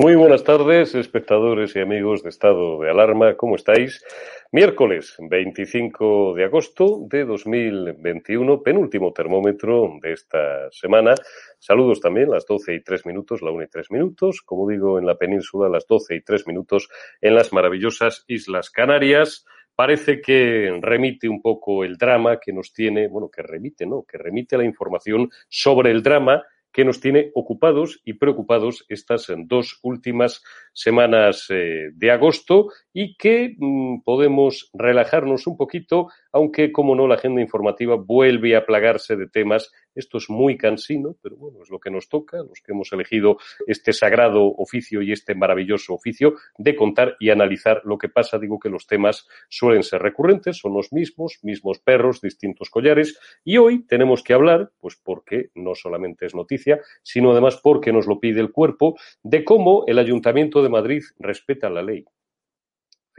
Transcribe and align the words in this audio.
Muy 0.00 0.14
buenas 0.14 0.44
tardes, 0.44 0.94
espectadores 0.94 1.76
y 1.76 1.80
amigos 1.80 2.22
de 2.22 2.30
Estado 2.30 2.80
de 2.80 2.88
Alarma. 2.88 3.36
¿Cómo 3.36 3.56
estáis? 3.56 4.02
Miércoles 4.50 5.14
25 5.18 6.32
de 6.32 6.44
agosto 6.44 7.00
de 7.06 7.26
2021, 7.26 8.62
penúltimo 8.62 9.12
termómetro 9.12 9.98
de 10.00 10.14
esta 10.14 10.70
semana. 10.70 11.14
Saludos 11.58 12.00
también, 12.00 12.30
las 12.30 12.46
12 12.46 12.76
y 12.76 12.82
3 12.82 13.04
minutos, 13.04 13.42
la 13.42 13.50
1 13.50 13.64
y 13.64 13.66
3 13.66 13.90
minutos. 13.90 14.40
Como 14.40 14.66
digo, 14.70 14.98
en 14.98 15.04
la 15.04 15.18
península, 15.18 15.68
las 15.68 15.86
12 15.86 16.14
y 16.14 16.22
3 16.22 16.46
minutos 16.46 16.88
en 17.20 17.34
las 17.34 17.52
maravillosas 17.52 18.24
Islas 18.26 18.70
Canarias 18.70 19.44
parece 19.74 20.22
que 20.22 20.78
remite 20.80 21.28
un 21.28 21.42
poco 21.42 21.84
el 21.84 21.98
drama 21.98 22.40
que 22.40 22.54
nos 22.54 22.72
tiene, 22.72 23.06
bueno, 23.06 23.28
que 23.30 23.42
remite, 23.42 23.84
¿no? 23.84 24.04
Que 24.04 24.16
remite 24.16 24.56
la 24.56 24.64
información 24.64 25.28
sobre 25.50 25.90
el 25.90 26.02
drama 26.02 26.42
que 26.80 26.84
nos 26.86 27.00
tiene 27.00 27.30
ocupados 27.34 28.00
y 28.06 28.14
preocupados 28.14 28.86
estas 28.88 29.26
dos 29.44 29.80
últimas 29.82 30.42
semanas 30.72 31.44
eh, 31.50 31.90
de 31.92 32.10
agosto 32.10 32.68
y 32.94 33.18
que 33.18 33.54
mm, 33.58 34.00
podemos 34.02 34.70
relajarnos 34.72 35.46
un 35.46 35.58
poquito, 35.58 36.08
aunque, 36.32 36.72
como 36.72 36.94
no, 36.94 37.06
la 37.06 37.16
agenda 37.16 37.40
informativa 37.40 37.96
vuelve 37.96 38.56
a 38.56 38.64
plagarse 38.64 39.16
de 39.16 39.26
temas 39.26 39.70
esto 39.94 40.18
es 40.18 40.30
muy 40.30 40.56
cansino, 40.56 41.16
pero 41.20 41.36
bueno, 41.36 41.62
es 41.62 41.70
lo 41.70 41.80
que 41.80 41.90
nos 41.90 42.08
toca, 42.08 42.38
los 42.38 42.60
que 42.64 42.72
hemos 42.72 42.92
elegido 42.92 43.38
este 43.66 43.92
sagrado 43.92 44.44
oficio 44.44 45.02
y 45.02 45.12
este 45.12 45.34
maravilloso 45.34 45.94
oficio 45.94 46.34
de 46.58 46.76
contar 46.76 47.16
y 47.18 47.30
analizar 47.30 47.82
lo 47.84 47.98
que 47.98 48.08
pasa. 48.08 48.38
Digo 48.38 48.58
que 48.58 48.68
los 48.68 48.86
temas 48.86 49.26
suelen 49.48 49.82
ser 49.82 50.02
recurrentes, 50.02 50.58
son 50.58 50.74
los 50.74 50.92
mismos, 50.92 51.38
mismos 51.42 51.80
perros, 51.80 52.20
distintos 52.20 52.70
collares, 52.70 53.18
y 53.44 53.56
hoy 53.58 53.84
tenemos 53.86 54.22
que 54.22 54.34
hablar, 54.34 54.70
pues 54.78 54.96
porque 54.96 55.50
no 55.54 55.74
solamente 55.74 56.26
es 56.26 56.34
noticia, 56.34 56.80
sino 57.02 57.32
además 57.32 57.60
porque 57.62 57.92
nos 57.92 58.06
lo 58.06 58.20
pide 58.20 58.40
el 58.40 58.52
cuerpo, 58.52 58.96
de 59.22 59.44
cómo 59.44 59.84
el 59.86 59.98
Ayuntamiento 59.98 60.62
de 60.62 60.68
Madrid 60.68 61.02
respeta 61.18 61.68
la 61.68 61.82
ley. 61.82 62.04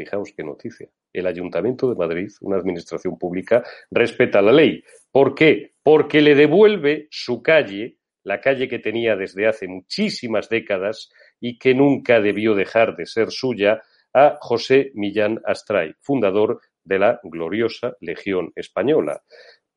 Fijaos 0.01 0.33
qué 0.35 0.43
noticia. 0.43 0.89
El 1.13 1.27
Ayuntamiento 1.27 1.87
de 1.87 1.95
Madrid, 1.95 2.31
una 2.41 2.57
administración 2.57 3.19
pública, 3.19 3.63
respeta 3.91 4.41
la 4.41 4.51
ley. 4.51 4.83
¿Por 5.11 5.35
qué? 5.35 5.73
Porque 5.83 6.21
le 6.21 6.33
devuelve 6.33 7.07
su 7.11 7.43
calle, 7.43 7.97
la 8.23 8.41
calle 8.41 8.67
que 8.67 8.79
tenía 8.79 9.15
desde 9.15 9.47
hace 9.47 9.67
muchísimas 9.67 10.49
décadas 10.49 11.11
y 11.39 11.59
que 11.59 11.75
nunca 11.75 12.19
debió 12.19 12.55
dejar 12.55 12.95
de 12.95 13.05
ser 13.05 13.29
suya, 13.29 13.83
a 14.13 14.37
José 14.41 14.91
Millán 14.95 15.39
Astray, 15.45 15.93
fundador 16.01 16.59
de 16.83 16.97
la 16.97 17.19
gloriosa 17.23 17.95
Legión 18.01 18.51
Española. 18.55 19.21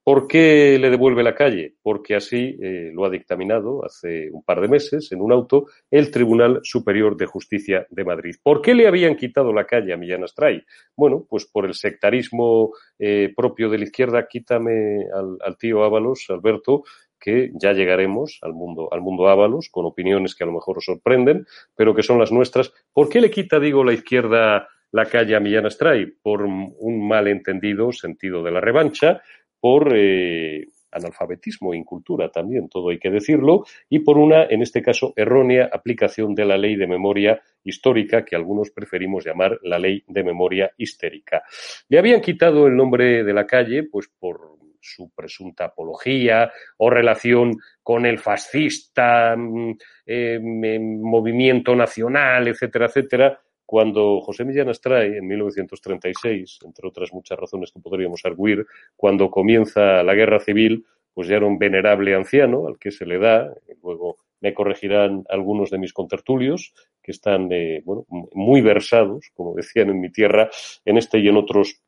¿Por 0.04 0.28
qué 0.28 0.78
le 0.78 0.90
devuelve 0.90 1.22
la 1.22 1.34
calle? 1.34 1.76
Porque 1.82 2.14
así 2.14 2.58
eh, 2.60 2.90
lo 2.92 3.06
ha 3.06 3.10
dictaminado 3.10 3.82
hace 3.86 4.30
un 4.30 4.44
par 4.44 4.60
de 4.60 4.68
meses 4.68 5.10
en 5.12 5.22
un 5.22 5.32
auto 5.32 5.64
el 5.90 6.10
Tribunal 6.10 6.60
Superior 6.62 7.16
de 7.16 7.24
Justicia 7.24 7.86
de 7.88 8.04
Madrid. 8.04 8.34
¿Por 8.42 8.60
qué 8.60 8.74
le 8.74 8.86
habían 8.86 9.16
quitado 9.16 9.50
la 9.54 9.64
calle 9.64 9.94
a 9.94 9.96
Millán 9.96 10.22
Astray? 10.22 10.62
Bueno, 10.94 11.24
pues 11.26 11.46
por 11.46 11.64
el 11.64 11.72
sectarismo 11.72 12.72
eh, 12.98 13.32
propio 13.34 13.70
de 13.70 13.78
la 13.78 13.84
izquierda. 13.84 14.28
Quítame 14.28 15.06
al, 15.10 15.56
tío 15.56 15.82
Ábalos, 15.84 16.26
Alberto, 16.28 16.82
que 17.18 17.50
ya 17.54 17.72
llegaremos 17.72 18.40
al 18.42 18.52
mundo, 18.52 18.90
al 18.92 19.00
mundo 19.00 19.28
Ábalos, 19.28 19.70
con 19.70 19.86
opiniones 19.86 20.34
que 20.34 20.44
a 20.44 20.46
lo 20.46 20.52
mejor 20.52 20.76
os 20.76 20.84
sorprenden, 20.84 21.46
pero 21.74 21.94
que 21.94 22.02
son 22.02 22.18
las 22.18 22.30
nuestras. 22.30 22.74
¿Por 22.92 23.08
qué 23.08 23.22
le 23.22 23.30
quita, 23.30 23.58
digo, 23.58 23.82
la 23.82 23.94
izquierda 23.94 24.68
la 24.92 25.06
calle 25.06 25.34
a 25.34 25.40
Millán 25.40 25.64
Astray? 25.64 26.12
Por 26.22 26.42
un 26.42 27.08
malentendido 27.08 27.90
sentido 27.90 28.42
de 28.42 28.50
la 28.50 28.60
revancha 28.60 29.22
por 29.64 29.94
eh, 29.96 30.68
analfabetismo 30.90 31.72
e 31.72 31.78
incultura 31.78 32.28
también, 32.28 32.68
todo 32.68 32.90
hay 32.90 32.98
que 32.98 33.08
decirlo, 33.08 33.64
y 33.88 34.00
por 34.00 34.18
una, 34.18 34.44
en 34.44 34.60
este 34.60 34.82
caso, 34.82 35.14
errónea 35.16 35.70
aplicación 35.72 36.34
de 36.34 36.44
la 36.44 36.58
ley 36.58 36.76
de 36.76 36.86
memoria 36.86 37.40
histórica, 37.62 38.26
que 38.26 38.36
algunos 38.36 38.70
preferimos 38.72 39.24
llamar 39.24 39.58
la 39.62 39.78
ley 39.78 40.04
de 40.06 40.22
memoria 40.22 40.70
histérica. 40.76 41.44
Le 41.88 41.98
habían 41.98 42.20
quitado 42.20 42.66
el 42.66 42.76
nombre 42.76 43.24
de 43.24 43.32
la 43.32 43.46
calle, 43.46 43.84
pues 43.84 44.06
por 44.06 44.58
su 44.82 45.10
presunta 45.14 45.64
apología 45.64 46.52
o 46.76 46.90
relación 46.90 47.56
con 47.82 48.04
el 48.04 48.18
fascista, 48.18 49.34
mm, 49.34 49.78
eh, 50.04 50.38
movimiento 50.78 51.74
nacional, 51.74 52.48
etcétera, 52.48 52.84
etcétera, 52.84 53.40
cuando 53.66 54.20
José 54.20 54.44
Millán 54.44 54.68
Astray, 54.68 55.16
en 55.16 55.26
1936, 55.26 56.60
entre 56.64 56.88
otras 56.88 57.12
muchas 57.12 57.38
razones 57.38 57.72
que 57.72 57.80
podríamos 57.80 58.20
arguir, 58.24 58.66
cuando 58.96 59.30
comienza 59.30 60.02
la 60.02 60.14
guerra 60.14 60.40
civil, 60.40 60.84
pues 61.12 61.28
ya 61.28 61.36
era 61.36 61.46
un 61.46 61.58
venerable 61.58 62.14
anciano 62.14 62.66
al 62.66 62.78
que 62.78 62.90
se 62.90 63.06
le 63.06 63.18
da, 63.18 63.52
luego 63.82 64.16
me 64.40 64.52
corregirán 64.52 65.24
algunos 65.28 65.70
de 65.70 65.78
mis 65.78 65.92
contertulios, 65.92 66.74
que 67.02 67.12
están 67.12 67.48
eh, 67.52 67.82
bueno, 67.84 68.04
muy 68.32 68.60
versados, 68.60 69.30
como 69.34 69.54
decían 69.54 69.90
en 69.90 70.00
mi 70.00 70.10
tierra, 70.10 70.50
en 70.84 70.98
este 70.98 71.18
y 71.18 71.28
en 71.28 71.36
otros 71.36 71.80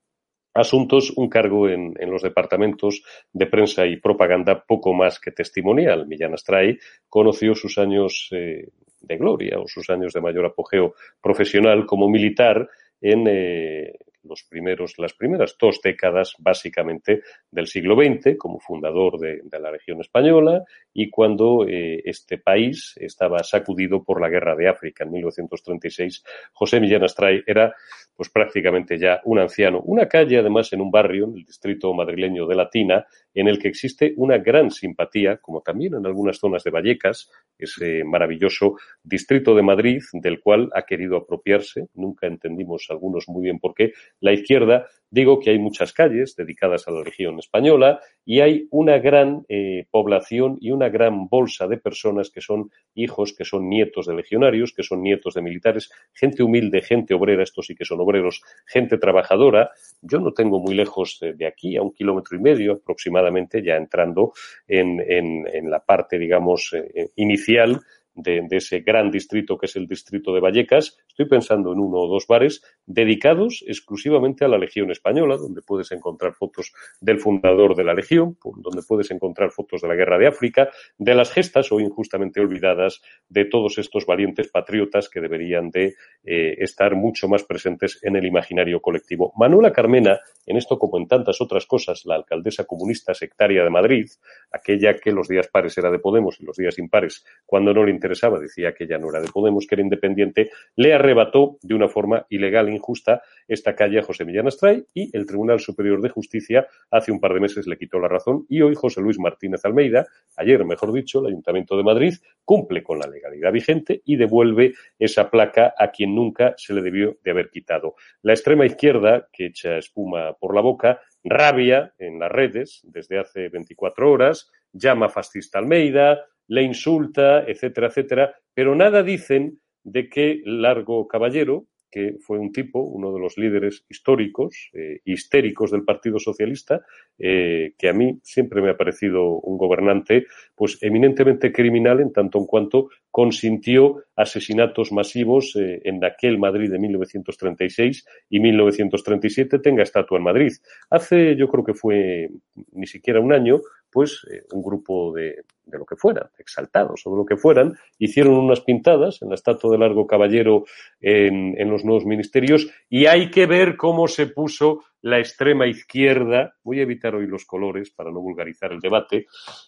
asuntos, 0.55 1.12
un 1.17 1.28
cargo 1.28 1.69
en, 1.69 1.94
los 2.11 2.23
departamentos 2.23 3.02
de 3.32 3.46
prensa 3.46 3.87
y 3.87 3.99
propaganda 3.99 4.64
poco 4.67 4.94
más 4.94 5.20
que 5.20 5.32
testimonial. 5.32 6.06
Millán 6.06 6.34
Astray 6.34 6.78
conoció 7.08 7.55
sus 7.55 7.76
años 7.78 8.28
eh, 8.32 8.69
de 9.06 9.17
gloria 9.17 9.58
o 9.58 9.67
sus 9.67 9.88
años 9.91 10.12
de 10.12 10.20
mayor 10.20 10.47
apogeo 10.47 10.94
profesional 11.20 11.87
como 11.87 12.08
militar 12.08 12.69
en 13.00 13.25
eh, 13.29 13.93
los 14.26 14.44
primeros, 14.44 14.94
las 14.99 15.14
primeras 15.14 15.56
dos 15.58 15.81
décadas 15.82 16.34
básicamente 16.38 17.23
del 17.50 17.67
siglo 17.67 17.96
XX 17.96 18.37
como 18.38 18.58
fundador 18.61 19.19
de, 19.19 19.43
la 19.58 19.70
región 19.70 20.00
española 20.00 20.64
y 20.93 21.08
cuando 21.08 21.67
eh, 21.67 22.02
este 22.05 22.38
país 22.38 22.94
estaba 22.96 23.43
sacudido 23.43 24.05
por 24.05 24.20
la 24.20 24.28
guerra 24.28 24.55
de 24.55 24.69
África 24.69 25.05
en 25.05 25.12
1936. 25.12 26.23
José 26.52 26.81
Millán 26.81 27.05
Astray 27.05 27.43
era 27.46 27.75
pues 28.17 28.31
prácticamente 28.31 28.99
ya 28.99 29.20
un 29.25 29.38
anciano. 29.38 29.81
Una 29.82 30.08
calle 30.08 30.38
además 30.38 30.73
en 30.73 30.81
un 30.81 30.90
barrio, 30.90 31.26
en 31.26 31.37
el 31.37 31.44
distrito 31.44 31.93
madrileño 31.93 32.46
de 32.46 32.55
Latina, 32.55 33.06
en 33.34 33.49
el 33.49 33.58
que 33.58 33.69
existe 33.69 34.14
una 34.17 34.38
gran 34.38 34.70
simpatía, 34.70 35.37
como 35.37 35.61
también 35.61 35.94
en 35.94 36.06
algunas 36.06 36.38
zonas 36.38 36.64
de 36.64 36.70
Vallecas, 36.70 37.31
ese 37.58 38.05
maravilloso 38.05 38.76
distrito 39.02 39.55
de 39.55 39.62
Madrid, 39.62 40.02
del 40.14 40.40
cual 40.40 40.70
ha 40.75 40.82
querido 40.82 41.19
apropiarse, 41.19 41.88
nunca 41.94 42.26
entendimos 42.26 42.87
algunos 42.88 43.28
muy 43.28 43.43
bien 43.43 43.58
por 43.58 43.75
qué, 43.75 43.93
la 44.21 44.33
izquierda, 44.33 44.87
digo 45.11 45.39
que 45.41 45.51
hay 45.51 45.59
muchas 45.59 45.93
calles 45.93 46.35
dedicadas 46.37 46.89
a 46.89 46.91
la 46.91 47.03
región 47.03 47.39
española 47.39 48.01
y 48.25 48.41
hay 48.41 48.67
una 48.71 48.99
gran 48.99 49.45
eh, 49.49 49.87
población 49.91 50.59
y 50.61 50.73
una 50.73 50.89
gran 50.89 51.29
bolsa 51.29 51.69
de 51.69 51.79
personas 51.79 52.31
que 52.31 52.41
son 52.41 52.71
hijos, 52.95 53.33
que 53.33 53.45
son 53.45 53.69
nietos 53.69 54.07
de 54.07 54.15
legionarios, 54.15 54.73
que 54.73 54.83
son 54.83 55.03
nietos 55.03 55.35
de 55.35 55.43
militares, 55.43 55.91
gente 56.13 56.43
humilde, 56.43 56.83
gente 56.83 57.15
obrera, 57.15 57.45
estos 57.45 57.67
sí 57.67 57.75
que 57.75 57.85
son 57.85 58.01
obreros, 58.01 58.43
gente 58.67 58.99
trabajadora. 58.99 59.71
Yo 60.03 60.19
no 60.19 60.33
tengo 60.33 60.59
muy 60.59 60.75
lejos 60.75 61.19
de, 61.21 61.47
aquí, 61.47 61.77
a 61.77 61.83
un 61.83 61.93
kilómetro 61.93 62.37
y 62.37 62.41
medio 62.41 62.73
aproximadamente, 62.73 63.62
ya 63.62 63.77
entrando 63.77 64.33
en, 64.67 65.01
en, 65.01 65.71
la 65.71 65.81
parte, 65.81 66.19
digamos, 66.19 66.73
eh, 66.75 67.11
inicial 67.17 67.81
de, 68.17 68.47
ese 68.51 68.81
gran 68.81 69.11
distrito 69.11 69.57
que 69.57 69.67
es 69.67 69.77
el 69.77 69.87
distrito 69.87 70.35
de 70.35 70.41
Vallecas, 70.41 70.99
estoy 71.07 71.27
pensando 71.27 71.73
en 71.73 71.79
uno 71.79 71.99
o 71.99 72.09
dos 72.09 72.27
bares 72.27 72.63
dedicados 72.87 73.63
exclusivamente 73.67 74.45
a 74.45 74.49
la 74.49 74.59
Legión 74.59 74.91
Española, 74.91 75.37
donde 75.37 75.63
puedes 75.63 75.93
encontrar 75.93 76.35
fotos 76.35 76.73
del 77.01 77.21
fundador 77.21 77.77
de 77.77 77.85
la 77.85 77.95
Legión, 77.95 78.37
donde 78.43 78.83
puedes 78.87 79.11
encontrar 79.11 79.51
fotos 79.51 79.83
de 79.83 79.89
la 79.89 79.95
Guerra 79.95 80.19
de 80.19 80.29
África, 80.29 80.71
de 80.99 81.15
las 81.15 81.31
gestas 81.31 81.71
o 81.73 81.81
injustamente 81.81 82.41
olvidadas 82.41 83.03
de 83.29 83.45
todos 83.45 83.79
estos 83.79 84.07
valientes 84.07 84.49
patriotas 84.49 85.09
que 85.09 85.21
deberían 85.21 85.71
de 85.71 85.95
eh, 86.25 86.57
estar 86.59 86.95
mucho 86.95 87.29
más 87.29 87.45
presentes 87.45 87.99
en 88.03 88.17
el 88.17 88.25
imaginario 88.25 88.81
colectivo. 88.81 89.33
Manuela 89.37 89.73
Carmena, 89.73 90.21
en 90.47 90.57
esto 90.57 90.79
como 90.79 90.99
en 90.99 91.07
tantas 91.07 91.41
otras 91.41 91.67
cosas, 91.67 92.05
la 92.07 92.15
alcaldesa 92.17 92.65
comunista 92.65 93.15
sectaria 93.15 93.62
de 93.62 93.71
Madrid, 93.71 94.07
aquella 94.51 94.95
que 94.97 95.12
los 95.12 95.29
días 95.29 95.49
pares 95.49 95.77
era 95.77 95.91
de 95.91 95.99
Podemos 95.99 96.41
y 96.41 96.45
los 96.45 96.57
días 96.57 96.79
impares, 96.79 97.25
cuando 97.45 97.73
no 97.73 97.85
le 97.85 97.91
interesaba, 97.91 98.06
decía 98.08 98.75
que 98.75 98.87
ya 98.87 98.99
no 98.99 99.11
era 99.11 99.20
de 99.20 99.29
Podemos, 99.29 99.67
que 99.67 99.75
era 99.75 99.82
independiente, 99.82 100.50
le 100.76 100.94
arrebató 100.94 101.58
de 101.62 101.75
una 101.75 101.88
forma 101.88 102.26
ilegal 102.29 102.69
e 102.69 102.75
injusta 102.75 103.23
esta 103.49 103.75
calle 103.75 103.99
a 103.99 104.03
José 104.03 104.25
Millán 104.25 104.47
Astray 104.47 104.85
y 104.94 105.17
el 105.17 105.26
Tribunal 105.26 105.61
Superior 105.61 106.00
de 106.00 106.08
Justicia 106.08 106.67
hace 106.91 107.12
un 107.12 107.20
par 107.20 107.35
de 107.35 107.41
meses 107.41 107.67
le 107.67 107.76
quitó 107.76 107.99
la 107.99 108.08
razón 108.08 108.47
y 108.49 108.62
hoy 108.62 108.75
José 108.75 109.00
Luis 109.00 109.19
Martínez 109.19 109.64
Almeida, 109.64 110.06
ayer 110.37 110.64
mejor 110.64 110.93
dicho, 110.93 111.20
el 111.20 111.26
Ayuntamiento 111.26 111.76
de 111.76 111.82
Madrid 111.82 112.14
cumple 112.44 112.82
con 112.82 112.99
la 112.99 113.06
legalidad 113.06 113.53
vigente 113.53 114.03
y 114.05 114.17
devuelve 114.17 114.75
esa 114.99 115.31
placa 115.31 115.75
a 115.76 115.91
quien 115.91 116.14
nunca 116.14 116.55
se 116.56 116.75
le 116.75 116.82
debió 116.82 117.17
de 117.23 117.31
haber 117.31 117.50
quitado. 117.50 117.94
La 118.23 118.32
extrema 118.32 118.67
izquierda, 118.67 119.29
que 119.32 119.47
echa 119.47 119.79
espuma 119.79 120.35
por 120.35 120.55
la 120.55 120.61
boca, 120.61 121.00
rabia 121.25 121.93
en 121.99 122.19
las 122.19 122.31
redes 122.31 122.81
desde 122.85 123.19
hace 123.19 123.49
24 123.49 124.11
horas, 124.11 124.50
llama 124.73 125.09
fascista 125.09 125.59
Almeida, 125.59 126.25
le 126.49 126.63
insulta, 126.63 127.45
etcétera, 127.47 127.89
etcétera, 127.89 128.35
pero 128.55 128.75
nada 128.75 129.03
dicen 129.03 129.61
de 129.83 130.09
que 130.09 130.43
Largo 130.45 131.07
Caballero, 131.07 131.67
que 131.91 132.17
fue 132.21 132.39
un 132.39 132.53
tipo, 132.53 132.81
uno 132.81 133.13
de 133.13 133.21
los 133.21 133.39
líderes 133.39 133.85
históricos, 133.89 134.71
eh, 134.75 135.01
histéricos 135.05 135.71
del 135.71 135.85
Partido 135.85 136.19
Socialista, 136.19 136.85
eh, 137.19 137.73
que 137.79 137.89
a 137.89 137.93
mí 137.93 138.19
siempre 138.23 138.61
me 138.61 138.71
ha 138.71 138.77
parecido 138.77 139.39
un 139.41 139.57
gobernante, 139.57 140.27
pues 140.55 140.79
eminentemente 140.83 141.53
criminal 141.53 142.01
en 142.01 142.13
tanto 142.13 142.39
en 142.39 142.47
cuanto 142.47 142.91
consintió 143.11 144.05
asesinatos 144.17 144.93
masivos 144.93 145.57
eh, 145.57 145.81
en 145.85 146.05
aquel 146.05 146.39
Madrid 146.39 146.71
de 146.71 146.79
1936 146.79 148.05
y 148.29 148.41
1937 148.41 149.59
tenga 149.61 149.83
estatua 149.83 150.19
en 150.19 150.25
Madrid. 150.25 150.53
Hace, 150.91 151.37
yo 151.37 151.49
creo 151.49 151.65
que 151.65 151.75
fue 151.75 152.29
ni 152.73 152.87
siquiera 152.87 153.21
un 153.21 153.33
año, 153.33 153.61
pues 153.97 154.27
eh, 154.31 154.43
un 154.53 154.63
grupo 154.63 155.11
de, 155.15 155.47
de, 155.65 155.79
lo 155.79 155.87
que 155.87 155.97
fuera, 155.97 156.31
exaltados 156.39 157.01
o 157.07 157.13
de 157.13 157.17
lo 157.17 157.25
que 157.25 157.39
fueran, 157.39 157.75
hicieron 157.99 158.35
unas 158.35 158.61
pintadas 158.61 159.23
en 159.23 159.31
la 159.31 159.37
estatua 159.37 159.71
de 159.71 159.79
Largo 159.79 160.07
Caballero 160.07 160.67
en, 161.01 161.59
en 161.59 161.71
los 161.71 161.83
nuevos 161.83 162.05
ministerios 162.05 162.69
y 162.91 163.07
hay 163.07 163.31
que 163.31 163.47
ver 163.47 163.79
cómo 163.79 164.07
se 164.07 164.27
puso 164.27 164.83
la 165.07 165.21
extrema 165.21 165.69
izquierda, 165.69 166.57
voy 166.65 166.81
a 166.81 166.83
evitar 166.83 167.15
hoy 167.15 167.29
los 167.29 167.45
colores 167.45 167.91
para 167.91 168.11
no 168.11 168.21
vulgarizar 168.21 168.73
el 168.73 168.81
debate, 168.81 169.27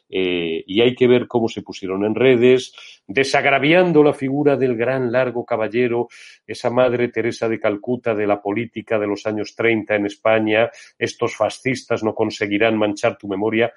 eh, 0.09 0.65
y 0.67 0.81
hay 0.81 0.97
que 0.97 1.07
ver 1.07 1.29
cómo 1.29 1.49
se 1.49 1.63
pusieron 1.63 2.05
en 2.05 2.17
redes, 2.17 2.73
desagraviando 3.07 4.03
la 4.03 4.15
figura 4.15 4.57
del 4.57 4.77
gran 4.77 5.13
largo 5.13 5.45
caballero, 5.45 6.09
esa 6.45 6.71
madre 6.71 7.09
Teresa 7.11 7.49
de 7.49 7.61
Calcuta 7.61 8.17
de 8.17 8.27
la 8.27 8.43
política 8.43 8.99
de 8.99 9.07
los 9.07 9.27
años 9.27 9.55
30 9.55 9.95
en 9.95 10.07
España, 10.07 10.71
estos 10.99 11.37
fascistas 11.37 12.03
no 12.03 12.17
conseguirán 12.17 12.77
manchar 12.77 13.17
tu 13.17 13.29
memoria 13.29 13.73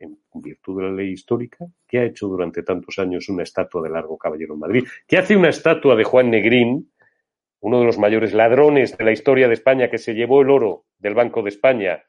en 0.00 0.18
virtud 0.34 0.80
de 0.80 0.88
la 0.88 0.92
ley 0.92 1.10
histórica, 1.12 1.66
¿qué 1.86 1.98
ha 1.98 2.04
hecho 2.04 2.26
durante 2.26 2.62
tantos 2.62 2.98
años 2.98 3.28
una 3.28 3.42
estatua 3.42 3.82
de 3.82 3.90
Largo 3.90 4.16
Caballero 4.16 4.54
en 4.54 4.60
Madrid? 4.60 4.84
¿Qué 5.06 5.18
hace 5.18 5.36
una 5.36 5.50
estatua 5.50 5.94
de 5.94 6.04
Juan 6.04 6.30
Negrín, 6.30 6.90
uno 7.60 7.80
de 7.80 7.86
los 7.86 7.98
mayores 7.98 8.32
ladrones 8.32 8.96
de 8.96 9.04
la 9.04 9.12
historia 9.12 9.46
de 9.46 9.54
España 9.54 9.90
que 9.90 9.98
se 9.98 10.14
llevó 10.14 10.40
el 10.40 10.50
oro 10.50 10.86
del 10.98 11.14
Banco 11.14 11.42
de 11.42 11.50
España 11.50 12.02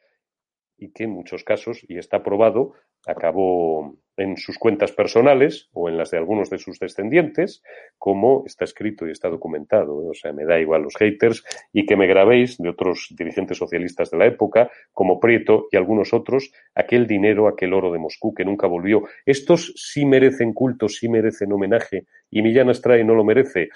y 0.78 0.92
que 0.92 1.04
en 1.04 1.12
muchos 1.12 1.44
casos, 1.44 1.86
y 1.88 1.98
está 1.98 2.24
probado, 2.24 2.74
acabó 3.06 3.95
en 4.18 4.38
sus 4.38 4.57
cuentas 4.57 4.92
personales 4.92 5.69
o 5.74 5.89
en 5.89 5.98
las 5.98 6.12
de 6.12 6.18
algunos 6.18 6.50
de 6.50 6.57
sus 6.57 6.80
descendientes, 6.80 7.63
como 7.98 8.44
está 8.45 8.65
escrito 8.65 9.07
y 9.07 9.12
está 9.12 9.30
documentado. 9.30 9.98
O 9.98 10.13
sea, 10.13 10.33
me 10.33 10.45
da 10.45 10.59
igual 10.59 10.83
los 10.83 10.95
haters 10.95 11.44
y 11.74 11.86
que 11.86 11.95
me 11.95 12.07
grabéis 12.07 12.57
de 12.57 12.69
otros 12.69 13.07
dirigentes 13.18 13.57
socialistas 13.57 14.12
de 14.12 14.18
la 14.18 14.25
época, 14.27 14.69
como 14.92 15.19
Prieto 15.19 15.68
y 15.71 15.77
algunos 15.77 16.13
otros, 16.13 16.51
aquel 16.75 17.07
dinero, 17.07 17.48
aquel 17.48 17.74
oro 17.74 17.92
de 17.92 18.00
Moscú 18.00 18.33
que 18.33 18.45
nunca 18.45 18.68
volvió. 18.68 19.03
Estos 19.25 19.74
sí 19.75 20.06
merecen 20.06 20.53
culto, 20.53 20.88
sí 20.88 21.09
merecen 21.09 21.51
homenaje 21.51 22.06
y 22.30 22.42
Millán 22.42 22.69
Astray 22.69 23.03
no 23.03 23.15
lo 23.15 23.24
merece. 23.24 23.69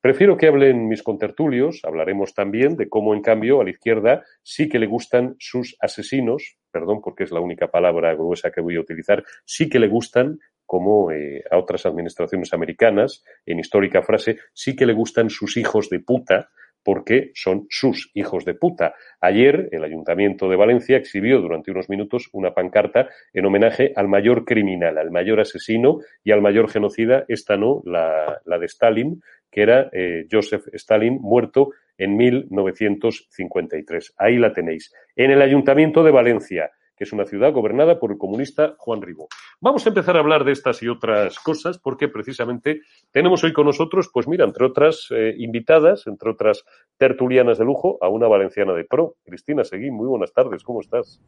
Prefiero 0.00 0.36
que 0.36 0.48
hablen 0.48 0.88
mis 0.88 1.02
contertulios, 1.02 1.80
hablaremos 1.84 2.34
también 2.34 2.76
de 2.76 2.88
cómo, 2.88 3.14
en 3.14 3.22
cambio, 3.22 3.60
a 3.60 3.64
la 3.64 3.70
izquierda 3.70 4.24
sí 4.42 4.68
que 4.68 4.80
le 4.80 4.86
gustan 4.86 5.36
sus 5.38 5.76
asesinos, 5.78 6.56
perdón 6.72 7.00
porque 7.02 7.24
es 7.24 7.30
la 7.30 7.40
única 7.40 7.70
palabra 7.70 8.14
gruesa 8.14 8.50
que 8.50 8.60
voy 8.60 8.76
a 8.76 8.80
utilizar, 8.80 9.22
sí 9.44 9.68
que 9.68 9.78
le 9.78 9.88
gustan, 9.88 10.38
como 10.66 11.12
eh, 11.12 11.44
a 11.50 11.58
otras 11.58 11.86
administraciones 11.86 12.52
americanas, 12.52 13.22
en 13.44 13.58
histórica 13.58 14.02
frase, 14.02 14.38
sí 14.54 14.74
que 14.74 14.86
le 14.86 14.94
gustan 14.94 15.28
sus 15.28 15.56
hijos 15.56 15.90
de 15.90 16.00
puta, 16.00 16.50
porque 16.84 17.30
son 17.34 17.66
sus 17.68 18.10
hijos 18.14 18.44
de 18.44 18.54
puta. 18.54 18.94
Ayer 19.20 19.68
el 19.72 19.84
Ayuntamiento 19.84 20.48
de 20.48 20.56
Valencia 20.56 20.96
exhibió 20.96 21.40
durante 21.40 21.70
unos 21.70 21.88
minutos 21.88 22.28
una 22.32 22.54
pancarta 22.54 23.08
en 23.32 23.46
homenaje 23.46 23.92
al 23.96 24.08
mayor 24.08 24.44
criminal, 24.44 24.98
al 24.98 25.10
mayor 25.10 25.40
asesino 25.40 26.00
y 26.24 26.32
al 26.32 26.42
mayor 26.42 26.68
genocida, 26.68 27.24
esta 27.28 27.56
no, 27.56 27.82
la, 27.84 28.40
la 28.44 28.58
de 28.58 28.66
Stalin, 28.66 29.22
que 29.50 29.62
era 29.62 29.90
eh, 29.92 30.26
Joseph 30.30 30.66
Stalin, 30.72 31.18
muerto 31.20 31.70
en 31.98 32.16
1953. 32.16 34.14
Ahí 34.16 34.38
la 34.38 34.52
tenéis. 34.52 34.92
En 35.14 35.30
el 35.30 35.42
Ayuntamiento 35.42 36.02
de 36.02 36.10
Valencia, 36.10 36.70
que 36.96 37.04
es 37.04 37.12
una 37.12 37.24
ciudad 37.24 37.52
gobernada 37.52 37.98
por 37.98 38.12
el 38.12 38.18
comunista 38.18 38.74
Juan 38.78 39.02
Ribó. 39.02 39.28
Vamos 39.60 39.84
a 39.84 39.88
empezar 39.88 40.16
a 40.16 40.20
hablar 40.20 40.44
de 40.44 40.52
estas 40.52 40.82
y 40.82 40.88
otras 40.88 41.38
cosas 41.38 41.78
porque 41.78 42.08
precisamente 42.08 42.82
tenemos 43.10 43.42
hoy 43.44 43.52
con 43.52 43.66
nosotros, 43.66 44.10
pues 44.12 44.28
mira, 44.28 44.44
entre 44.44 44.66
otras 44.66 45.08
eh, 45.10 45.34
invitadas, 45.38 46.06
entre 46.06 46.30
otras 46.30 46.64
tertulianas 46.96 47.58
de 47.58 47.64
lujo, 47.64 47.98
a 48.00 48.08
una 48.08 48.28
valenciana 48.28 48.72
de 48.72 48.84
pro. 48.84 49.16
Cristina 49.24 49.64
Seguí, 49.64 49.90
muy 49.90 50.06
buenas 50.06 50.32
tardes, 50.32 50.62
¿cómo 50.62 50.80
estás? 50.80 51.20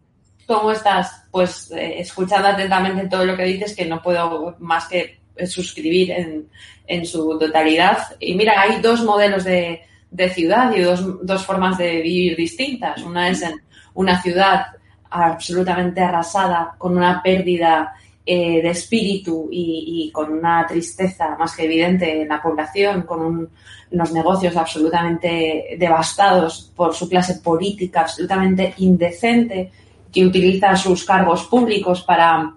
¿Cómo 0.47 0.71
estás? 0.71 1.27
Pues 1.31 1.71
eh, 1.73 2.01
escuchando 2.01 2.49
atentamente 2.49 3.09
todo 3.09 3.25
lo 3.25 3.37
que 3.37 3.45
dices, 3.45 3.75
que 3.75 3.87
no 3.87 4.03
puedo 4.03 4.57
más 4.59 4.89
que 4.89 5.21
suscribir 5.47 6.13
en, 6.13 6.49
en 6.87 7.07
su 7.07 7.39
totalidad. 7.39 7.99
Y 8.21 8.35
mira, 8.35 8.61
hay 8.61 8.81
dos 8.81 9.03
modelos 9.03 9.45
de, 9.45 9.81
de 10.11 10.29
ciudad 10.31 10.73
y 10.75 10.81
dos, 10.81 11.27
dos, 11.27 11.45
formas 11.45 11.79
de 11.79 12.01
vivir 12.03 12.37
distintas. 12.37 13.03
Una 13.03 13.29
es 13.29 13.43
en 13.43 13.61
una 13.95 14.21
ciudad 14.23 14.67
absolutamente 15.15 16.01
arrasada, 16.01 16.75
con 16.77 16.97
una 16.97 17.23
pérdida 17.23 17.95
eh, 18.27 18.63
de 18.63 18.71
espíritu 18.71 19.49
y, 19.51 20.11
con 20.13 20.33
una 20.33 20.67
tristeza 20.67 21.37
más 21.39 21.55
que 21.55 21.65
evidente 21.65 22.23
en 22.23 22.29
la 22.29 22.43
población, 22.43 23.03
con 23.03 23.21
un, 23.21 23.49
unos 23.91 24.13
negocios 24.13 24.57
absolutamente 24.57 25.77
devastados 25.79 26.73
por 26.75 26.95
su 26.95 27.09
clase 27.09 27.35
política, 27.37 28.03
absolutamente 28.03 28.75
indecente, 28.79 29.71
que 30.13 30.25
utiliza 30.25 30.77
sus 30.77 31.05
cargos 31.05 31.45
públicos 31.45 32.03
para 32.03 32.55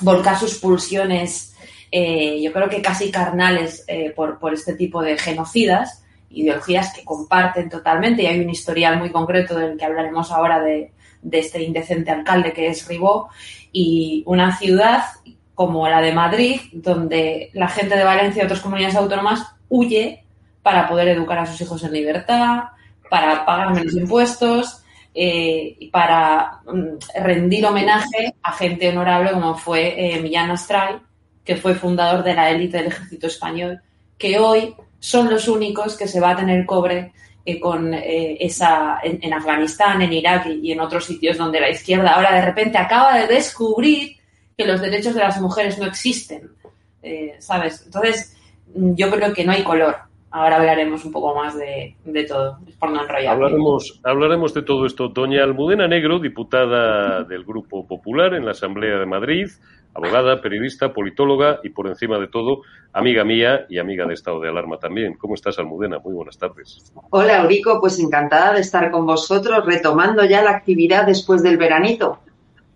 volcar 0.00 0.38
sus 0.38 0.58
pulsiones 0.58 1.52
eh, 1.94 2.40
yo 2.40 2.54
creo 2.54 2.70
que 2.70 2.80
casi 2.80 3.10
carnales 3.10 3.84
eh, 3.86 4.14
por, 4.16 4.38
por, 4.38 4.54
este 4.54 4.74
tipo 4.74 5.02
de 5.02 5.18
genocidas, 5.18 6.02
ideologías 6.30 6.94
que 6.94 7.04
comparten 7.04 7.68
totalmente, 7.68 8.22
y 8.22 8.26
hay 8.26 8.40
un 8.40 8.48
historial 8.48 8.98
muy 8.98 9.10
concreto 9.10 9.58
del 9.58 9.76
que 9.76 9.84
hablaremos 9.84 10.32
ahora 10.32 10.58
de, 10.58 10.90
de 11.22 11.38
este 11.38 11.62
indecente 11.62 12.10
alcalde 12.10 12.52
que 12.52 12.68
es 12.68 12.86
Ribó, 12.86 13.30
y 13.72 14.22
una 14.26 14.56
ciudad 14.56 15.04
como 15.54 15.88
la 15.88 16.00
de 16.00 16.12
Madrid, 16.12 16.60
donde 16.72 17.50
la 17.52 17.68
gente 17.68 17.96
de 17.96 18.04
Valencia 18.04 18.42
y 18.42 18.44
otras 18.44 18.60
comunidades 18.60 18.96
autónomas 18.96 19.46
huye 19.68 20.24
para 20.62 20.88
poder 20.88 21.08
educar 21.08 21.38
a 21.38 21.46
sus 21.46 21.60
hijos 21.60 21.82
en 21.84 21.92
libertad, 21.92 22.64
para 23.10 23.44
pagar 23.44 23.74
menos 23.74 23.94
impuestos 23.94 24.82
eh, 25.14 25.76
y 25.78 25.88
para 25.88 26.60
mm, 26.64 27.22
rendir 27.22 27.66
homenaje 27.66 28.34
a 28.42 28.52
gente 28.52 28.88
honorable 28.88 29.32
como 29.32 29.54
fue 29.54 29.94
eh, 29.96 30.20
Millán 30.20 30.50
Astral, 30.50 31.02
que 31.44 31.56
fue 31.56 31.74
fundador 31.74 32.22
de 32.22 32.34
la 32.34 32.50
élite 32.50 32.78
del 32.78 32.86
ejército 32.86 33.26
español, 33.26 33.80
que 34.16 34.38
hoy 34.38 34.74
son 34.98 35.28
los 35.28 35.48
únicos 35.48 35.96
que 35.96 36.08
se 36.08 36.20
va 36.20 36.30
a 36.30 36.36
tener 36.36 36.64
cobre 36.64 37.12
eh, 37.44 37.58
con 37.58 37.92
eh, 37.92 38.36
esa 38.38 39.00
en, 39.02 39.32
Afganistán, 39.32 40.00
en 40.00 40.12
Irak 40.12 40.46
y, 40.46 40.70
en 40.70 40.78
otros 40.78 41.06
sitios 41.06 41.36
donde 41.36 41.60
la 41.60 41.70
izquierda 41.70 42.14
ahora 42.14 42.34
de 42.34 42.42
repente 42.44 42.78
acaba 42.78 43.18
de 43.18 43.26
descubrir 43.26 44.16
que 44.56 44.64
los 44.64 44.80
derechos 44.80 45.14
de 45.14 45.20
las 45.20 45.40
mujeres 45.40 45.76
no 45.76 45.86
existen, 45.86 46.52
eh, 47.02 47.34
¿sabes? 47.40 47.82
Entonces, 47.84 48.36
yo 48.74 49.10
creo 49.10 49.32
que 49.32 49.44
no 49.44 49.50
hay 49.50 49.64
color. 49.64 49.96
Ahora 50.30 50.56
hablaremos 50.56 51.04
un 51.04 51.10
poco 51.10 51.34
más 51.34 51.58
de, 51.58 51.96
de 52.04 52.24
todo, 52.24 52.58
por 52.78 52.90
no. 52.92 53.00
Hablaremos, 53.00 54.00
hablaremos 54.04 54.54
de 54.54 54.62
todo 54.62 54.86
esto. 54.86 55.08
Doña 55.08 55.42
Almudena 55.42 55.88
Negro, 55.88 56.20
diputada 56.20 57.24
del 57.24 57.44
Grupo 57.44 57.86
Popular 57.86 58.34
en 58.34 58.44
la 58.44 58.52
Asamblea 58.52 58.98
de 58.98 59.06
Madrid, 59.06 59.48
abogada, 59.94 60.40
periodista, 60.40 60.92
politóloga 60.92 61.60
y 61.62 61.70
por 61.70 61.86
encima 61.86 62.18
de 62.18 62.28
todo, 62.28 62.62
amiga 62.92 63.24
mía 63.24 63.66
y 63.68 63.78
amiga 63.78 64.06
de 64.06 64.14
estado 64.14 64.40
de 64.40 64.48
alarma 64.48 64.78
también. 64.78 65.14
¿Cómo 65.14 65.34
estás, 65.34 65.58
Almudena? 65.58 65.98
Muy 65.98 66.14
buenas 66.14 66.38
tardes. 66.38 66.92
Hola, 67.10 67.42
Eurico, 67.42 67.80
pues 67.80 67.98
encantada 67.98 68.54
de 68.54 68.60
estar 68.60 68.90
con 68.90 69.06
vosotros, 69.06 69.64
retomando 69.66 70.24
ya 70.24 70.42
la 70.42 70.50
actividad 70.50 71.06
después 71.06 71.42
del 71.42 71.58
veranito. 71.58 72.20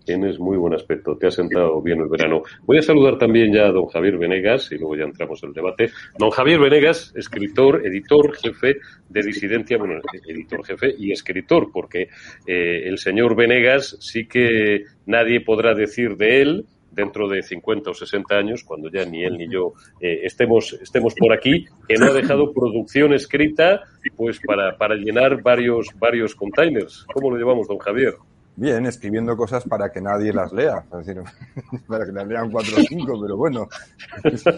Tienes 0.07 0.39
muy 0.39 0.55
buen 0.55 0.73
aspecto, 0.73 1.17
te 1.17 1.27
ha 1.27 1.31
sentado 1.31 1.81
bien 1.81 1.99
el 1.99 2.07
verano. 2.07 2.41
Voy 2.65 2.77
a 2.77 2.81
saludar 2.81 3.17
también 3.17 3.53
ya 3.53 3.65
a 3.65 3.73
don 3.73 3.87
Javier 3.87 4.17
Venegas 4.17 4.71
y 4.71 4.77
luego 4.77 4.95
ya 4.95 5.03
entramos 5.03 5.43
en 5.43 5.49
el 5.49 5.53
debate. 5.53 5.91
Don 6.17 6.29
Javier 6.29 6.61
Venegas, 6.61 7.11
escritor, 7.13 7.85
editor, 7.85 8.33
jefe 8.37 8.77
de 9.09 9.21
disidencia, 9.21 9.77
bueno, 9.77 9.95
editor, 10.25 10.65
jefe 10.65 10.95
y 10.97 11.11
escritor, 11.11 11.71
porque 11.73 12.07
eh, 12.47 12.83
el 12.85 12.99
señor 12.99 13.35
Venegas 13.35 13.97
sí 13.99 14.29
que 14.29 14.85
nadie 15.05 15.41
podrá 15.41 15.73
decir 15.73 16.15
de 16.15 16.41
él 16.41 16.65
dentro 16.91 17.27
de 17.27 17.43
50 17.43 17.91
o 17.91 17.93
60 17.93 18.35
años, 18.35 18.63
cuando 18.63 18.89
ya 18.89 19.05
ni 19.05 19.23
él 19.23 19.37
ni 19.37 19.47
yo 19.49 19.73
eh, 19.99 20.21
estemos, 20.23 20.73
estemos 20.81 21.13
por 21.15 21.33
aquí, 21.33 21.65
que 21.87 21.95
no 21.95 22.07
ha 22.07 22.13
dejado 22.13 22.53
producción 22.53 23.13
escrita 23.13 23.81
pues 24.15 24.39
para, 24.45 24.77
para 24.77 24.95
llenar 24.95 25.41
varios, 25.41 25.87
varios 25.99 26.33
containers. 26.35 27.05
¿Cómo 27.13 27.31
lo 27.31 27.37
llevamos, 27.37 27.67
don 27.67 27.77
Javier? 27.77 28.15
Bien, 28.59 28.87
escribiendo 28.87 29.37
cosas 29.37 29.63
para 29.65 29.91
que 29.91 30.01
nadie 30.01 30.33
las 30.33 30.51
lea, 30.51 30.83
es 30.91 31.05
decir, 31.05 31.21
para 31.87 32.07
que 32.07 32.11
las 32.11 32.27
lean 32.27 32.49
cuatro 32.49 32.77
o 32.77 32.81
cinco, 32.81 33.19
pero 33.21 33.37
bueno, 33.37 33.67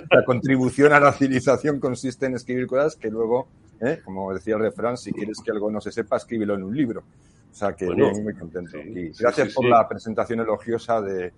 la 0.09 0.23
contribución 0.23 0.93
a 0.93 1.01
la 1.01 1.11
civilización 1.11 1.81
consiste 1.81 2.27
en 2.27 2.35
escribir 2.35 2.65
cosas 2.65 2.95
que 2.95 3.09
luego, 3.09 3.49
¿eh? 3.81 3.99
como 4.05 4.33
decía 4.33 4.55
el 4.55 4.61
refrán, 4.61 4.95
si 4.95 5.11
quieres 5.11 5.41
que 5.43 5.51
algo 5.51 5.69
no 5.69 5.81
se 5.81 5.91
sepa, 5.91 6.15
escríbelo 6.15 6.55
en 6.55 6.63
un 6.63 6.77
libro. 6.77 7.03
O 7.51 7.53
sea 7.53 7.73
que 7.73 7.87
bueno, 7.87 8.09
bien, 8.11 8.23
muy 8.23 8.33
contento. 8.35 8.77
Sí, 8.81 8.89
y 8.89 9.09
gracias 9.09 9.47
sí, 9.47 9.49
sí, 9.49 9.55
por 9.55 9.65
la 9.65 9.85
presentación 9.85 10.39
elogiosa 10.39 11.01
de, 11.01 11.33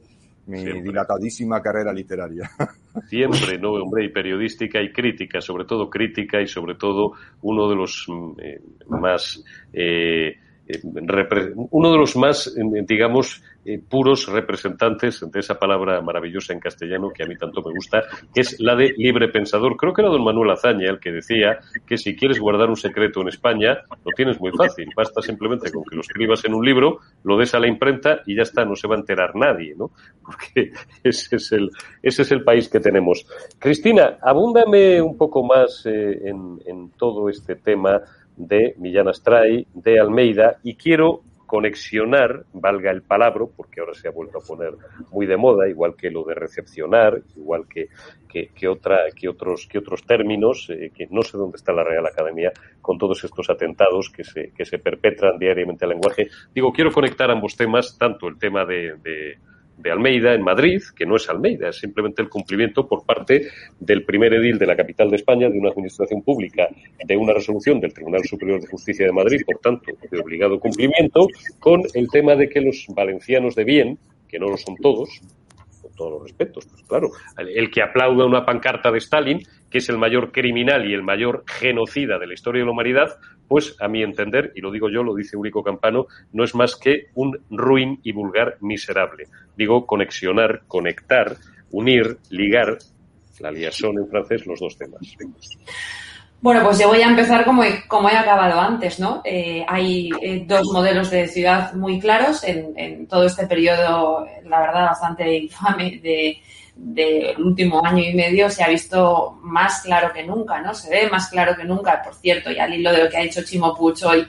mi 0.48 0.82
dilatadísima 0.82 1.62
carrera 1.62 1.94
literaria. 1.94 2.50
Siempre, 3.08 3.58
no, 3.58 3.72
hombre, 3.74 4.06
y 4.06 4.10
periodística 4.10 4.82
y 4.82 4.92
crítica, 4.92 5.42
sobre 5.42 5.66
todo 5.66 5.90
crítica 5.90 6.42
y 6.42 6.48
sobre 6.48 6.76
todo 6.76 7.14
uno 7.42 7.70
de 7.70 7.76
los 7.76 8.06
mm, 8.08 8.32
eh, 8.42 8.62
más 8.88 9.44
eh, 9.74 10.38
uno 11.72 11.92
de 11.92 11.98
los 11.98 12.16
más, 12.16 12.48
eh, 12.48 12.86
digamos, 12.88 13.44
eh, 13.64 13.80
puros 13.80 14.28
representantes 14.28 15.24
de 15.32 15.40
esa 15.40 15.60
palabra 15.60 16.02
maravillosa 16.02 16.52
en 16.52 16.60
castellano 16.60 17.12
que 17.14 17.24
a 17.24 17.28
mí 17.28 17.36
tanto 17.38 17.62
me 17.62 17.72
gusta, 17.72 18.04
que 18.34 18.42
es 18.42 18.60
la 18.60 18.76
de 18.76 18.94
libre 18.98 19.28
pensador. 19.28 19.78
Creo 19.78 19.94
que 19.94 20.02
era 20.02 20.10
don 20.10 20.24
Manuel 20.24 20.50
Azaña 20.50 20.90
el 20.90 21.00
que 21.00 21.12
decía 21.12 21.60
que 21.86 21.98
si 21.98 22.16
quieres 22.16 22.40
guardar 22.40 22.70
un 22.70 22.76
secreto 22.76 23.22
en 23.22 23.28
España, 23.28 23.78
lo 23.90 24.12
tienes 24.16 24.40
muy 24.40 24.52
fácil. 24.52 24.90
Basta 24.96 25.22
simplemente 25.22 25.72
con 25.72 25.84
que 25.84 25.96
lo 25.96 26.02
escribas 26.02 26.44
en 26.46 26.56
un 26.56 26.66
libro, 26.66 27.00
lo 27.24 27.38
des 27.38 27.54
a 27.54 27.60
la 27.60 27.68
imprenta 27.68 28.22
y 28.26 28.36
ya 28.36 28.42
está, 28.42 28.66
no 28.66 28.76
se 28.76 28.88
va 28.88 28.96
a 28.96 29.00
enterar 29.00 29.36
nadie, 29.36 29.76
¿no? 29.78 29.92
Porque 30.26 30.72
ese 31.04 31.36
es 31.36 31.52
el, 31.52 31.70
ese 32.02 32.24
es 32.24 32.32
el 32.32 32.44
país 32.44 32.68
que 32.68 32.80
tenemos. 32.80 33.28
Cristina, 33.60 34.18
abúndame 34.22 35.02
un 35.02 35.18
poco 35.18 35.44
más 35.44 35.86
eh, 35.86 36.20
en, 36.28 36.60
en 36.66 36.90
todo 36.98 37.30
este 37.30 37.56
tema 37.58 38.02
de 38.48 38.76
Millán 38.78 39.08
Astray, 39.08 39.68
de 39.74 40.00
Almeida, 40.00 40.58
y 40.64 40.76
quiero 40.76 41.22
conexionar, 41.46 42.46
valga 42.54 42.92
el 42.92 43.02
palabra, 43.02 43.46
porque 43.58 43.82
ahora 43.82 43.94
se 43.94 44.08
ha 44.08 44.12
vuelto 44.12 44.38
a 44.38 44.42
poner 44.42 44.72
muy 45.12 45.26
de 45.26 45.36
moda, 45.36 45.68
igual 45.68 45.96
que 45.98 46.10
lo 46.10 46.24
de 46.24 46.34
recepcionar, 46.34 47.22
igual 47.36 47.66
que, 47.68 47.90
que, 48.30 48.68
otra, 48.70 49.00
que, 49.14 49.28
otros, 49.28 49.68
que 49.68 49.80
otros 49.80 50.06
términos, 50.06 50.70
eh, 50.70 50.92
que 50.96 51.08
no 51.12 51.22
sé 51.24 51.38
dónde 51.38 51.58
está 51.58 51.74
la 51.74 51.84
Real 51.84 52.06
Academia 52.06 52.54
con 52.82 52.98
todos 52.98 53.22
estos 53.26 53.50
atentados 53.50 54.10
que 54.10 54.24
se, 54.24 54.54
que 54.56 54.64
se 54.64 54.80
perpetran 54.80 55.38
diariamente 55.38 55.84
al 55.84 55.92
lenguaje. 55.92 56.30
Digo, 56.56 56.72
quiero 56.72 56.90
conectar 56.90 57.30
ambos 57.30 57.58
temas, 57.58 57.98
tanto 57.98 58.30
el 58.30 58.40
tema 58.40 58.64
de 58.64 59.38
Almeida 59.90 60.34
en 60.34 60.44
Madrid, 60.44 60.82
que 60.96 61.06
no 61.06 61.16
es 61.16 61.30
Almeida, 61.30 61.70
es 61.70 61.78
simplemente 61.78 62.22
el 62.22 62.30
cumplimiento 62.30 62.86
por 62.86 63.06
parte 63.06 63.48
del 63.80 64.04
primer 64.04 64.34
edil 64.34 64.60
de 64.60 64.68
la 64.68 64.76
capital 64.76 65.10
de 65.10 65.16
España, 65.16 65.50
de 65.50 65.58
una 65.58 65.70
administración 65.70 66.22
pública, 66.22 66.68
de 67.04 67.18
una 67.18 67.34
resolución 67.34 67.80
del 67.80 67.94
Tribunal 67.94 68.24
Superior 68.26 68.60
de 68.60 68.68
Justicia 68.68 69.06
de 69.06 69.12
Madrid, 69.12 69.42
por 69.46 69.58
tanto, 69.60 69.92
de 70.10 70.20
obligado 70.20 70.60
cumplimiento, 70.60 71.28
con 71.60 71.82
el 71.94 72.08
tema 72.10 72.36
de 72.36 72.50
que 72.50 72.62
los 72.62 72.86
valencianos 72.94 73.56
de 73.56 73.64
bien, 73.64 73.98
que 74.28 74.38
no 74.38 74.50
lo 74.50 74.58
son 74.58 74.76
todos, 74.76 75.22
con 75.82 75.92
todos 75.94 76.12
los 76.12 76.24
respetos, 76.24 76.66
pues 76.68 76.84
claro, 76.84 77.10
el 77.38 77.72
que 77.72 77.82
aplauda 77.82 78.26
una 78.26 78.46
pancarta 78.46 78.92
de 78.92 79.00
Stalin, 79.00 79.42
que 79.70 79.80
es 79.80 79.90
el 79.90 79.98
mayor 79.98 80.32
criminal 80.32 80.88
y 80.90 80.94
el 80.94 81.02
mayor 81.02 81.44
genocida 81.48 82.20
de 82.20 82.28
la 82.28 82.34
historia 82.34 82.60
de 82.60 82.66
la 82.66 82.72
humanidad, 82.72 83.18
pues 83.48 83.76
a 83.80 83.88
mi 83.88 84.02
entender, 84.02 84.54
y 84.56 84.62
lo 84.62 84.72
digo 84.72 84.90
yo, 84.90 85.04
lo 85.04 85.14
dice 85.14 85.38
Único 85.38 85.64
Campano, 85.64 86.08
no 86.34 86.44
es 86.44 86.56
más 86.56 86.76
que 86.76 87.08
un 87.16 87.38
ruin 87.50 88.00
y 88.04 88.12
vulgar 88.12 88.58
miserable. 88.62 89.26
Digo, 89.58 89.86
conexionar, 89.86 90.64
conectar, 90.68 91.36
unir, 91.72 92.18
ligar, 92.30 92.78
la 93.40 93.52
liaison 93.52 93.98
en 93.98 94.08
francés, 94.08 94.46
los 94.46 94.60
dos 94.60 94.78
temas. 94.78 95.02
Bueno, 96.42 96.64
pues 96.64 96.80
yo 96.80 96.88
voy 96.88 97.02
a 97.02 97.08
empezar 97.08 97.46
como 97.46 97.64
he, 97.64 97.88
como 97.88 98.10
he 98.10 98.16
acabado 98.16 98.60
antes, 98.60 99.00
¿no? 99.00 99.22
Eh, 99.24 99.64
hay 99.68 100.10
eh, 100.22 100.44
dos 100.48 100.68
modelos 100.74 101.12
de 101.12 101.28
ciudad 101.28 101.74
muy 101.74 102.00
claros 102.00 102.44
en, 102.44 102.74
en, 102.78 103.06
todo 103.08 103.26
este 103.26 103.46
periodo, 103.46 104.26
la 104.46 104.60
verdad, 104.60 104.86
bastante 104.86 105.38
infame 105.38 106.00
de, 106.02 106.42
del 106.76 107.40
último 107.42 107.86
año 107.86 108.04
y 108.04 108.14
medio 108.14 108.50
se 108.50 108.64
ha 108.64 108.70
visto 108.70 109.40
más 109.42 109.82
claro 109.82 110.12
que 110.14 110.24
nunca, 110.24 110.62
¿no? 110.62 110.74
Se 110.74 110.90
ve 110.90 111.10
más 111.10 111.30
claro 111.30 111.56
que 111.56 111.64
nunca, 111.64 112.02
por 112.02 112.16
cierto, 112.16 112.52
y 112.52 112.60
al 112.60 112.74
hilo 112.74 112.92
de 112.92 113.04
lo 113.04 113.10
que 113.10 113.18
ha 113.18 113.22
dicho 113.22 113.44
Chimo 113.44 113.76
Puch 113.76 114.04
hoy 114.04 114.26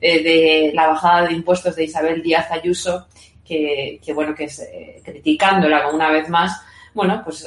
eh, 0.00 0.22
de 0.22 0.72
la 0.74 0.88
bajada 0.88 1.26
de 1.26 1.34
impuestos 1.34 1.74
de 1.74 1.84
Isabel 1.84 2.22
Díaz 2.22 2.50
Ayuso, 2.50 3.06
que, 3.44 4.00
bueno, 4.14 4.34
que 4.34 4.44
es 4.44 4.60
eh, 4.60 5.00
criticándola 5.04 5.88
una 5.88 6.10
vez 6.10 6.28
más, 6.28 6.60
bueno, 6.92 7.22
pues, 7.24 7.46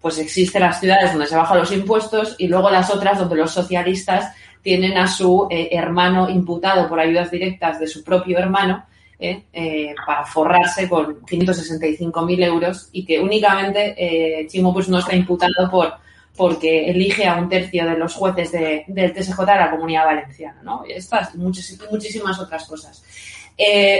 pues 0.00 0.18
existen 0.18 0.62
las 0.62 0.78
ciudades 0.78 1.12
donde 1.12 1.26
se 1.26 1.36
bajan 1.36 1.58
los 1.58 1.72
impuestos 1.72 2.36
y 2.38 2.48
luego 2.48 2.70
las 2.70 2.90
otras 2.90 3.18
donde 3.18 3.36
los 3.36 3.50
socialistas 3.50 4.32
tienen 4.62 4.98
a 4.98 5.06
su 5.06 5.48
eh, 5.50 5.70
hermano 5.72 6.28
imputado 6.28 6.88
por 6.88 7.00
ayudas 7.00 7.30
directas 7.30 7.80
de 7.80 7.86
su 7.86 8.04
propio 8.04 8.38
hermano 8.38 8.84
¿eh? 9.18 9.44
Eh, 9.52 9.94
para 10.06 10.24
forrarse 10.24 10.88
con 10.88 11.20
565.000 11.22 12.44
euros 12.44 12.88
y 12.92 13.04
que 13.04 13.20
únicamente 13.20 13.94
eh, 13.96 14.46
Chimo 14.46 14.72
pues 14.72 14.88
no 14.88 14.98
está 14.98 15.14
imputado 15.14 15.70
por 15.70 15.94
porque 16.36 16.88
elige 16.88 17.26
a 17.26 17.34
un 17.34 17.48
tercio 17.48 17.84
de 17.84 17.98
los 17.98 18.14
jueces 18.14 18.52
de, 18.52 18.84
del 18.86 19.12
TSJ 19.12 19.40
de 19.40 19.56
la 19.56 19.70
Comunidad 19.72 20.04
Valenciana, 20.04 20.60
¿no? 20.62 20.84
Y 20.86 20.92
estas 20.92 21.34
muchísimas, 21.34 21.90
muchísimas 21.90 22.38
otras 22.38 22.64
cosas. 22.64 23.02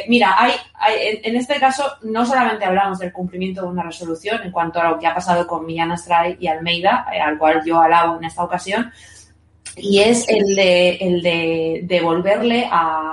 Mira, 0.06 0.36
hay, 0.38 0.52
hay, 0.74 1.20
en 1.24 1.34
este 1.34 1.58
caso 1.58 1.84
no 2.02 2.24
solamente 2.24 2.64
hablamos 2.64 3.00
del 3.00 3.12
cumplimiento 3.12 3.62
de 3.62 3.66
una 3.66 3.82
resolución 3.82 4.40
en 4.44 4.52
cuanto 4.52 4.80
a 4.80 4.88
lo 4.88 5.00
que 5.00 5.08
ha 5.08 5.14
pasado 5.16 5.48
con 5.48 5.66
Millán 5.66 5.90
Astray 5.90 6.36
y 6.38 6.46
Almeida, 6.46 7.08
al 7.20 7.38
cual 7.38 7.60
yo 7.66 7.80
alabo 7.80 8.18
en 8.18 8.24
esta 8.24 8.44
ocasión, 8.44 8.92
y 9.80 10.00
es 10.00 10.28
el 10.28 10.54
de, 10.54 10.90
el 10.96 11.22
de 11.22 11.80
devolverle 11.84 12.68
a, 12.70 13.04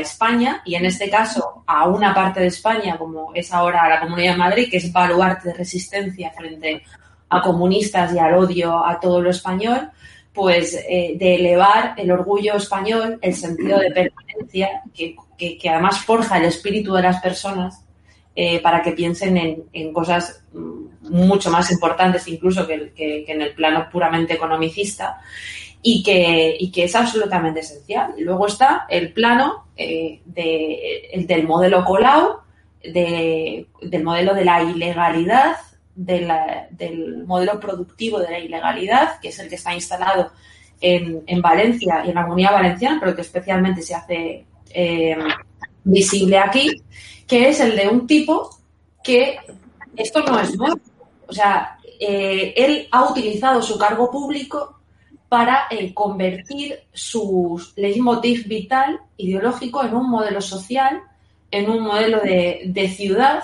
España, 0.00 0.62
y 0.64 0.76
en 0.76 0.84
este 0.84 1.10
caso 1.10 1.64
a 1.66 1.88
una 1.88 2.14
parte 2.14 2.38
de 2.38 2.46
España, 2.46 2.96
como 2.96 3.34
es 3.34 3.52
ahora 3.52 3.88
la 3.88 3.98
Comunidad 3.98 4.32
de 4.32 4.38
Madrid, 4.38 4.68
que 4.70 4.76
es 4.76 4.92
baluarte 4.92 5.48
de 5.48 5.54
resistencia 5.54 6.30
frente 6.30 6.84
a 7.28 7.42
comunistas 7.42 8.14
y 8.14 8.18
al 8.18 8.34
odio 8.34 8.86
a 8.86 9.00
todo 9.00 9.20
lo 9.20 9.30
español, 9.30 9.90
pues 10.32 10.74
eh, 10.88 11.16
de 11.18 11.34
elevar 11.34 11.94
el 11.96 12.12
orgullo 12.12 12.54
español, 12.54 13.18
el 13.20 13.34
sentido 13.34 13.80
de 13.80 13.90
pertenencia, 13.90 14.82
que, 14.94 15.58
además 15.68 15.98
forja 16.04 16.38
el 16.38 16.44
espíritu 16.44 16.94
de 16.94 17.02
las 17.02 17.20
personas 17.20 17.84
eh, 18.36 18.60
para 18.60 18.80
que 18.82 18.92
piensen 18.92 19.66
en, 19.72 19.92
cosas 19.92 20.44
mucho 21.10 21.50
más 21.50 21.72
importantes 21.72 22.28
incluso 22.28 22.68
que, 22.68 22.92
que 22.94 23.24
en 23.26 23.42
el 23.42 23.52
plano 23.52 23.88
puramente 23.90 24.34
economicista 24.34 25.18
y 25.82 26.02
que, 26.02 26.56
y 26.58 26.70
que 26.70 26.84
es 26.84 26.94
absolutamente 26.94 27.60
esencial. 27.60 28.14
Y 28.16 28.22
luego 28.22 28.46
está 28.46 28.86
el 28.88 29.12
plano 29.12 29.66
eh, 29.76 30.20
de, 30.24 31.08
el 31.12 31.26
del 31.26 31.46
modelo 31.46 31.84
Colau, 31.84 32.38
de, 32.82 33.66
del 33.82 34.04
modelo 34.04 34.34
de 34.34 34.44
la 34.44 34.62
ilegalidad, 34.62 35.56
del 35.94 37.24
modelo 37.26 37.58
productivo 37.58 38.20
de 38.20 38.30
la 38.30 38.38
ilegalidad, 38.38 39.18
que 39.20 39.28
es 39.28 39.38
el 39.40 39.48
que 39.48 39.56
está 39.56 39.74
instalado 39.74 40.30
en, 40.80 41.24
en 41.26 41.42
Valencia 41.42 42.02
y 42.04 42.10
en 42.10 42.14
la 42.14 42.22
comunidad 42.22 42.52
valenciana, 42.52 42.98
pero 43.00 43.16
que 43.16 43.22
especialmente 43.22 43.82
se 43.82 43.94
hace 43.94 44.46
eh, 44.70 45.18
visible 45.82 46.38
aquí, 46.38 46.70
que 47.26 47.48
es 47.48 47.60
el 47.60 47.76
de 47.76 47.88
un 47.88 48.06
tipo 48.06 48.50
que 49.02 49.38
esto 49.96 50.22
no 50.22 50.38
es 50.38 50.56
nuevo. 50.56 50.78
O 51.26 51.32
sea, 51.32 51.78
eh, 52.00 52.54
él 52.56 52.88
ha 52.92 53.10
utilizado 53.10 53.60
su 53.60 53.76
cargo 53.76 54.10
público 54.10 54.77
para 55.28 55.66
eh, 55.70 55.92
convertir 55.92 56.80
su 56.92 57.60
leitmotiv 57.76 58.48
vital 58.48 59.00
ideológico 59.16 59.84
en 59.84 59.94
un 59.94 60.08
modelo 60.08 60.40
social, 60.40 61.00
en 61.50 61.68
un 61.68 61.80
modelo 61.80 62.20
de, 62.20 62.92
ciudad, 62.94 63.42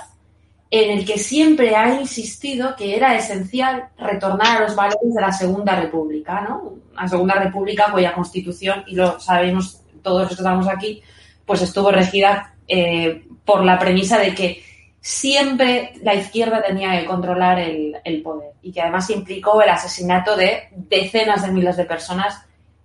en 0.70 0.98
el 0.98 1.04
que 1.04 1.18
siempre 1.18 1.76
ha 1.76 2.00
insistido 2.00 2.74
que 2.76 2.96
era 2.96 3.16
esencial 3.16 3.88
retornar 3.98 4.56
a 4.56 4.60
los 4.62 4.74
valores 4.74 5.14
de 5.14 5.20
la 5.20 5.32
Segunda 5.32 5.76
República, 5.76 6.40
¿no? 6.40 6.74
La 6.94 7.06
Segunda 7.06 7.34
República 7.34 7.92
cuya 7.92 8.14
constitución, 8.14 8.82
y 8.86 8.94
lo 8.94 9.20
sabemos 9.20 9.80
todos 10.02 10.22
los 10.22 10.28
que 10.28 10.34
estamos 10.34 10.68
aquí, 10.68 11.02
pues 11.44 11.62
estuvo 11.62 11.90
regida 11.90 12.54
eh, 12.66 13.26
por 13.44 13.64
la 13.64 13.78
premisa 13.78 14.18
de 14.18 14.34
que 14.34 14.62
siempre 15.04 15.92
la 16.02 16.14
izquierda 16.14 16.62
tenía 16.62 16.98
que 16.98 17.04
controlar 17.04 17.58
el, 17.58 18.22
poder 18.22 18.52
y 18.62 18.72
que 18.72 18.80
además 18.80 19.10
implicó 19.10 19.60
el 19.60 19.68
asesinato 19.68 20.34
de 20.34 20.70
decenas 20.72 21.42
de 21.42 21.52
miles 21.52 21.76
de 21.76 21.84
personas, 21.84 22.40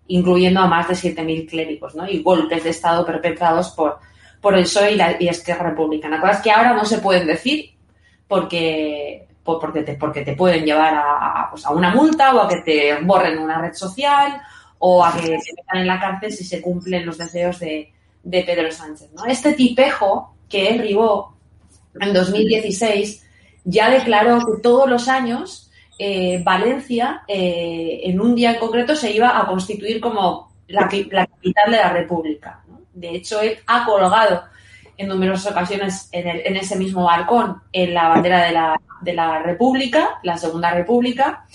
incluyendo 0.08 0.60
a 0.60 0.68
más 0.68 0.90
de 0.90 0.96
7.000 0.96 1.50
clérigos, 1.50 1.96
¿no? 1.96 2.06
Y 2.06 2.22
golpes 2.22 2.66
de 2.66 2.72
Estado 2.72 3.06
perpetrados 3.06 3.70
por, 3.70 4.00
por 4.42 4.54
el 4.54 4.64
PSOE 4.64 4.92
y, 4.92 4.96
la, 4.98 5.16
y 5.18 5.30
Esquerra 5.30 5.70
Republicana. 5.70 6.20
Cosas 6.20 6.42
que 6.42 6.52
ahora 6.52 6.74
no 6.74 6.84
se 6.84 6.98
pueden 6.98 7.26
decir 7.26 7.74
porque, 8.28 9.26
porque, 9.42 9.84
te, 9.84 9.94
porque 9.94 10.26
te 10.26 10.36
pueden 10.36 10.66
llevar 10.66 10.96
a, 10.96 11.44
a, 11.44 11.50
pues 11.52 11.66
a 11.66 11.70
una 11.70 11.96
multa 11.96 12.36
o 12.36 12.42
a 12.42 12.50
que 12.50 12.58
te 12.58 13.00
borren 13.02 13.40
una 13.40 13.62
red 13.62 13.74
social 13.74 14.42
o 14.80 15.06
a 15.06 15.14
que 15.14 15.22
te 15.22 15.54
metan 15.56 15.78
en 15.78 15.88
la 15.88 16.02
cárcel 16.02 16.34
si 16.34 16.44
se 16.44 16.62
cumplen 16.62 17.06
los 17.06 17.18
deseos 17.18 17.60
de, 17.60 17.94
de 18.24 18.44
Pedro 18.44 18.70
Sánchez, 18.74 19.10
¿no? 19.14 19.24
Este 19.24 19.54
tipejo 19.54 20.36
que 20.50 20.72
es 20.72 20.82
Ribó 20.82 21.39
en 22.00 22.14
2016, 22.14 23.26
ya 23.64 23.90
declaró 23.90 24.40
que 24.40 24.62
todos 24.62 24.90
los 24.90 25.08
años 25.08 25.70
eh, 25.98 26.42
Valencia, 26.44 27.24
eh, 27.28 28.00
en 28.04 28.22
un 28.22 28.34
día 28.34 28.52
en 28.52 28.60
concreto, 28.60 28.96
se 28.96 29.12
iba 29.12 29.38
a 29.38 29.46
constituir 29.46 30.00
como 30.00 30.54
la, 30.68 30.84
capital 30.84 31.28
de 31.72 31.78
la 31.78 31.92
República. 31.92 32.64
De 32.94 33.16
hecho, 33.16 33.42
él 33.42 33.58
ha 33.68 33.86
colgado 33.86 34.44
en 34.98 35.08
numerosas 35.10 35.52
ocasiones 35.52 36.08
en, 36.14 36.28
el, 36.28 36.42
en, 36.46 36.58
ese 36.58 36.78
mismo 36.78 37.04
balcón 37.04 37.62
en 37.74 37.94
la 37.94 38.10
bandera 38.10 38.46
de 38.46 38.52
la, 38.52 38.82
de 39.02 39.14
la 39.14 39.40
República, 39.44 40.20
la 40.24 40.38
Segunda 40.38 40.72
República, 40.72 41.46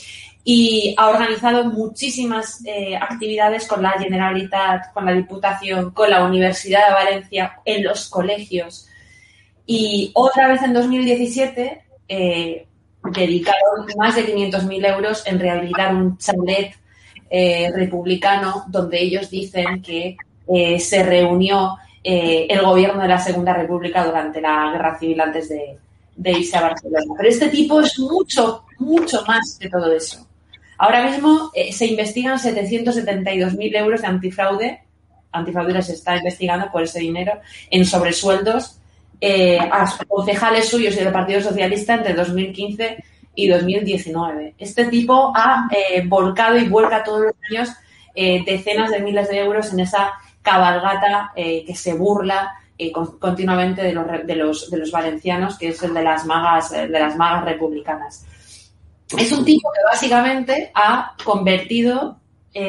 y 0.45 0.95
ha 0.99 1.09
organizado 1.09 1.65
muchísimas 1.65 2.63
eh, 2.67 2.97
actividades 2.97 3.67
con 3.67 3.83
la 3.83 3.93
Generalitat, 3.93 4.93
con 4.93 5.07
la 5.07 5.13
Diputación, 5.13 5.93
con 5.93 6.11
la 6.11 6.23
Universidad 6.23 6.89
de 6.89 6.95
Valencia, 6.95 7.61
en 7.65 7.83
los 7.83 8.11
colegios, 8.11 8.89
y 9.67 10.11
otra 10.15 10.49
vez 10.49 10.63
en 10.63 10.73
2017 10.75 11.83
eh, 12.09 12.67
dedicaron 13.13 13.87
más 13.97 14.17
de 14.17 14.35
500.000 14.35 14.95
euros 14.95 15.27
en 15.27 15.39
rehabilitar 15.39 15.95
un 15.95 16.17
chalet 16.19 16.75
eh, 17.31 17.71
republicano 17.75 18.65
donde 18.69 19.01
ellos 19.01 19.31
dicen 19.31 19.83
que 19.83 20.17
eh, 20.47 20.79
se 20.79 21.03
reunió 21.03 21.77
eh, 22.03 22.47
el 22.49 22.63
gobierno 22.63 23.03
de 23.03 23.09
la 23.09 23.19
Segunda 23.19 23.53
República 23.53 24.05
durante 24.05 24.41
la 24.41 24.71
guerra 24.73 24.99
civil 24.99 25.21
antes 25.21 25.49
de, 25.49 25.79
irse 26.31 26.57
a 26.57 26.61
Barcelona. 26.61 27.15
Pero 27.17 27.29
este 27.29 27.49
tipo 27.49 27.81
es 27.81 27.99
mucho, 27.99 28.65
mucho 28.79 29.25
más 29.27 29.59
que 29.59 29.69
todo 29.69 29.93
eso. 29.93 30.27
Ahora 30.79 31.11
mismo 31.11 31.51
se 31.73 31.87
investigan 31.87 32.39
772.000 32.39 33.77
euros 33.79 34.03
de 34.03 34.07
antifraude. 34.07 34.81
Antifraude 35.33 35.83
se 35.83 35.95
está 35.95 36.17
investigando 36.17 36.71
por 36.71 36.83
ese 36.83 37.01
dinero 37.01 37.41
en 37.71 37.85
sobresueldos 37.85 38.79
eh, 39.21 39.59
a 39.59 39.91
concejales 40.09 40.69
suyos 40.69 40.95
y 40.95 40.99
del 40.99 41.13
Partido 41.13 41.41
Socialista 41.41 41.95
entre 41.95 42.15
2015 42.15 43.05
y 43.35 43.49
2019. 43.49 44.55
Este 44.59 44.87
tipo 44.87 45.33
ha 45.35 45.69
eh, 45.71 46.03
volcado 46.07 46.59
y 46.59 46.69
vuelca 46.69 47.03
todos 47.03 47.23
los 47.23 47.35
años 47.51 47.75
eh, 48.15 48.43
decenas 48.45 48.91
de 48.91 49.01
miles 49.01 49.29
de 49.29 49.39
euros 49.39 49.73
en 49.73 49.81
esa 49.81 50.13
cabalgata 50.43 51.33
que 51.35 51.75
se 51.75 51.95
burla 51.95 52.53
continuamente 53.19 53.83
de 53.83 53.95
los, 53.95 54.07
de, 54.27 54.37
los, 54.37 54.71
de 54.71 54.77
los 54.77 54.91
valencianos, 54.91 55.57
que 55.57 55.69
es 55.69 55.83
el 55.83 55.95
de 55.95 56.03
las 56.03 56.27
magas, 56.27 56.71
de 56.71 56.87
las 56.87 57.17
magas 57.17 57.47
republicanas. 57.47 58.27
Es 59.17 59.33
un 59.33 59.43
tipo 59.43 59.71
que 59.73 59.81
básicamente 59.91 60.71
ha 60.75 61.17
convertido 61.25 62.19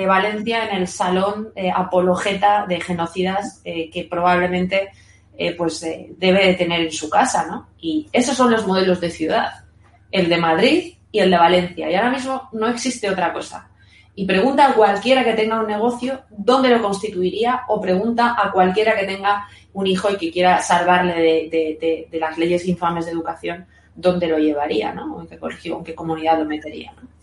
Valencia 0.07 0.69
en 0.69 0.77
el 0.77 0.87
salón 0.87 1.49
apologeta 1.75 2.65
de 2.65 2.79
genocidas 2.79 3.61
que 3.61 4.07
probablemente 4.09 4.91
eh, 5.37 5.53
pues 5.55 5.81
eh, 5.83 6.13
debe 6.17 6.47
de 6.47 6.53
tener 6.53 6.81
en 6.81 6.91
su 6.91 7.09
casa, 7.09 7.45
¿no? 7.45 7.69
Y 7.79 8.07
esos 8.11 8.35
son 8.35 8.51
los 8.51 8.65
modelos 8.65 9.01
de 9.01 9.09
ciudad, 9.09 9.65
el 10.11 10.29
de 10.29 10.37
Madrid 10.37 10.93
y 11.11 11.19
el 11.19 11.31
de 11.31 11.37
Valencia. 11.37 11.89
Y 11.89 11.95
ahora 11.95 12.11
mismo 12.11 12.49
no 12.53 12.67
existe 12.67 13.09
otra 13.09 13.33
cosa. 13.33 13.69
Y 14.15 14.25
pregunta 14.25 14.67
a 14.67 14.73
cualquiera 14.73 15.23
que 15.23 15.33
tenga 15.33 15.59
un 15.59 15.67
negocio 15.67 16.21
dónde 16.29 16.69
lo 16.69 16.81
constituiría 16.81 17.63
o 17.67 17.81
pregunta 17.81 18.35
a 18.37 18.51
cualquiera 18.51 18.97
que 18.97 19.05
tenga 19.05 19.47
un 19.73 19.87
hijo 19.87 20.09
y 20.09 20.17
que 20.17 20.31
quiera 20.31 20.61
salvarle 20.61 21.49
de, 21.49 22.07
las 22.13 22.37
leyes 22.37 22.65
infames 22.65 23.05
de 23.05 23.11
educación 23.11 23.65
dónde 23.93 24.27
lo 24.27 24.37
llevaría, 24.37 24.93
¿no? 24.93 25.21
en 25.21 25.27
qué 25.27 25.37
colegio, 25.37 25.77
en 25.77 25.83
qué 25.83 25.95
comunidad 25.95 26.39
lo 26.39 26.45
metería, 26.45 26.93
¿no? 26.93 27.14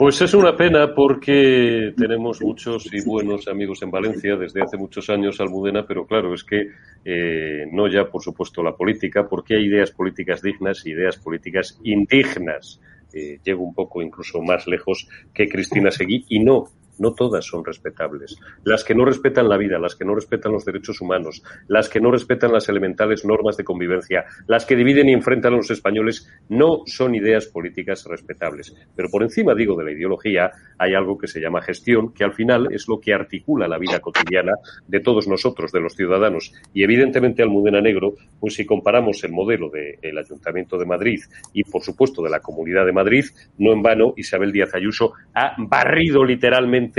Pues 0.00 0.18
es 0.22 0.32
una 0.32 0.56
pena 0.56 0.94
porque 0.94 1.92
tenemos 1.94 2.40
muchos 2.40 2.90
y 2.90 3.04
buenos 3.04 3.46
amigos 3.48 3.82
en 3.82 3.90
Valencia 3.90 4.34
desde 4.34 4.62
hace 4.62 4.78
muchos 4.78 5.10
años, 5.10 5.38
Almudena, 5.42 5.84
pero 5.86 6.06
claro, 6.06 6.32
es 6.32 6.42
que 6.42 6.68
eh, 7.04 7.66
no 7.70 7.86
ya, 7.86 8.06
por 8.06 8.22
supuesto, 8.22 8.62
la 8.62 8.74
política, 8.74 9.28
porque 9.28 9.56
hay 9.56 9.66
ideas 9.66 9.90
políticas 9.90 10.40
dignas 10.40 10.86
y 10.86 10.92
ideas 10.92 11.18
políticas 11.18 11.78
indignas. 11.84 12.80
Eh, 13.12 13.40
llego 13.44 13.62
un 13.62 13.74
poco 13.74 14.00
incluso 14.00 14.40
más 14.40 14.66
lejos 14.66 15.06
que 15.34 15.50
Cristina 15.50 15.90
Seguí 15.90 16.24
y 16.30 16.38
no 16.38 16.64
no 17.00 17.12
todas 17.12 17.44
son 17.44 17.64
respetables. 17.64 18.38
Las 18.62 18.84
que 18.84 18.94
no 18.94 19.04
respetan 19.04 19.48
la 19.48 19.56
vida, 19.56 19.78
las 19.78 19.96
que 19.96 20.04
no 20.04 20.14
respetan 20.14 20.52
los 20.52 20.64
derechos 20.64 21.00
humanos, 21.00 21.42
las 21.66 21.88
que 21.88 22.00
no 22.00 22.10
respetan 22.10 22.52
las 22.52 22.68
elementales 22.68 23.24
normas 23.24 23.56
de 23.56 23.64
convivencia, 23.64 24.24
las 24.46 24.64
que 24.64 24.76
dividen 24.76 25.08
y 25.08 25.12
enfrentan 25.12 25.54
a 25.54 25.56
los 25.56 25.70
españoles, 25.70 26.28
no 26.48 26.82
son 26.86 27.14
ideas 27.14 27.46
políticas 27.46 28.04
respetables. 28.04 28.74
Pero 28.94 29.08
por 29.10 29.22
encima, 29.22 29.54
digo, 29.54 29.76
de 29.76 29.84
la 29.84 29.92
ideología, 29.92 30.52
hay 30.78 30.94
algo 30.94 31.18
que 31.18 31.26
se 31.26 31.40
llama 31.40 31.62
gestión, 31.62 32.12
que 32.12 32.24
al 32.24 32.34
final 32.34 32.68
es 32.70 32.86
lo 32.86 33.00
que 33.00 33.14
articula 33.14 33.66
la 33.66 33.78
vida 33.78 34.00
cotidiana 34.00 34.52
de 34.86 35.00
todos 35.00 35.26
nosotros, 35.26 35.72
de 35.72 35.80
los 35.80 35.94
ciudadanos. 35.94 36.52
Y 36.74 36.84
evidentemente 36.84 37.42
Almudena 37.42 37.80
Negro, 37.80 38.14
pues 38.38 38.54
si 38.54 38.66
comparamos 38.66 39.24
el 39.24 39.32
modelo 39.32 39.70
del 39.70 40.18
Ayuntamiento 40.18 40.78
de 40.78 40.86
Madrid 40.86 41.20
y, 41.52 41.64
por 41.64 41.82
supuesto, 41.82 42.22
de 42.22 42.30
la 42.30 42.40
Comunidad 42.40 42.84
de 42.84 42.92
Madrid, 42.92 43.24
no 43.58 43.72
en 43.72 43.82
vano 43.82 44.14
Isabel 44.16 44.52
Díaz 44.52 44.74
Ayuso 44.74 45.12
ha 45.34 45.54
barrido 45.58 46.24
literalmente 46.24 46.89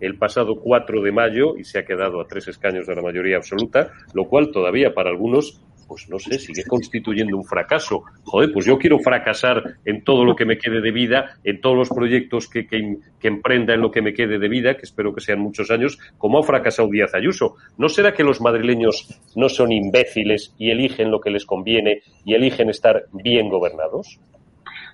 el 0.00 0.16
pasado 0.16 0.56
4 0.56 1.02
de 1.02 1.12
mayo 1.12 1.56
y 1.56 1.64
se 1.64 1.78
ha 1.78 1.84
quedado 1.84 2.20
a 2.20 2.26
tres 2.26 2.48
escaños 2.48 2.86
de 2.86 2.94
la 2.94 3.02
mayoría 3.02 3.36
absoluta, 3.36 3.92
lo 4.14 4.26
cual 4.26 4.50
todavía 4.50 4.94
para 4.94 5.10
algunos 5.10 5.62
pues 5.90 6.08
no 6.08 6.20
sé, 6.20 6.38
sigue 6.38 6.62
constituyendo 6.68 7.36
un 7.36 7.44
fracaso. 7.44 8.04
Joder, 8.22 8.52
pues 8.52 8.64
yo 8.64 8.78
quiero 8.78 9.00
fracasar 9.00 9.74
en 9.84 10.04
todo 10.04 10.24
lo 10.24 10.36
que 10.36 10.44
me 10.44 10.56
quede 10.56 10.80
de 10.80 10.92
vida, 10.92 11.36
en 11.42 11.60
todos 11.60 11.76
los 11.76 11.88
proyectos 11.88 12.46
que, 12.46 12.68
que, 12.68 12.98
que, 13.18 13.26
emprenda 13.26 13.74
en 13.74 13.80
lo 13.80 13.90
que 13.90 14.00
me 14.00 14.14
quede 14.14 14.38
de 14.38 14.48
vida, 14.48 14.76
que 14.76 14.84
espero 14.84 15.12
que 15.12 15.20
sean 15.20 15.40
muchos 15.40 15.68
años, 15.72 15.98
como 16.16 16.38
ha 16.38 16.44
fracasado 16.44 16.88
Díaz 16.88 17.12
Ayuso. 17.12 17.56
¿No 17.76 17.88
será 17.88 18.14
que 18.14 18.22
los 18.22 18.40
madrileños 18.40 19.20
no 19.34 19.48
son 19.48 19.72
imbéciles 19.72 20.54
y 20.58 20.70
eligen 20.70 21.10
lo 21.10 21.20
que 21.20 21.30
les 21.30 21.44
conviene 21.44 22.02
y 22.24 22.34
eligen 22.34 22.70
estar 22.70 23.06
bien 23.12 23.48
gobernados? 23.48 24.20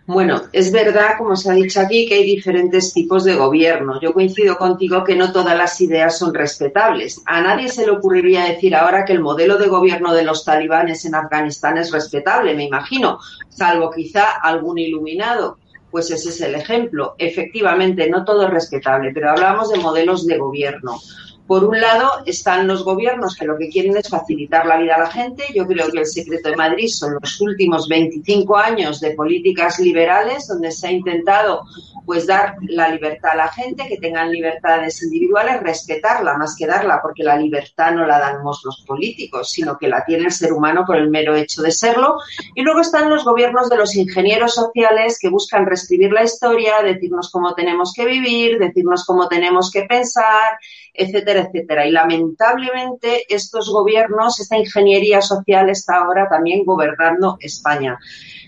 Bueno, 0.07 0.42
es 0.53 0.71
verdad, 0.71 1.19
como 1.19 1.35
se 1.35 1.51
ha 1.51 1.55
dicho 1.55 1.81
aquí, 1.81 2.07
que 2.07 2.14
hay 2.14 2.25
diferentes 2.25 2.92
tipos 2.92 3.25
de 3.25 3.35
gobierno. 3.35 4.01
Yo 4.01 4.12
coincido 4.12 4.57
contigo 4.57 5.03
que 5.03 5.16
no 5.16 5.33
todas 5.33 5.59
las 5.59 5.81
ideas 5.81 6.16
son 6.16 6.33
respetables. 6.33 7.23
A 7.27 7.40
nadie 7.40 7.69
se 7.69 7.85
le 7.85 7.90
ocurriría 7.90 8.45
decir 8.45 8.77
ahora 8.77 9.05
que 9.05 9.14
el 9.14 9.21
modelo 9.21 9.59
de 9.59 9.66
gobierno 9.66 10.14
de 10.14 10.23
los 10.23 10.45
talibanes 10.45 11.05
en 11.07 11.16
Afganistán 11.16 11.77
es 11.77 11.90
respetable, 11.90 12.55
me 12.55 12.64
imagino, 12.64 13.19
salvo 13.49 13.90
quizá 13.90 14.31
algún 14.40 14.79
iluminado. 14.79 15.59
Pues 15.90 16.09
ese 16.12 16.29
es 16.29 16.40
el 16.40 16.55
ejemplo. 16.55 17.16
Efectivamente, 17.19 18.09
no 18.09 18.25
todo 18.25 18.45
es 18.45 18.51
respetable, 18.51 19.11
pero 19.12 19.31
hablamos 19.31 19.71
de 19.71 19.79
modelos 19.79 20.25
de 20.25 20.38
gobierno. 20.38 21.01
Por 21.46 21.64
un 21.64 21.80
lado 21.80 22.11
están 22.26 22.66
los 22.66 22.82
gobiernos 22.82 23.37
que 23.37 23.44
lo 23.44 23.56
que 23.56 23.68
quieren 23.68 23.96
es 23.96 24.09
facilitar 24.09 24.66
la 24.66 24.78
vida 24.78 24.96
a 24.96 25.00
la 25.00 25.11
gente. 25.11 25.44
Yo 25.54 25.66
creo 25.66 25.90
que 25.90 26.00
el 26.00 26.06
secreto 26.06 26.48
de 26.48 26.56
Madrid 26.56 26.88
son 26.88 27.14
los 27.20 27.40
últimos 27.40 27.88
25 27.88 28.56
años 28.56 29.00
de 29.00 29.12
políticas 29.12 29.78
liberales 29.78 30.48
donde 30.48 30.72
se 30.72 30.88
ha 30.88 30.90
intentado 30.92 31.62
pues 32.06 32.26
dar 32.26 32.56
la 32.68 32.88
libertad 32.88 33.32
a 33.32 33.37
la 33.37 33.48
gente, 33.48 33.88
que 33.88 33.98
tengan 33.98 34.30
libertades 34.30 35.02
individuales, 35.02 35.61
respetarla 35.61 36.38
más 36.38 36.54
que 36.56 36.66
darla, 36.66 37.00
porque 37.02 37.24
la 37.24 37.37
libertad 37.37 37.92
no 37.92 38.06
la 38.06 38.20
damos 38.20 38.62
los 38.64 38.85
políticos, 38.87 39.50
sino 39.50 39.76
que 39.76 39.88
la 39.88 40.04
tiene 40.04 40.26
el 40.26 40.32
ser 40.32 40.52
humano 40.52 40.85
por 40.87 40.96
el 40.96 41.11
mero 41.11 41.35
hecho 41.35 41.62
de 41.62 41.72
serlo. 41.72 42.18
Y 42.54 42.62
luego 42.62 42.80
están 42.80 43.11
los 43.11 43.24
gobiernos 43.24 43.68
de 43.68 43.76
los 43.76 43.96
ingenieros 43.96 44.54
sociales 44.54 45.18
que 45.20 45.28
buscan 45.28 45.66
reescribir 45.66 46.12
la 46.12 46.22
historia, 46.22 46.74
decirnos 46.82 47.30
cómo 47.30 47.54
tenemos 47.54 47.92
que 47.92 48.06
vivir, 48.06 48.59
decirnos 48.59 49.04
cómo 49.04 49.28
tenemos 49.28 49.72
que 49.72 49.82
pensar, 49.82 50.59
etcétera, 50.96 51.42
etcétera. 51.42 51.87
Y 51.87 51.90
lamentablemente 51.90 53.24
estos 53.28 53.70
gobiernos, 53.70 54.40
esta 54.40 54.56
ingeniería 54.56 55.20
social 55.20 55.68
está 55.70 55.96
ahora 55.96 56.28
también 56.28 56.64
gobernando 56.64 57.37
España. 57.40 57.98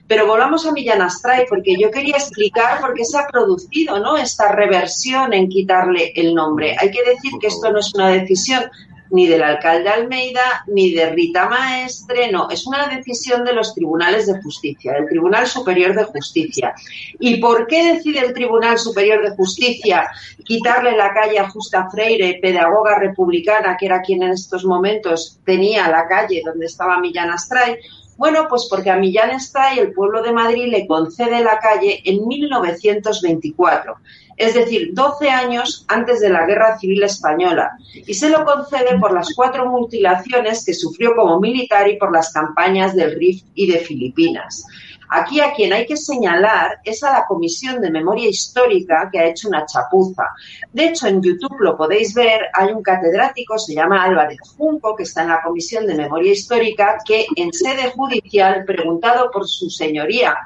Pero 0.06 0.26
volvamos 0.26 0.66
a 0.66 0.72
Millán 0.72 1.02
Astray, 1.02 1.44
porque 1.48 1.76
yo 1.78 1.90
quería 1.90 2.16
explicar 2.16 2.80
por 2.80 2.94
qué 2.94 3.04
se 3.04 3.18
ha 3.18 3.26
producido 3.26 3.98
¿no? 3.98 4.16
esta 4.16 4.52
reversión 4.52 5.34
en 5.34 5.48
quitarle 5.48 6.12
el 6.16 6.34
nombre. 6.34 6.74
Hay 6.80 6.90
que 6.90 7.04
decir 7.04 7.32
que 7.38 7.48
esto 7.48 7.70
no 7.70 7.78
es 7.78 7.94
una 7.94 8.08
decisión 8.08 8.64
ni 9.10 9.26
del 9.26 9.42
alcalde 9.42 9.88
Almeida, 9.88 10.64
ni 10.66 10.92
de 10.92 11.10
Rita 11.10 11.48
Maestre, 11.48 12.30
no, 12.30 12.48
es 12.50 12.66
una 12.66 12.86
decisión 12.88 13.44
de 13.44 13.52
los 13.52 13.74
tribunales 13.74 14.26
de 14.26 14.40
justicia, 14.42 14.92
del 14.92 15.08
Tribunal 15.08 15.46
Superior 15.46 15.94
de 15.94 16.04
Justicia. 16.04 16.74
¿Y 17.18 17.36
por 17.36 17.66
qué 17.66 17.94
decide 17.94 18.20
el 18.20 18.32
Tribunal 18.32 18.78
Superior 18.78 19.22
de 19.22 19.36
Justicia 19.36 20.10
quitarle 20.44 20.96
la 20.96 21.12
calle 21.12 21.38
a 21.38 21.50
Justa 21.50 21.88
Freire, 21.90 22.38
pedagoga 22.40 22.98
republicana, 22.98 23.76
que 23.78 23.86
era 23.86 24.02
quien 24.02 24.22
en 24.22 24.32
estos 24.32 24.64
momentos 24.64 25.38
tenía 25.44 25.88
la 25.88 26.06
calle 26.06 26.42
donde 26.44 26.66
estaba 26.66 27.00
Millán 27.00 27.30
Astray? 27.30 27.76
Bueno, 28.16 28.46
pues 28.48 28.66
porque 28.68 28.90
a 28.90 28.96
Millán 28.96 29.30
Astray 29.30 29.78
el 29.78 29.92
pueblo 29.92 30.22
de 30.22 30.32
Madrid 30.32 30.66
le 30.68 30.86
concede 30.86 31.40
la 31.42 31.58
calle 31.60 32.02
en 32.04 32.26
1924 32.26 33.96
es 34.38 34.54
decir, 34.54 34.90
12 34.92 35.28
años 35.28 35.84
antes 35.88 36.20
de 36.20 36.30
la 36.30 36.46
Guerra 36.46 36.78
Civil 36.78 37.02
Española, 37.02 37.72
y 37.92 38.14
se 38.14 38.30
lo 38.30 38.44
concede 38.44 38.98
por 38.98 39.12
las 39.12 39.34
cuatro 39.34 39.66
mutilaciones 39.66 40.64
que 40.64 40.74
sufrió 40.74 41.14
como 41.16 41.40
militar 41.40 41.88
y 41.88 41.96
por 41.96 42.12
las 42.12 42.32
campañas 42.32 42.94
del 42.94 43.18
RIF 43.18 43.42
y 43.54 43.70
de 43.70 43.78
Filipinas. 43.80 44.64
Aquí 45.10 45.40
a 45.40 45.54
quien 45.54 45.72
hay 45.72 45.86
que 45.86 45.96
señalar 45.96 46.80
es 46.84 47.02
a 47.02 47.10
la 47.10 47.24
Comisión 47.26 47.80
de 47.80 47.90
Memoria 47.90 48.28
Histórica 48.28 49.08
que 49.10 49.18
ha 49.18 49.26
hecho 49.26 49.48
una 49.48 49.64
chapuza. 49.64 50.24
De 50.72 50.88
hecho, 50.88 51.06
en 51.06 51.22
YouTube 51.22 51.60
lo 51.60 51.76
podéis 51.76 52.12
ver, 52.14 52.42
hay 52.52 52.72
un 52.72 52.82
catedrático, 52.82 53.58
se 53.58 53.74
llama 53.74 54.04
Álvarez 54.04 54.38
Junco, 54.56 54.94
que 54.94 55.04
está 55.04 55.22
en 55.22 55.28
la 55.28 55.42
Comisión 55.42 55.86
de 55.86 55.94
Memoria 55.94 56.32
Histórica, 56.32 56.98
que 57.04 57.26
en 57.36 57.52
sede 57.52 57.90
judicial, 57.90 58.64
preguntado 58.66 59.30
por 59.30 59.48
su 59.48 59.70
señoría 59.70 60.36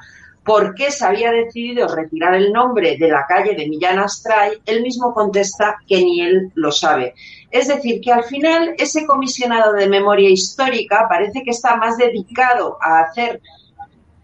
por 0.43 0.75
qué 0.75 0.91
se 0.91 1.05
había 1.05 1.31
decidido 1.31 1.87
retirar 1.87 2.35
el 2.35 2.51
nombre 2.51 2.97
de 2.97 3.07
la 3.07 3.25
calle 3.27 3.55
de 3.55 3.69
Millán 3.69 3.99
Astray, 3.99 4.57
él 4.65 4.81
mismo 4.81 5.13
contesta 5.13 5.77
que 5.87 6.03
ni 6.03 6.21
él 6.21 6.51
lo 6.55 6.71
sabe. 6.71 7.13
Es 7.49 7.67
decir, 7.67 8.01
que 8.01 8.11
al 8.11 8.25
final 8.25 8.75
ese 8.77 9.05
comisionado 9.05 9.73
de 9.73 9.87
memoria 9.87 10.29
histórica 10.29 11.05
parece 11.07 11.43
que 11.43 11.51
está 11.51 11.77
más 11.77 11.97
dedicado 11.97 12.77
a 12.81 13.01
hacer 13.01 13.41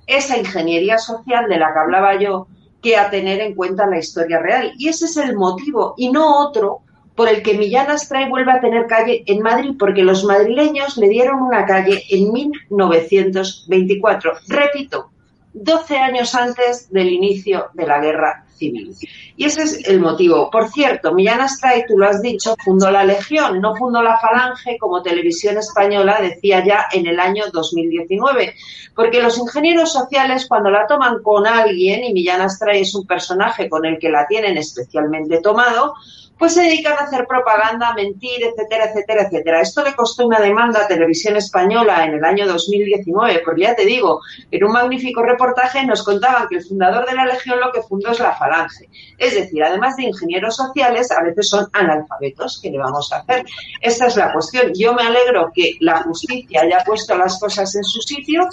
esa 0.08 0.38
ingeniería 0.38 0.97
social 0.97 1.47
de 1.47 1.60
la 1.60 1.71
que 1.71 1.79
hablaba 1.79 2.19
yo 2.19 2.47
que 2.82 2.97
a 2.97 3.10
tener 3.10 3.39
en 3.41 3.55
cuenta 3.55 3.86
la 3.86 3.99
historia 3.99 4.39
real. 4.39 4.73
Y 4.77 4.88
ese 4.88 5.05
es 5.05 5.17
el 5.17 5.36
motivo, 5.36 5.93
y 5.97 6.12
no 6.12 6.47
otro, 6.47 6.79
por 7.15 7.29
el 7.29 7.43
que 7.43 7.58
Millán 7.58 7.91
Astray 7.91 8.29
vuelve 8.29 8.53
a 8.53 8.62
tener 8.62 8.88
calle 8.88 9.23
en 9.25 9.41
Madrid, 9.41 9.75
porque 9.77 10.03
los 10.03 10.23
madrileños 10.23 10.95
le 10.97 11.10
dieron 11.10 11.41
una 11.41 11.65
calle 11.65 12.03
en 12.10 12.32
1924. 12.32 14.32
Repito, 14.47 15.10
12 15.53 15.97
años 15.97 16.35
antes 16.35 16.91
del 16.91 17.09
inicio 17.09 17.69
de 17.73 17.88
la 17.88 17.99
guerra 17.99 18.45
civil. 18.59 18.95
Y 19.35 19.45
ese 19.45 19.63
es 19.63 19.88
el 19.88 19.99
motivo. 19.99 20.49
Por 20.51 20.69
cierto, 20.69 21.13
Millán 21.13 21.41
Astray, 21.41 21.85
tú 21.88 21.97
lo 21.97 22.07
has 22.07 22.21
dicho, 22.21 22.55
fundó 22.63 22.91
la 22.91 23.03
Legión, 23.03 23.62
no 23.62 23.75
fundó 23.75 24.03
la 24.03 24.19
Falange, 24.19 24.77
como 24.77 25.01
Televisión 25.01 25.57
Española 25.57 26.19
decía 26.21 26.63
ya 26.63 26.85
en 26.91 27.07
el 27.07 27.19
año 27.19 27.45
2019. 27.51 28.53
Porque 28.95 29.21
los 29.21 29.38
ingenieros 29.38 29.93
sociales, 29.93 30.45
cuando 30.47 30.69
la 30.69 30.85
toman 30.88 31.23
con 31.23 31.47
alguien, 31.47 32.03
y 32.03 32.13
Millán 32.13 32.41
Astray 32.41 32.81
es 32.81 32.93
un 32.93 33.07
personaje 33.07 33.69
con 33.69 33.85
el 33.85 33.97
que 33.97 34.09
la 34.09 34.27
tienen 34.27 34.57
especialmente 34.57 35.41
tomado, 35.41 35.95
pues 36.39 36.54
se 36.54 36.63
dedican 36.63 36.93
a 36.93 37.02
hacer 37.02 37.28
propaganda, 37.28 37.93
mentir, 37.93 38.41
etcétera, 38.41 38.86
etcétera, 38.86 39.23
etcétera. 39.23 39.62
Esto 39.62 39.84
le 39.84 39.93
costó 39.93 40.25
una 40.25 40.39
demanda 40.39 40.84
a 40.84 40.88
Televisión 40.88 41.36
Española 41.36 42.06
en 42.06 42.13
el 42.13 42.23
año 42.23 42.47
2019, 42.47 43.41
porque 43.43 43.63
ya 43.63 43.75
te 43.75 43.86
digo, 43.86 44.21
en 44.49 44.63
un 44.63 44.71
magnífico 44.71 45.21
reportaje 45.21 45.86
nos 45.86 46.02
contaban 46.02 46.47
que 46.47 46.56
el 46.56 46.63
fundador 46.63 47.06
de 47.06 47.13
la 47.13 47.25
Legión 47.25 47.60
lo 47.60 47.73
que 47.73 47.82
fundó 47.82 48.12
es 48.12 48.21
la 48.21 48.38
Falange. 48.38 48.88
Es 49.17 49.36
decir, 49.36 49.62
además 49.62 49.97
de 49.97 50.04
ingenieros 50.04 50.56
sociales, 50.56 51.12
a 51.12 51.21
veces 51.21 51.49
son 51.49 51.67
analfabetos. 51.73 52.62
¿Qué 52.63 52.71
le 52.71 52.78
vamos 52.78 53.12
a 53.12 53.17
hacer? 53.17 53.43
Esta 53.82 54.08
es 54.08 54.15
la 54.15 54.32
cuestión. 54.32 54.71
Yo 54.73 54.93
me 54.93 55.04
alegro 55.04 55.52
que 55.54 55.75
la 55.82 56.04
justicia 56.04 56.62
haya 56.62 56.86
puesto 56.86 57.17
las 57.17 57.38
cosas 57.38 57.75
en 57.75 57.84
su 57.84 57.99
sitio 58.02 58.47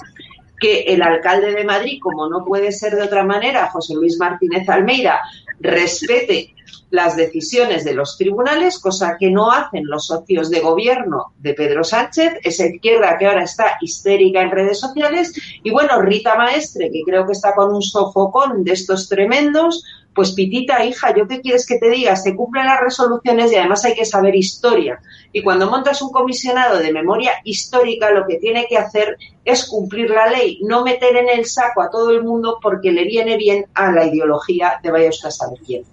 que 0.58 0.80
el 0.88 1.02
alcalde 1.02 1.52
de 1.52 1.64
Madrid, 1.64 2.00
como 2.02 2.28
no 2.28 2.44
puede 2.44 2.72
ser 2.72 2.96
de 2.96 3.02
otra 3.02 3.22
manera, 3.22 3.68
José 3.68 3.94
Luis 3.94 4.18
Martínez 4.18 4.68
Almeida, 4.68 5.20
respete 5.60 6.55
las 6.90 7.16
decisiones 7.16 7.84
de 7.84 7.94
los 7.94 8.16
tribunales, 8.16 8.78
cosa 8.78 9.16
que 9.18 9.30
no 9.30 9.50
hacen 9.50 9.86
los 9.86 10.06
socios 10.06 10.50
de 10.50 10.60
gobierno 10.60 11.32
de 11.38 11.54
Pedro 11.54 11.82
Sánchez, 11.82 12.34
esa 12.42 12.66
izquierda 12.66 13.16
que 13.18 13.26
ahora 13.26 13.44
está 13.44 13.76
histérica 13.80 14.40
en 14.40 14.50
redes 14.50 14.78
sociales, 14.78 15.32
y 15.62 15.70
bueno, 15.70 16.00
Rita 16.00 16.36
Maestre, 16.36 16.90
que 16.92 17.02
creo 17.04 17.26
que 17.26 17.32
está 17.32 17.54
con 17.54 17.74
un 17.74 17.82
sofocón 17.82 18.62
de 18.64 18.72
estos 18.72 19.08
tremendos, 19.08 19.84
pues 20.16 20.32
Pitita, 20.32 20.82
hija, 20.84 21.14
¿yo 21.14 21.28
qué 21.28 21.42
quieres 21.42 21.66
que 21.66 21.78
te 21.78 21.90
diga? 21.90 22.16
Se 22.16 22.34
cumplen 22.34 22.64
las 22.64 22.80
resoluciones 22.80 23.52
y 23.52 23.56
además 23.56 23.84
hay 23.84 23.94
que 23.94 24.06
saber 24.06 24.34
historia. 24.34 24.98
Y 25.30 25.42
cuando 25.42 25.70
montas 25.70 26.00
un 26.00 26.10
comisionado 26.10 26.78
de 26.78 26.90
memoria 26.90 27.32
histórica, 27.44 28.10
lo 28.10 28.26
que 28.26 28.38
tiene 28.38 28.66
que 28.66 28.78
hacer 28.78 29.18
es 29.44 29.66
cumplir 29.66 30.08
la 30.08 30.30
ley, 30.30 30.58
no 30.62 30.82
meter 30.82 31.16
en 31.16 31.28
el 31.28 31.44
saco 31.44 31.82
a 31.82 31.90
todo 31.90 32.10
el 32.12 32.24
mundo 32.24 32.58
porque 32.62 32.90
le 32.92 33.04
viene 33.04 33.36
bien 33.36 33.66
a 33.74 33.92
la 33.92 34.06
ideología 34.06 34.80
de 34.82 35.12
saber 35.12 35.60
quién. 35.64 35.84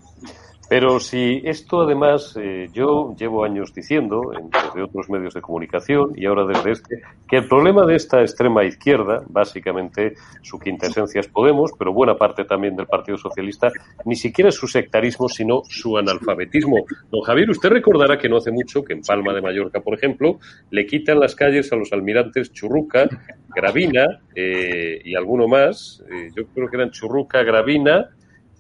Pero 0.74 1.00
si 1.00 1.40
esto 1.46 1.82
además 1.82 2.36
eh, 2.36 2.68
yo 2.74 3.14
llevo 3.16 3.46
años 3.46 3.72
diciendo, 3.76 4.32
desde 4.32 4.82
otros 4.82 5.08
medios 5.08 5.36
de 5.36 5.42
comunicación 5.42 6.14
y 6.16 6.26
ahora 6.26 6.48
desde 6.48 6.72
este, 6.72 7.02
que 7.28 7.38
el 7.38 7.48
problema 7.48 7.86
de 7.86 7.96
esta 7.96 8.22
extrema 8.22 8.64
izquierda, 8.66 9.22
básicamente 9.30 10.16
su 10.42 10.58
quinta 10.58 10.88
esencia 10.88 11.20
es 11.20 11.28
Podemos, 11.28 11.74
pero 11.78 11.94
buena 11.94 12.16
parte 12.16 12.46
también 12.46 12.76
del 12.76 12.88
Partido 12.88 13.20
Socialista, 13.20 13.72
ni 14.06 14.16
siquiera 14.16 14.50
es 14.50 14.56
su 14.56 14.66
sectarismo, 14.66 15.30
sino 15.30 15.62
su 15.70 15.96
analfabetismo. 15.96 16.86
Don 17.12 17.22
Javier, 17.22 17.52
usted 17.52 17.70
recordará 17.70 18.18
que 18.18 18.28
no 18.28 18.38
hace 18.38 18.50
mucho 18.50 18.84
que 18.84 18.94
en 18.94 19.04
Palma 19.04 19.32
de 19.32 19.44
Mallorca, 19.44 19.80
por 19.80 19.94
ejemplo, 19.94 20.40
le 20.72 20.88
quitan 20.88 21.20
las 21.20 21.36
calles 21.36 21.72
a 21.72 21.76
los 21.76 21.94
almirantes 21.94 22.52
Churruca, 22.52 23.08
Gravina 23.56 24.22
eh, 24.34 25.00
y 25.06 25.14
alguno 25.14 25.48
más, 25.48 26.04
eh, 26.12 26.30
yo 26.36 26.48
creo 26.48 26.68
que 26.68 26.78
eran 26.78 26.90
Churruca, 26.90 27.44
Gravina, 27.44 28.10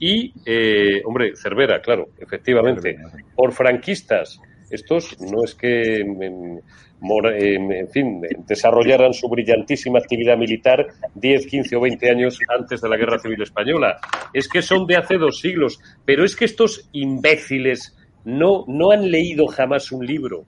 y, 0.06 0.34
eh, 0.46 1.02
hombre, 1.06 1.32
Cervera, 1.34 1.82
claro, 1.82 2.10
efectivamente, 2.20 2.98
por 3.34 3.54
franquistas. 3.54 4.38
Estos 4.70 5.18
no 5.22 5.46
es 5.46 5.56
que, 5.56 6.02
en, 6.02 7.90
fin, 7.90 8.22
desarrollaran 8.46 9.14
su 9.14 9.30
brillantísima 9.30 10.00
actividad 10.00 10.36
militar 10.38 10.88
10, 11.16 11.48
15 11.48 11.76
o 11.78 11.80
20 11.80 12.10
años 12.10 12.38
antes 12.50 12.82
de 12.82 12.90
la 12.90 12.98
Guerra 12.98 13.18
Civil 13.18 13.44
Española. 13.44 13.98
Es 14.34 14.50
que 14.50 14.62
son 14.62 14.86
de 14.88 14.98
hace 14.98 15.18
dos 15.18 15.40
siglos. 15.40 15.80
Pero 16.04 16.26
es 16.26 16.36
que 16.36 16.44
estos 16.44 16.90
imbéciles 16.92 17.96
no, 18.26 18.66
no 18.68 18.92
han 18.92 19.10
leído 19.10 19.48
jamás 19.48 19.90
un 19.94 20.06
libro 20.06 20.44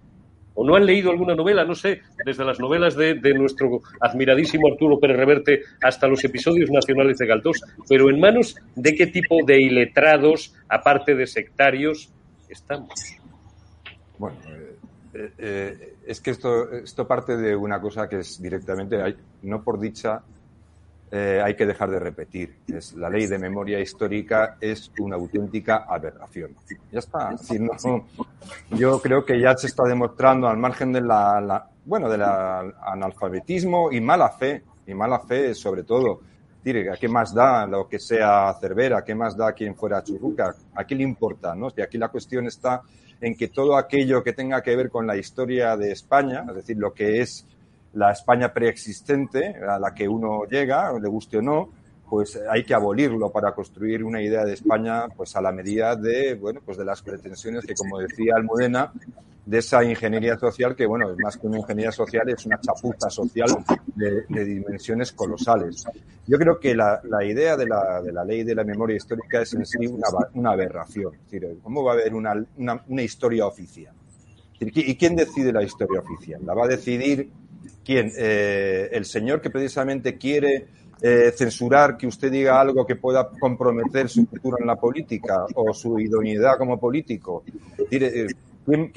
o 0.56 0.66
no 0.66 0.76
han 0.76 0.86
leído 0.86 1.12
alguna 1.12 1.36
novela, 1.36 1.64
no 1.66 1.76
sé, 1.76 2.02
desde 2.26 2.44
las 2.44 2.60
novelas 2.60 2.96
de, 2.96 3.16
nuestro 3.34 3.82
admiradísimo 4.00 4.68
Arturo 4.72 5.00
Pérez 5.00 5.18
Reverte 5.18 5.62
hasta 5.82 6.08
los 6.08 6.24
episodios 6.24 6.72
nacionales 6.72 7.18
de 7.18 7.28
Galdós, 7.28 7.62
pero 7.88 8.10
en 8.10 8.20
manos 8.20 8.56
de 8.76 8.96
qué 8.96 9.08
tipo 9.08 9.38
de 9.46 9.62
iletrados, 9.62 10.54
aparte 10.70 11.14
de 11.14 11.28
sectarios, 11.28 12.10
estamos. 12.50 12.94
Bueno, 14.18 14.38
eh, 15.14 15.32
eh, 15.38 15.94
es 16.08 16.22
que 16.22 16.32
esto, 16.32 16.72
esto 16.72 17.08
parte 17.08 17.36
de 17.36 17.56
una 17.56 17.82
cosa 17.82 18.08
que 18.08 18.20
es 18.20 18.42
directamente, 18.42 18.98
no 19.44 19.62
por 19.62 19.80
dicha, 19.80 20.24
eh, 21.16 21.42
hay 21.42 21.56
que 21.56 21.66
dejar 21.66 21.90
de 21.90 22.00
repetir. 22.00 22.58
Es, 22.68 22.94
la 22.94 23.10
ley 23.10 23.26
de 23.26 23.40
memoria 23.40 23.80
histórica 23.80 24.58
es 24.60 24.92
una 25.00 25.16
auténtica 25.16 25.86
aberración. 25.88 26.52
Ya 26.92 27.00
está. 27.00 27.34
yo 28.72 29.02
creo 29.02 29.24
que 29.24 29.40
ya 29.40 29.56
se 29.56 29.68
está 29.68 29.84
demostrando 29.84 30.50
al 30.50 30.58
margen 30.58 30.92
de 30.92 31.00
la, 31.00 31.70
bueno, 31.86 32.10
del 32.10 32.22
analfabetismo 32.22 33.94
y 33.94 34.02
mala 34.02 34.30
fe, 34.30 34.64
y 34.86 34.94
mala 34.94 35.20
fe 35.20 35.56
sobre 35.56 35.84
todo. 35.84 36.20
Dire, 36.62 36.92
¿a 36.92 36.98
qué 36.98 37.08
más 37.08 37.34
da 37.34 37.66
lo 37.66 37.88
que 37.88 38.00
sea 38.00 38.54
Cervera? 38.60 39.04
¿Qué 39.04 39.16
más 39.16 39.38
da 39.38 39.54
quien 39.54 39.76
fuera 39.76 40.04
Churruca? 40.04 40.54
¿A 40.74 40.84
qué 40.84 40.96
le 40.96 41.04
importa? 41.04 41.56
¿no? 41.56 41.68
Aquí 41.68 41.98
la 41.98 42.10
cuestión 42.10 42.48
está 42.48 42.82
en 43.22 43.36
que 43.36 43.48
todo 43.48 43.78
aquello 43.78 44.22
que 44.22 44.34
tenga 44.34 44.62
que 44.62 44.76
ver 44.76 44.90
con 44.90 45.08
la 45.08 45.16
historia 45.16 45.78
de 45.78 45.92
España, 45.92 46.44
es 46.50 46.56
decir, 46.56 46.78
lo 46.78 46.94
que 46.94 47.22
es 47.22 47.46
la 47.96 48.12
España 48.12 48.54
preexistente, 48.54 49.56
a 49.56 49.80
la 49.80 49.94
que 49.94 50.08
uno 50.08 50.46
llega, 50.46 50.92
le 51.00 51.08
guste 51.08 51.38
o 51.38 51.42
no, 51.42 51.70
pues 52.10 52.40
hay 52.50 52.64
que 52.64 52.74
abolirlo 52.74 53.32
para 53.32 53.54
construir 53.54 54.04
una 54.04 54.22
idea 54.22 54.46
de 54.46 54.54
España 54.54 55.08
pues 55.16 55.36
a 55.36 55.42
la 55.42 55.52
medida 55.52 55.96
de 55.96 56.36
bueno 56.36 56.62
pues 56.64 56.78
de 56.78 56.86
las 56.86 57.02
pretensiones 57.02 57.66
que 57.66 57.74
como 57.74 57.98
decía 57.98 58.36
Almudena 58.36 58.94
de 59.44 59.58
esa 59.58 59.84
ingeniería 59.84 60.38
social 60.38 60.76
que 60.76 60.86
bueno 60.86 61.12
es 61.12 61.18
más 61.18 61.36
que 61.38 61.48
una 61.48 61.58
ingeniería 61.58 61.92
social 61.92 62.30
es 62.30 62.46
una 62.46 62.60
chapuza 62.60 63.10
social 63.10 63.50
de, 63.96 64.46
dimensiones 64.46 65.14
colosales. 65.14 65.86
Yo 66.28 66.38
creo 66.38 66.60
que 66.60 66.76
la, 66.76 67.02
idea 67.24 67.56
de 67.56 67.66
la, 67.66 68.02
de 68.02 68.12
la, 68.12 68.24
ley 68.24 68.44
de 68.44 68.54
la 68.54 68.64
memoria 68.64 68.98
histórica 68.98 69.42
es 69.42 69.54
en 69.54 69.66
sí 69.66 69.88
una, 70.34 70.52
aberración. 70.52 71.14
Cómo 71.64 71.84
va 71.84 71.92
a 71.92 71.96
haber 71.96 72.14
una, 72.14 72.36
una 72.88 73.02
historia 73.02 73.48
oficial 73.48 73.94
y 74.60 74.96
quién 74.96 75.16
decide 75.16 75.52
la 75.52 75.64
historia 75.64 76.00
oficial 76.00 76.42
la 76.46 76.54
va 76.54 76.66
a 76.66 76.68
decidir 76.68 77.30
¿Quién? 77.84 78.12
Eh, 78.18 78.90
el 78.92 79.06
señor 79.06 79.42
que 79.42 79.50
precisamente 79.50 80.18
quiere 80.18 80.68
eh, 81.02 81.34
censurar 81.36 81.98
que 81.98 82.08
usted 82.08 82.32
diga 82.32 82.60
algo 82.60 82.86
que 82.86 82.96
pueda 82.96 83.30
comprometer 83.30 84.10
su 84.10 84.26
futuro 84.26 84.58
en 84.60 84.68
la 84.68 84.76
política 84.76 85.46
o 85.56 85.74
su 85.74 86.00
idoneidad 86.00 86.58
como 86.58 86.80
político. 86.80 87.44
Eh, 87.92 88.28
¿quién, 88.66 88.92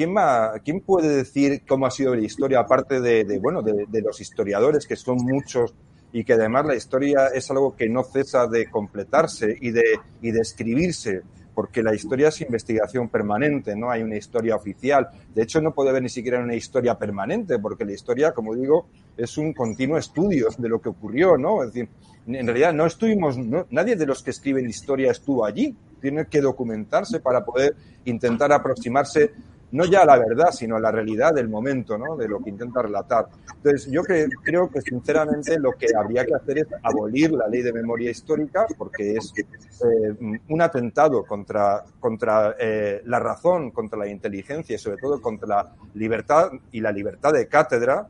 quién, 0.64 0.80
puede 0.80 1.08
decir 1.16 1.62
cómo 1.66 1.86
ha 1.86 1.90
sido 1.90 2.14
la 2.14 2.22
historia, 2.22 2.60
aparte 2.60 3.00
de, 3.00 3.38
bueno, 3.38 3.62
de, 3.62 3.86
de, 3.88 4.00
los 4.00 4.20
historiadores, 4.20 4.86
que 4.86 4.96
son 4.96 5.16
muchos 5.18 5.74
y 6.12 6.24
que 6.24 6.34
además 6.34 6.66
la 6.66 6.76
historia 6.76 7.28
es 7.34 7.50
algo 7.50 7.76
que 7.76 7.88
no 7.88 8.04
cesa 8.04 8.46
de 8.46 8.70
completarse 8.70 9.56
y 9.60 9.70
de, 9.70 9.98
y 10.22 10.30
de 10.30 10.40
escribirse? 10.40 11.22
Porque 11.58 11.82
la 11.82 11.92
historia 11.92 12.28
es 12.28 12.40
investigación 12.40 13.08
permanente, 13.08 13.74
no 13.74 13.90
hay 13.90 14.00
una 14.00 14.16
historia 14.16 14.54
oficial. 14.54 15.08
De 15.34 15.42
hecho, 15.42 15.60
no 15.60 15.74
puede 15.74 15.90
haber 15.90 16.04
ni 16.04 16.08
siquiera 16.08 16.38
una 16.38 16.54
historia 16.54 16.96
permanente, 16.96 17.58
porque 17.58 17.84
la 17.84 17.94
historia, 17.94 18.30
como 18.30 18.54
digo, 18.54 18.86
es 19.16 19.36
un 19.38 19.52
continuo 19.52 19.98
estudio 19.98 20.50
de 20.56 20.68
lo 20.68 20.80
que 20.80 20.90
ocurrió, 20.90 21.36
¿no? 21.36 21.64
Es 21.64 21.72
decir, 21.72 21.88
en 22.28 22.46
realidad 22.46 22.72
no 22.72 22.86
estuvimos, 22.86 23.36
nadie 23.70 23.96
de 23.96 24.06
los 24.06 24.22
que 24.22 24.30
escriben 24.30 24.70
historia 24.70 25.10
estuvo 25.10 25.44
allí. 25.44 25.74
Tiene 26.00 26.26
que 26.26 26.40
documentarse 26.40 27.18
para 27.18 27.44
poder 27.44 27.74
intentar 28.04 28.52
aproximarse 28.52 29.32
no 29.70 29.84
ya 29.84 30.04
la 30.04 30.16
verdad, 30.18 30.50
sino 30.50 30.76
a 30.76 30.80
la 30.80 30.90
realidad 30.90 31.34
del 31.34 31.48
momento, 31.48 31.98
¿no? 31.98 32.16
De 32.16 32.26
lo 32.26 32.40
que 32.40 32.50
intenta 32.50 32.82
relatar. 32.82 33.26
Entonces, 33.56 33.90
yo 33.90 34.02
creo 34.02 34.70
que 34.70 34.80
sinceramente 34.80 35.58
lo 35.58 35.72
que 35.72 35.88
habría 35.96 36.24
que 36.24 36.34
hacer 36.34 36.58
es 36.58 36.66
abolir 36.82 37.32
la 37.32 37.48
ley 37.48 37.62
de 37.62 37.72
memoria 37.72 38.10
histórica, 38.10 38.66
porque 38.76 39.16
es 39.16 39.32
eh, 39.36 40.38
un 40.48 40.62
atentado 40.62 41.24
contra, 41.24 41.84
contra 42.00 42.56
eh, 42.58 43.02
la 43.04 43.18
razón, 43.18 43.70
contra 43.70 43.98
la 43.98 44.08
inteligencia 44.08 44.74
y 44.74 44.78
sobre 44.78 44.96
todo 44.96 45.20
contra 45.20 45.48
la 45.48 45.72
libertad 45.94 46.50
y 46.72 46.80
la 46.80 46.92
libertad 46.92 47.32
de 47.32 47.46
cátedra. 47.46 48.06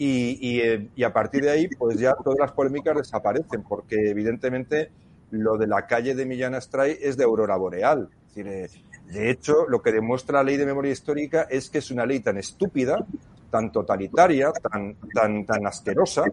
Y, 0.00 0.60
eh, 0.60 0.90
y 0.94 1.02
a 1.02 1.12
partir 1.12 1.42
de 1.42 1.50
ahí, 1.50 1.68
pues 1.68 1.98
ya 1.98 2.14
todas 2.14 2.38
las 2.38 2.52
polémicas 2.52 2.96
desaparecen, 2.96 3.64
porque 3.64 4.10
evidentemente 4.10 4.90
lo 5.30 5.56
de 5.56 5.66
la 5.66 5.86
calle 5.86 6.14
de 6.14 6.24
Millán 6.24 6.54
Astray 6.54 6.98
es 7.00 7.16
de 7.16 7.24
aurora 7.24 7.56
boreal. 7.56 8.08
Es 8.36 8.44
decir, 8.44 8.84
de 9.12 9.30
hecho, 9.30 9.66
lo 9.68 9.80
que 9.80 9.92
demuestra 9.92 10.38
la 10.38 10.44
ley 10.44 10.56
de 10.56 10.66
memoria 10.66 10.92
histórica 10.92 11.46
es 11.50 11.70
que 11.70 11.78
es 11.78 11.90
una 11.90 12.04
ley 12.04 12.20
tan 12.20 12.36
estúpida, 12.36 13.04
tan 13.50 13.72
totalitaria, 13.72 14.52
tan, 14.52 14.96
tan, 15.14 15.46
tan 15.46 15.66
asquerosa, 15.66 16.24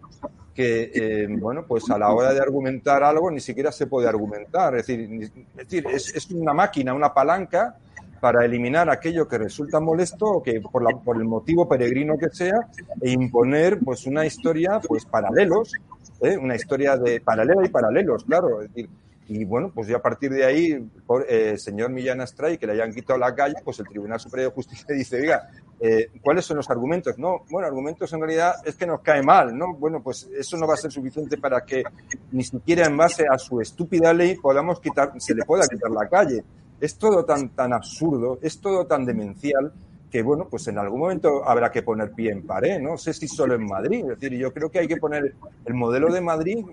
que, 0.54 0.90
eh, 0.94 1.26
bueno, 1.28 1.64
pues 1.66 1.88
a 1.90 1.98
la 1.98 2.10
hora 2.10 2.32
de 2.32 2.40
argumentar 2.40 3.02
algo 3.02 3.30
ni 3.30 3.40
siquiera 3.40 3.72
se 3.72 3.86
puede 3.86 4.08
argumentar. 4.08 4.76
Es 4.76 4.86
decir, 4.86 5.86
es, 5.90 6.30
una 6.30 6.52
máquina, 6.52 6.94
una 6.94 7.12
palanca 7.12 7.76
para 8.20 8.44
eliminar 8.44 8.88
aquello 8.90 9.28
que 9.28 9.38
resulta 9.38 9.80
molesto 9.80 10.26
o 10.26 10.42
que 10.42 10.60
por, 10.60 11.02
por 11.02 11.16
el 11.16 11.24
motivo 11.24 11.68
peregrino 11.68 12.16
que 12.18 12.30
sea 12.30 12.58
e 13.00 13.10
imponer 13.10 13.78
pues 13.80 14.06
una 14.06 14.24
historia 14.24 14.80
pues 14.86 15.04
paralelos 15.04 15.72
¿eh? 16.20 16.36
una 16.36 16.56
historia 16.56 16.96
de 16.96 17.20
paralela 17.20 17.64
y 17.64 17.68
paralelos, 17.68 18.24
claro. 18.24 18.62
Es 18.62 18.68
decir, 18.68 18.88
y 19.28 19.44
bueno, 19.44 19.72
pues 19.74 19.88
ya 19.88 19.96
a 19.96 20.02
partir 20.02 20.30
de 20.30 20.44
ahí, 20.44 20.78
por 21.06 21.26
eh, 21.28 21.58
señor 21.58 21.90
Millán 21.90 22.20
Astray, 22.20 22.58
que 22.58 22.66
le 22.66 22.74
hayan 22.74 22.92
quitado 22.92 23.18
la 23.18 23.34
calle, 23.34 23.56
pues 23.64 23.80
el 23.80 23.88
Tribunal 23.88 24.20
Superior 24.20 24.50
de 24.50 24.54
Justicia 24.54 24.86
dice, 24.94 25.20
oiga, 25.20 25.48
eh, 25.80 26.10
¿cuáles 26.22 26.44
son 26.44 26.58
los 26.58 26.70
argumentos? 26.70 27.18
No, 27.18 27.44
bueno, 27.50 27.66
argumentos 27.66 28.12
en 28.12 28.20
realidad 28.20 28.54
es 28.64 28.76
que 28.76 28.86
nos 28.86 29.00
cae 29.00 29.22
mal, 29.22 29.56
¿no? 29.56 29.74
Bueno, 29.74 30.00
pues 30.02 30.28
eso 30.38 30.56
no 30.56 30.66
va 30.66 30.74
a 30.74 30.78
ser 30.78 30.92
suficiente 30.92 31.36
para 31.38 31.64
que 31.64 31.82
ni 32.30 32.44
siquiera 32.44 32.86
en 32.86 32.96
base 32.96 33.24
a 33.30 33.36
su 33.38 33.60
estúpida 33.60 34.12
ley 34.12 34.36
podamos 34.36 34.80
quitar, 34.80 35.12
se 35.18 35.34
le 35.34 35.44
pueda 35.44 35.66
quitar 35.66 35.90
la 35.90 36.08
calle. 36.08 36.44
Es 36.80 36.96
todo 36.96 37.24
tan, 37.24 37.48
tan 37.50 37.72
absurdo, 37.72 38.38
es 38.42 38.60
todo 38.60 38.86
tan 38.86 39.04
demencial 39.04 39.72
que 40.16 40.22
bueno, 40.22 40.48
pues 40.48 40.66
en 40.68 40.78
algún 40.78 41.00
momento 41.00 41.46
habrá 41.46 41.70
que 41.70 41.82
poner 41.82 42.10
pie 42.12 42.30
en 42.30 42.46
pared, 42.46 42.80
no 42.80 42.96
sé 42.96 43.12
si 43.12 43.28
solo 43.28 43.54
en 43.54 43.66
Madrid, 43.66 44.00
es 44.00 44.18
decir, 44.18 44.38
yo 44.38 44.50
creo 44.50 44.70
que 44.70 44.78
hay 44.78 44.88
que 44.88 44.96
poner 44.96 45.34
el 45.66 45.74
modelo 45.74 46.10
de 46.10 46.22
Madrid, 46.22 46.64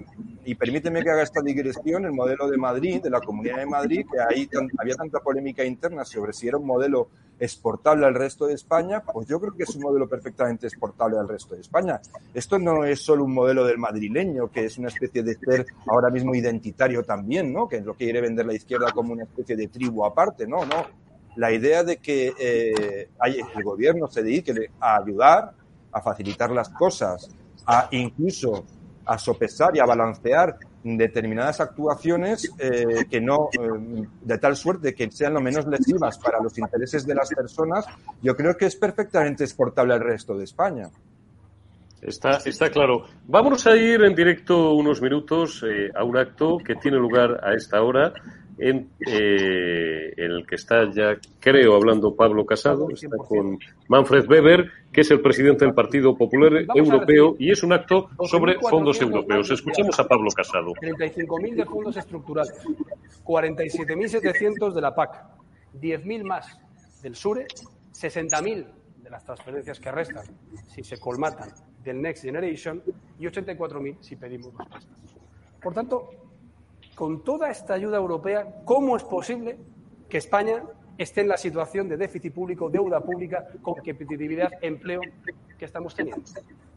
y 0.46 0.56
permíteme 0.56 1.04
que 1.04 1.10
haga 1.10 1.24
esta 1.24 1.42
digresión, 1.42 2.06
el 2.06 2.14
modelo 2.14 2.50
de 2.50 2.56
Madrid, 2.56 3.02
de 3.04 3.10
la 3.10 3.20
Comunidad 3.20 3.58
de 3.58 3.66
Madrid, 3.66 4.06
que 4.10 4.18
ahí 4.22 4.50
había 4.78 4.96
tanta 4.96 5.20
polémica 5.20 5.66
interna 5.66 6.06
sobre 6.06 6.32
si 6.32 6.48
era 6.48 6.58
un 6.58 6.66
modelo 6.66 7.10
exportable 7.38 8.06
al 8.06 8.16
resto 8.16 8.48
de 8.48 8.54
España, 8.54 9.04
pues 9.04 9.28
yo 9.28 9.42
creo 9.42 9.52
que 9.52 9.64
es 9.64 9.76
un 9.76 9.82
modelo 9.82 10.08
perfectamente 10.08 10.68
exportable 10.68 11.18
al 11.18 11.28
resto 11.28 11.56
de 11.56 11.62
España. 11.62 12.00
Esto 12.34 12.58
no 12.60 12.86
es 12.86 13.02
solo 13.02 13.26
un 13.26 13.34
modelo 13.34 13.66
del 13.66 13.78
madrileño, 13.78 14.50
que 14.50 14.64
es 14.64 14.78
una 14.78 14.88
especie 14.88 15.22
de 15.22 15.36
ser 15.36 15.66
ahora 15.88 16.10
mismo 16.10 16.34
identitario 16.34 17.04
también, 17.04 17.52
¿no? 17.52 17.68
Que 17.68 17.78
es 17.78 17.84
lo 17.84 17.92
que 17.98 18.06
quiere 18.06 18.22
vender 18.22 18.46
la 18.46 18.54
izquierda 18.54 18.94
como 18.94 19.12
una 19.12 19.24
especie 19.24 19.58
de 19.58 19.68
tribu 19.68 20.06
aparte, 20.06 20.48
no, 20.48 20.66
no 20.66 21.03
la 21.36 21.52
idea 21.52 21.84
de 21.84 21.98
que 21.98 22.34
eh, 22.40 23.10
el 23.56 23.64
gobierno 23.64 24.08
se 24.08 24.24
dedique 24.24 24.54
a 24.80 24.98
ayudar, 24.98 25.52
a 25.92 26.02
facilitar 26.02 26.52
las 26.52 26.70
cosas, 26.70 27.30
a 27.66 27.88
incluso 27.92 28.66
a 29.06 29.18
sopesar 29.18 29.76
y 29.76 29.80
a 29.80 29.86
balancear 29.86 30.58
determinadas 30.84 31.62
actuaciones 31.62 32.52
eh, 32.58 33.06
que 33.10 33.22
no, 33.22 33.50
eh, 33.54 34.08
de 34.22 34.38
tal 34.38 34.56
suerte 34.56 34.94
que 34.94 35.10
sean 35.12 35.34
lo 35.34 35.42
menos 35.42 35.66
lesivas 35.66 36.18
para 36.18 36.42
los 36.42 36.58
intereses 36.58 37.06
de 37.06 37.16
las 37.16 37.30
personas, 37.30 37.86
yo 38.22 38.36
creo 38.36 38.56
que 38.56 38.66
es 38.66 38.76
perfectamente 38.76 39.44
exportable 39.44 39.94
al 39.94 40.02
resto 40.02 40.38
de 40.38 40.44
España. 40.44 40.90
Está, 42.02 42.32
está 42.44 42.70
claro. 42.70 43.06
Vámonos 43.28 43.66
a 43.66 43.78
ir 43.78 44.04
en 44.04 44.14
directo 44.14 44.74
unos 44.74 45.02
minutos 45.02 45.64
a 45.96 46.04
un 46.04 46.18
acto 46.18 46.58
que 46.58 46.76
tiene 46.76 46.98
lugar 46.98 47.40
a 47.42 47.54
esta 47.54 47.82
hora 47.82 48.14
en, 48.64 48.90
eh, 49.06 50.14
el 50.16 50.46
que 50.48 50.56
está 50.56 50.90
ya, 50.90 51.18
creo, 51.42 51.76
hablando 51.76 52.16
Pablo 52.16 52.46
Casado, 52.46 52.90
está 52.92 53.18
con 53.18 53.60
Manfred 53.90 54.26
Weber, 54.30 54.72
que 54.90 55.02
es 55.02 55.12
el 55.12 55.20
presidente 55.20 55.66
del 55.66 55.74
Partido 55.74 56.16
Popular 56.18 56.66
Europeo, 56.74 57.36
y 57.38 57.52
es 57.52 57.62
un 57.62 57.74
acto 57.74 58.10
sobre 58.26 58.58
fondos 58.62 59.02
europeos. 59.02 59.52
Escuchemos 59.52 60.00
a 60.00 60.08
Pablo 60.08 60.30
Casado. 60.32 60.72
35.000 60.76 61.56
de 61.56 61.66
fondos 61.66 61.98
estructurales, 61.98 62.54
47.700 63.26 64.74
de 64.74 64.82
la 64.82 64.96
PAC, 64.96 65.26
10.000 65.82 66.24
más 66.24 66.58
del 67.02 67.16
SURE, 67.16 67.46
60.000 67.92 68.66
de 69.04 69.10
las 69.10 69.26
transferencias 69.26 69.78
que 69.82 69.92
restan, 69.92 70.26
si 70.70 70.84
se 70.84 70.98
colmatan, 71.02 71.50
del 71.84 72.02
Next 72.02 72.24
Generation, 72.24 72.82
y 73.20 73.26
84.000 73.26 73.98
si 74.00 74.16
pedimos 74.16 74.54
más 74.54 74.88
Por 75.62 75.74
tanto, 75.74 76.23
con 76.96 77.24
toda 77.24 77.50
esta 77.50 77.74
ayuda 77.74 77.98
europea, 77.98 78.62
¿cómo 78.66 78.96
es 78.96 79.04
posible 79.04 79.58
que 80.10 80.18
España 80.18 80.64
esté 80.98 81.22
en 81.22 81.28
la 81.28 81.38
situación 81.38 81.90
de 81.90 81.98
déficit 81.98 82.34
público, 82.34 82.70
deuda 82.70 83.00
pública, 83.02 83.48
competitividad, 83.62 84.52
empleo 84.62 85.02
que 85.58 85.66
estamos 85.66 85.96
teniendo? 85.96 86.24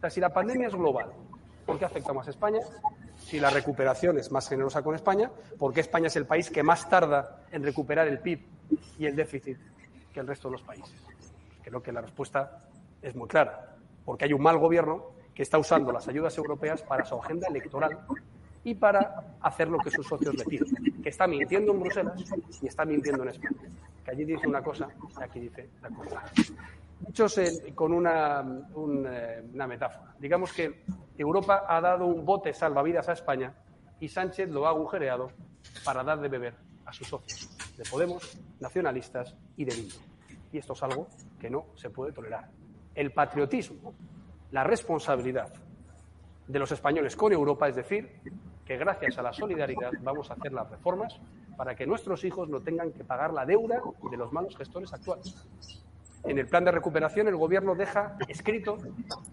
O 0.03 0.11
si 0.11 0.21
la 0.21 0.33
pandemia 0.33 0.69
es 0.69 0.75
global, 0.75 1.13
¿por 1.65 1.79
qué 1.79 1.85
afecta 1.85 2.13
más 2.13 2.27
a 2.29 2.31
España? 2.31 2.61
Si 3.19 3.41
la 3.41 3.51
recuperación 3.51 4.19
es 4.19 4.31
más 4.31 4.49
generosa 4.49 4.83
con 4.83 4.95
España, 4.95 5.31
¿por 5.59 5.73
qué 5.73 5.81
España 5.81 6.07
es 6.07 6.17
el 6.17 6.27
país 6.27 6.51
que 6.51 6.63
más 6.63 6.89
tarda 6.89 7.43
en 7.51 7.63
recuperar 7.63 8.09
el 8.09 8.21
PIB 8.21 8.41
y 8.99 9.07
el 9.07 9.17
déficit 9.17 9.59
que 10.13 10.21
el 10.21 10.27
resto 10.27 10.49
de 10.49 10.53
los 10.53 10.63
países? 10.63 10.95
Creo 11.63 11.83
que 11.83 11.93
la 11.93 12.01
respuesta 12.01 12.69
es 13.03 13.15
muy 13.15 13.29
clara, 13.29 13.77
porque 14.05 14.25
hay 14.25 14.33
un 14.33 14.43
mal 14.43 14.59
gobierno 14.59 15.11
que 15.35 15.43
está 15.43 15.59
usando 15.59 15.93
las 15.93 16.09
ayudas 16.09 16.39
europeas 16.39 16.83
para 16.83 17.05
su 17.05 17.21
agenda 17.21 17.49
electoral 17.49 17.99
y 18.67 18.75
para 18.75 19.37
hacer 19.43 19.69
lo 19.69 19.79
que 19.79 19.93
sus 19.93 20.05
socios 20.05 20.35
le 20.35 20.45
piden. 20.45 21.01
Que 21.01 21.11
está 21.11 21.29
mintiendo 21.29 21.73
en 21.73 21.81
Bruselas 21.81 22.21
y 22.61 22.67
está 22.67 22.85
mintiendo 22.85 23.23
en 23.23 23.29
España. 23.29 23.61
Que 24.05 24.11
allí 24.11 24.25
dice 24.25 24.49
una 24.49 24.61
cosa 24.61 24.89
y 25.21 25.23
aquí 25.23 25.39
dice 25.39 25.71
la 25.81 25.89
contraria. 25.89 26.33
Dichos 26.99 27.41
con 27.77 27.93
una, 27.93 28.41
eh, 28.41 29.45
una 29.55 29.67
metáfora. 29.69 30.17
Digamos 30.19 30.53
que 30.53 30.83
Europa 31.17 31.65
ha 31.69 31.81
dado 31.81 32.07
un 32.07 32.25
bote 32.25 32.53
salvavidas 32.53 33.09
a 33.09 33.13
España 33.13 33.55
y 34.01 34.09
Sánchez 34.09 34.51
lo 34.51 34.67
ha 34.67 34.71
agujereado 34.71 35.31
para 35.85 36.03
dar 36.03 36.21
de 36.21 36.29
beber 36.29 36.55
a 36.87 36.93
sus 36.93 37.07
socios, 37.07 37.49
de 37.77 37.85
Podemos, 37.89 38.37
nacionalistas 38.59 39.37
y 39.57 39.65
de 39.65 39.77
Bildu. 39.77 39.97
Y 40.51 40.59
esto 40.59 40.73
es 40.73 40.83
algo 40.83 41.07
que 41.39 41.49
no 41.49 41.67
se 41.77 41.91
puede 41.91 42.11
tolerar. 42.11 42.51
El 42.97 43.13
patriotismo, 43.13 43.95
la 44.51 44.65
responsabilidad 44.65 45.53
de 46.49 46.59
los 46.59 46.71
españoles 46.73 47.15
con 47.15 47.33
Europa, 47.33 47.69
es 47.69 47.77
decir, 47.77 48.21
que 48.67 48.77
gracias 48.77 49.17
a 49.17 49.23
la 49.23 49.33
solidaridad 49.33 49.93
vamos 50.01 50.31
a 50.31 50.35
hacer 50.35 50.53
las 50.53 50.69
reformas 50.69 51.19
para 51.57 51.75
que 51.77 51.87
nuestros 51.87 52.25
hijos 52.25 52.49
no 52.49 52.61
tengan 52.61 52.93
que 52.93 53.05
pagar 53.05 53.33
la 53.33 53.47
deuda 53.47 53.81
de 54.11 54.17
los 54.17 54.33
malos 54.33 54.57
gestores 54.57 54.93
actuales. 54.93 55.47
En 56.25 56.39
el 56.39 56.49
plan 56.49 56.65
de 56.65 56.73
recuperación 56.73 57.29
el 57.29 57.37
Gobierno 57.37 57.77
deja 57.77 58.17
escrito 58.27 58.79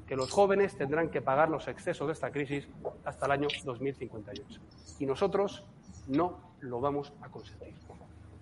que 0.07 0.15
los 0.15 0.31
jóvenes 0.31 0.77
tendrán 0.77 1.09
que 1.09 1.21
pagar 1.21 1.49
los 1.49 1.67
excesos 1.67 2.07
de 2.07 2.13
esta 2.13 2.31
crisis 2.31 2.67
hasta 3.03 3.25
el 3.25 3.31
año 3.31 3.47
2058. 3.65 4.61
Y 4.99 5.07
nosotros 5.07 5.65
no 6.07 6.39
lo 6.61 6.79
vamos 6.79 7.11
a 7.21 7.29
consentir. 7.29 7.73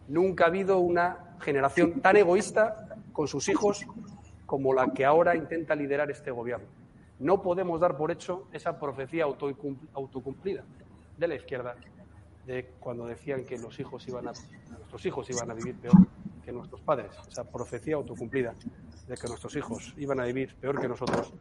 Nunca 0.09 0.43
ha 0.43 0.47
habido 0.47 0.79
una 0.79 1.37
generación 1.39 2.01
tan 2.01 2.17
egoísta 2.17 2.97
con 3.13 3.29
sus 3.29 3.47
hijos 3.47 3.85
como 4.45 4.73
la 4.73 4.91
que 4.91 5.05
ahora 5.05 5.37
intenta 5.37 5.73
liderar 5.73 6.11
este 6.11 6.31
Gobierno 6.31 6.67
no 7.21 7.43
podemos 7.43 7.79
dar 7.79 7.97
por 7.97 8.11
hecho 8.11 8.47
esa 8.51 8.79
profecía 8.79 9.25
autocumplida 9.25 10.63
de 11.21 11.27
la 11.27 11.35
izquierda 11.35 11.75
de 12.45 12.65
cuando 12.79 13.05
decían 13.05 13.45
que 13.45 13.57
los 13.57 13.79
hijos 13.79 14.07
iban 14.07 14.27
a, 14.27 14.33
nuestros 14.71 15.05
hijos 15.05 15.29
iban 15.29 15.51
a 15.51 15.53
vivir 15.53 15.75
peor 15.75 15.95
que 16.43 16.51
nuestros 16.51 16.81
padres. 16.81 17.11
Esa 17.29 17.43
profecía 17.43 17.95
autocumplida 17.95 18.55
de 19.07 19.15
que 19.15 19.27
nuestros 19.27 19.55
hijos 19.55 19.93
iban 19.97 20.19
a 20.19 20.25
vivir 20.25 20.55
peor 20.55 20.81
que 20.81 20.87
nosotros 20.87 21.31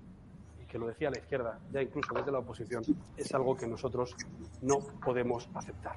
y 0.63 0.67
que 0.67 0.79
lo 0.79 0.87
decía 0.87 1.11
la 1.11 1.19
izquierda, 1.19 1.59
ya 1.73 1.81
incluso 1.81 2.13
desde 2.15 2.31
la 2.31 2.41
oposición, 2.41 2.85
es 3.17 3.35
algo 3.35 3.57
que 3.57 3.67
nosotros 3.67 4.15
no 4.61 4.81
podemos 5.03 5.49
aceptar. 5.55 5.97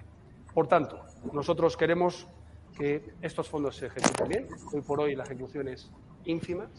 Por 0.53 0.67
tanto, 0.67 1.05
nosotros 1.33 1.75
queremos 1.75 2.25
que 2.77 3.13
estos 3.21 3.49
fondos 3.49 3.75
se 3.75 3.87
ejecuten 3.87 4.27
bien. 4.29 4.47
Hoy 4.71 4.81
por 4.81 5.01
hoy 5.01 5.15
la 5.15 5.25
ejecución 5.25 5.67
es 5.67 5.91
ínfima 6.23 6.69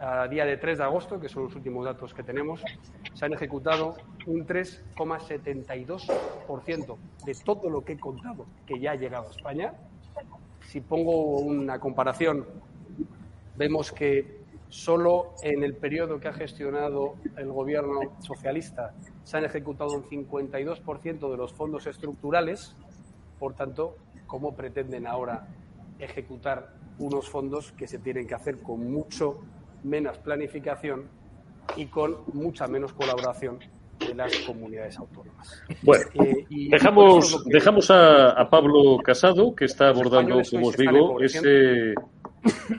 a 0.00 0.26
día 0.28 0.44
de 0.44 0.56
3 0.56 0.78
de 0.78 0.84
agosto, 0.84 1.18
que 1.20 1.28
son 1.28 1.42
los 1.44 1.54
últimos 1.54 1.84
datos 1.84 2.14
que 2.14 2.22
tenemos, 2.22 2.62
se 3.14 3.24
han 3.24 3.32
ejecutado 3.32 3.96
un 4.26 4.46
3,72% 4.46 6.96
de 7.24 7.34
todo 7.44 7.68
lo 7.68 7.84
que 7.84 7.94
he 7.94 7.98
contado 7.98 8.46
que 8.66 8.78
ya 8.78 8.92
ha 8.92 8.96
llegado 8.96 9.26
a 9.28 9.30
España. 9.30 9.74
Si 10.66 10.80
pongo 10.80 11.38
una 11.38 11.80
comparación, 11.80 12.46
vemos 13.56 13.90
que 13.92 14.38
solo 14.68 15.34
en 15.42 15.64
el 15.64 15.74
periodo 15.74 16.20
que 16.20 16.28
ha 16.28 16.32
gestionado 16.32 17.16
el 17.36 17.50
gobierno 17.50 18.00
socialista 18.20 18.94
se 19.24 19.38
han 19.38 19.44
ejecutado 19.44 19.94
un 19.94 20.04
52% 20.04 21.30
de 21.30 21.36
los 21.36 21.52
fondos 21.52 21.86
estructurales. 21.86 22.76
Por 23.38 23.54
tanto, 23.54 23.96
¿cómo 24.26 24.54
pretenden 24.54 25.06
ahora 25.06 25.46
ejecutar 25.98 26.74
unos 26.98 27.28
fondos 27.28 27.72
que 27.72 27.86
se 27.86 27.98
tienen 27.98 28.26
que 28.26 28.34
hacer 28.34 28.62
con 28.62 28.90
mucho 28.92 29.40
menos 29.84 30.18
planificación 30.18 31.08
y 31.76 31.86
con 31.86 32.16
mucha 32.32 32.66
menos 32.66 32.92
colaboración 32.92 33.58
de 33.98 34.14
las 34.14 34.32
comunidades 34.40 34.96
autónomas. 34.98 35.62
Bueno, 35.82 36.04
eh, 36.14 36.46
dejamos, 36.70 37.44
dejamos 37.46 37.90
a, 37.90 38.48
Pablo 38.50 38.98
Casado, 39.02 39.54
que 39.54 39.64
está 39.64 39.88
abordando, 39.88 40.40
como 40.50 40.68
os 40.68 40.76
digo, 40.76 41.20
ese, 41.20 41.94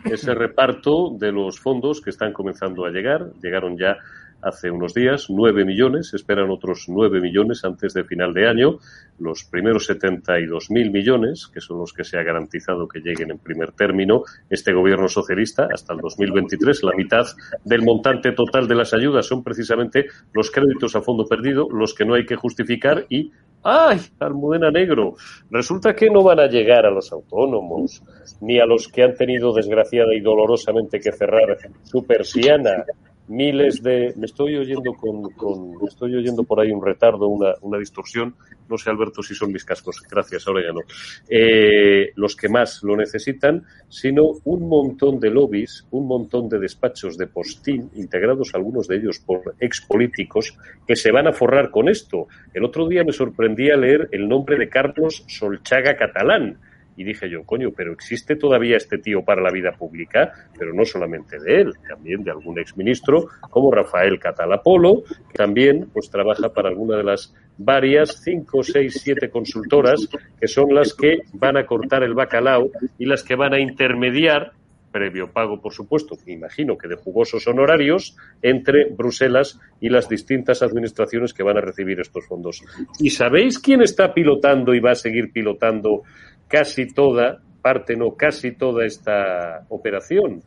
ese 0.06 0.34
reparto 0.34 1.12
de 1.18 1.32
los 1.32 1.60
fondos 1.60 2.02
que 2.02 2.10
están 2.10 2.34
comenzando 2.34 2.86
a 2.86 2.90
llegar. 2.90 3.32
Llegaron 3.42 3.78
ya 3.78 3.98
hace 4.42 4.72
unos 4.72 4.94
días, 4.94 5.28
nueve 5.30 5.66
millones, 5.66 6.14
esperan 6.14 6.50
otros 6.50 6.86
nueve 6.88 7.20
millones 7.22 7.64
antes 7.66 7.94
de 7.94 8.04
final 8.04 8.34
de 8.34 8.48
año. 8.48 8.78
Los 9.20 9.44
primeros 9.44 9.90
72.000 9.90 10.92
millones, 10.92 11.50
que 11.54 11.60
son 11.60 11.80
los 11.80 11.92
que 11.92 12.04
se 12.04 12.18
ha 12.18 12.24
garantizado 12.24 12.88
que 12.88 13.00
lleguen 13.00 13.32
en 13.32 13.40
primer 13.40 13.74
término, 13.74 14.24
este 14.50 14.74
gobierno 14.74 15.08
socialista 15.08 15.68
hasta 15.74 15.94
el 15.94 16.00
2023, 16.00 16.84
la 16.84 16.96
mitad 16.96 17.26
del 17.66 17.82
montante 17.82 18.32
total 18.32 18.68
de 18.68 18.76
las 18.76 18.94
ayudas 18.94 19.26
son 19.26 19.44
precisamente 19.44 20.08
los 20.34 20.52
créditos 20.52 20.96
a 20.96 21.02
fondo 21.02 21.26
perdido, 21.26 21.68
los 21.70 21.94
que 21.94 22.06
no 22.06 22.14
hay 22.14 22.26
que 22.26 22.36
justificar 22.36 23.06
y 23.10 23.32
¡Ay, 23.62 24.00
Almudena 24.20 24.72
Negro! 24.72 25.16
Resulta 25.52 25.94
que 25.94 26.10
no 26.10 26.24
van 26.24 26.40
a 26.40 26.48
llegar 26.48 26.86
a 26.86 26.92
los 26.92 27.12
autónomos, 27.12 28.02
ni 28.40 28.58
a 28.58 28.66
los 28.66 28.88
que 28.88 29.04
han 29.04 29.16
tenido 29.16 29.54
desgraciada 29.54 30.16
y 30.16 30.22
dolorosamente 30.22 31.00
que 31.02 31.12
cerrar 31.12 31.58
su 31.84 32.06
persiana, 32.06 32.86
miles 33.30 33.82
de... 33.82 34.14
Me 34.18 34.26
estoy 34.26 34.58
oyendo 34.58 34.94
con, 34.94 35.22
me 35.22 35.88
estoy 35.88 36.16
oyendo 36.16 36.44
por 36.44 36.60
ahí 36.60 36.72
un 36.72 36.84
retardo, 36.84 37.28
una, 37.28 37.54
una, 37.62 37.78
distorsión. 37.78 38.36
No 38.68 38.78
sé, 38.78 38.90
Alberto, 38.90 39.24
si 39.24 39.36
son 39.36 39.52
mis 39.52 39.64
cascos. 39.64 40.02
Gracias, 40.10 40.48
ahora 40.48 40.64
ya 40.66 40.74
no. 40.74 40.82
Eh, 41.30 42.12
los 42.16 42.36
que 42.36 42.50
más 42.50 42.84
lo 42.84 42.98
necesitan, 42.98 43.64
sino 43.88 44.32
un 44.44 44.68
montón 44.68 45.20
de 45.20 45.30
lobbies, 45.30 45.86
un 45.92 46.08
montón 46.08 46.50
de 46.50 46.60
despachos 46.60 47.18
de 47.18 47.28
postín, 47.28 47.90
integrados 47.96 48.54
algunos 48.54 48.88
de 48.88 48.98
ellos 48.98 49.20
por 49.20 49.56
expolíticos, 49.60 50.58
que 50.88 50.96
se 50.96 51.12
van 51.12 51.28
a 51.28 51.34
forrar 51.34 51.72
con 51.72 51.88
esto. 51.88 52.28
El 52.54 52.66
otro 52.66 52.88
día 52.88 53.04
me 53.04 53.14
sorprendía 53.14 53.78
leer 53.78 54.10
el 54.12 54.28
nombre 54.28 54.58
de 54.58 54.70
Carlos 54.70 55.24
Solchaga 55.28 55.96
Catalán, 55.96 56.60
y 57.00 57.06
dije 57.06 57.30
yo, 57.30 57.46
coño, 57.46 57.72
pero 57.72 57.94
existe 57.94 58.36
todavía 58.36 58.76
este 58.76 58.98
tío 58.98 59.24
para 59.24 59.42
la 59.42 59.52
vida 59.52 59.72
pública, 59.72 60.34
pero 60.58 60.74
no 60.74 60.84
solamente 60.84 61.40
de 61.40 61.62
él, 61.62 61.74
también 61.88 62.26
de 62.26 62.32
algún 62.32 62.60
exministro 62.60 63.30
como 63.50 63.72
Rafael 63.72 64.20
Catalapolo, 64.20 65.04
que 65.06 65.38
también 65.38 65.90
pues 65.94 66.10
trabaja 66.10 66.50
para 66.50 66.68
alguna 66.68 66.98
de 66.98 67.06
las 67.06 67.34
varias, 67.58 68.22
cinco, 68.22 68.64
seis, 68.64 69.00
siete 69.02 69.30
consultoras, 69.30 70.10
que 70.38 70.48
son 70.50 70.76
las 70.76 70.94
que 70.94 71.20
van 71.32 71.56
a 71.56 71.66
cortar 71.66 72.04
el 72.04 72.16
bacalao 72.16 72.70
y 72.98 73.06
las 73.06 73.24
que 73.24 73.36
van 73.36 73.54
a 73.54 73.62
intermediar 73.62 74.52
previo 74.92 75.32
pago, 75.32 75.62
por 75.62 75.74
supuesto, 75.74 76.18
imagino 76.26 76.78
que 76.78 76.88
de 76.88 76.96
jugosos 76.96 77.48
honorarios, 77.48 78.16
entre 78.42 78.86
Bruselas 78.86 79.60
y 79.80 79.90
las 79.90 80.10
distintas 80.10 80.62
administraciones 80.62 81.34
que 81.34 81.44
van 81.44 81.58
a 81.58 81.62
recibir 81.62 82.00
estos 82.00 82.28
fondos. 82.28 82.62
¿Y 83.00 83.12
sabéis 83.12 83.60
quién 83.60 83.82
está 83.82 84.14
pilotando 84.14 84.74
y 84.74 84.80
va 84.80 84.92
a 84.92 84.96
seguir 84.96 85.32
pilotando 85.32 86.04
casi 86.50 86.88
toda, 86.88 87.42
parte 87.62 87.96
no, 87.96 88.16
casi 88.16 88.52
toda 88.52 88.86
esta 88.86 89.66
operación. 89.70 90.42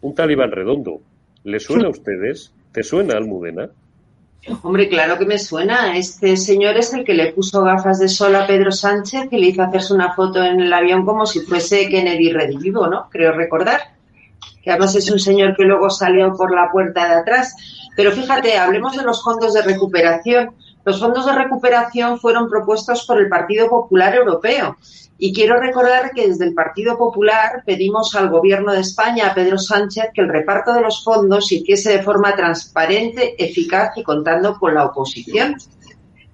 Un 0.00 0.14
talibán 0.14 0.52
redondo. 0.52 1.02
¿Le 1.44 1.60
suena 1.60 1.88
a 1.88 1.90
ustedes? 1.90 2.54
¿Te 2.72 2.82
suena, 2.82 3.14
Almudena? 3.14 3.70
Hombre, 4.62 4.88
claro 4.88 5.18
que 5.18 5.26
me 5.26 5.38
suena. 5.38 5.96
Este 5.96 6.36
señor 6.36 6.76
es 6.76 6.92
el 6.94 7.04
que 7.04 7.14
le 7.14 7.32
puso 7.32 7.62
gafas 7.62 7.98
de 7.98 8.08
sol 8.08 8.34
a 8.34 8.46
Pedro 8.46 8.72
Sánchez 8.72 9.28
y 9.30 9.38
le 9.38 9.48
hizo 9.48 9.62
hacerse 9.62 9.92
una 9.92 10.14
foto 10.14 10.42
en 10.42 10.60
el 10.60 10.72
avión 10.72 11.04
como 11.04 11.26
si 11.26 11.40
fuese 11.40 11.88
Kennedy 11.88 12.32
redivivo, 12.32 12.86
¿no? 12.86 13.08
Creo 13.10 13.32
recordar. 13.32 13.80
Que 14.62 14.70
además 14.70 14.94
es 14.94 15.10
un 15.10 15.18
señor 15.18 15.56
que 15.56 15.64
luego 15.64 15.90
salió 15.90 16.34
por 16.34 16.54
la 16.54 16.70
puerta 16.70 17.08
de 17.08 17.14
atrás. 17.14 17.54
Pero 17.96 18.12
fíjate, 18.12 18.56
hablemos 18.56 18.96
de 18.96 19.02
los 19.02 19.22
fondos 19.22 19.54
de 19.54 19.62
recuperación. 19.62 20.54
Los 20.84 21.00
fondos 21.00 21.26
de 21.26 21.32
recuperación 21.32 22.18
fueron 22.18 22.48
propuestos 22.48 23.04
por 23.06 23.20
el 23.20 23.28
Partido 23.28 23.68
Popular 23.68 24.14
Europeo. 24.14 24.76
Y 25.20 25.32
quiero 25.32 25.58
recordar 25.58 26.12
que 26.12 26.28
desde 26.28 26.44
el 26.44 26.54
Partido 26.54 26.96
Popular 26.96 27.62
pedimos 27.66 28.14
al 28.14 28.30
Gobierno 28.30 28.72
de 28.72 28.80
España, 28.80 29.26
a 29.26 29.34
Pedro 29.34 29.58
Sánchez, 29.58 30.10
que 30.14 30.20
el 30.20 30.28
reparto 30.28 30.72
de 30.72 30.80
los 30.80 31.02
fondos 31.02 31.48
se 31.48 31.56
hiciese 31.56 31.90
de 31.90 32.02
forma 32.02 32.36
transparente, 32.36 33.34
eficaz 33.42 33.96
y 33.96 34.04
contando 34.04 34.56
con 34.58 34.74
la 34.74 34.84
oposición 34.84 35.56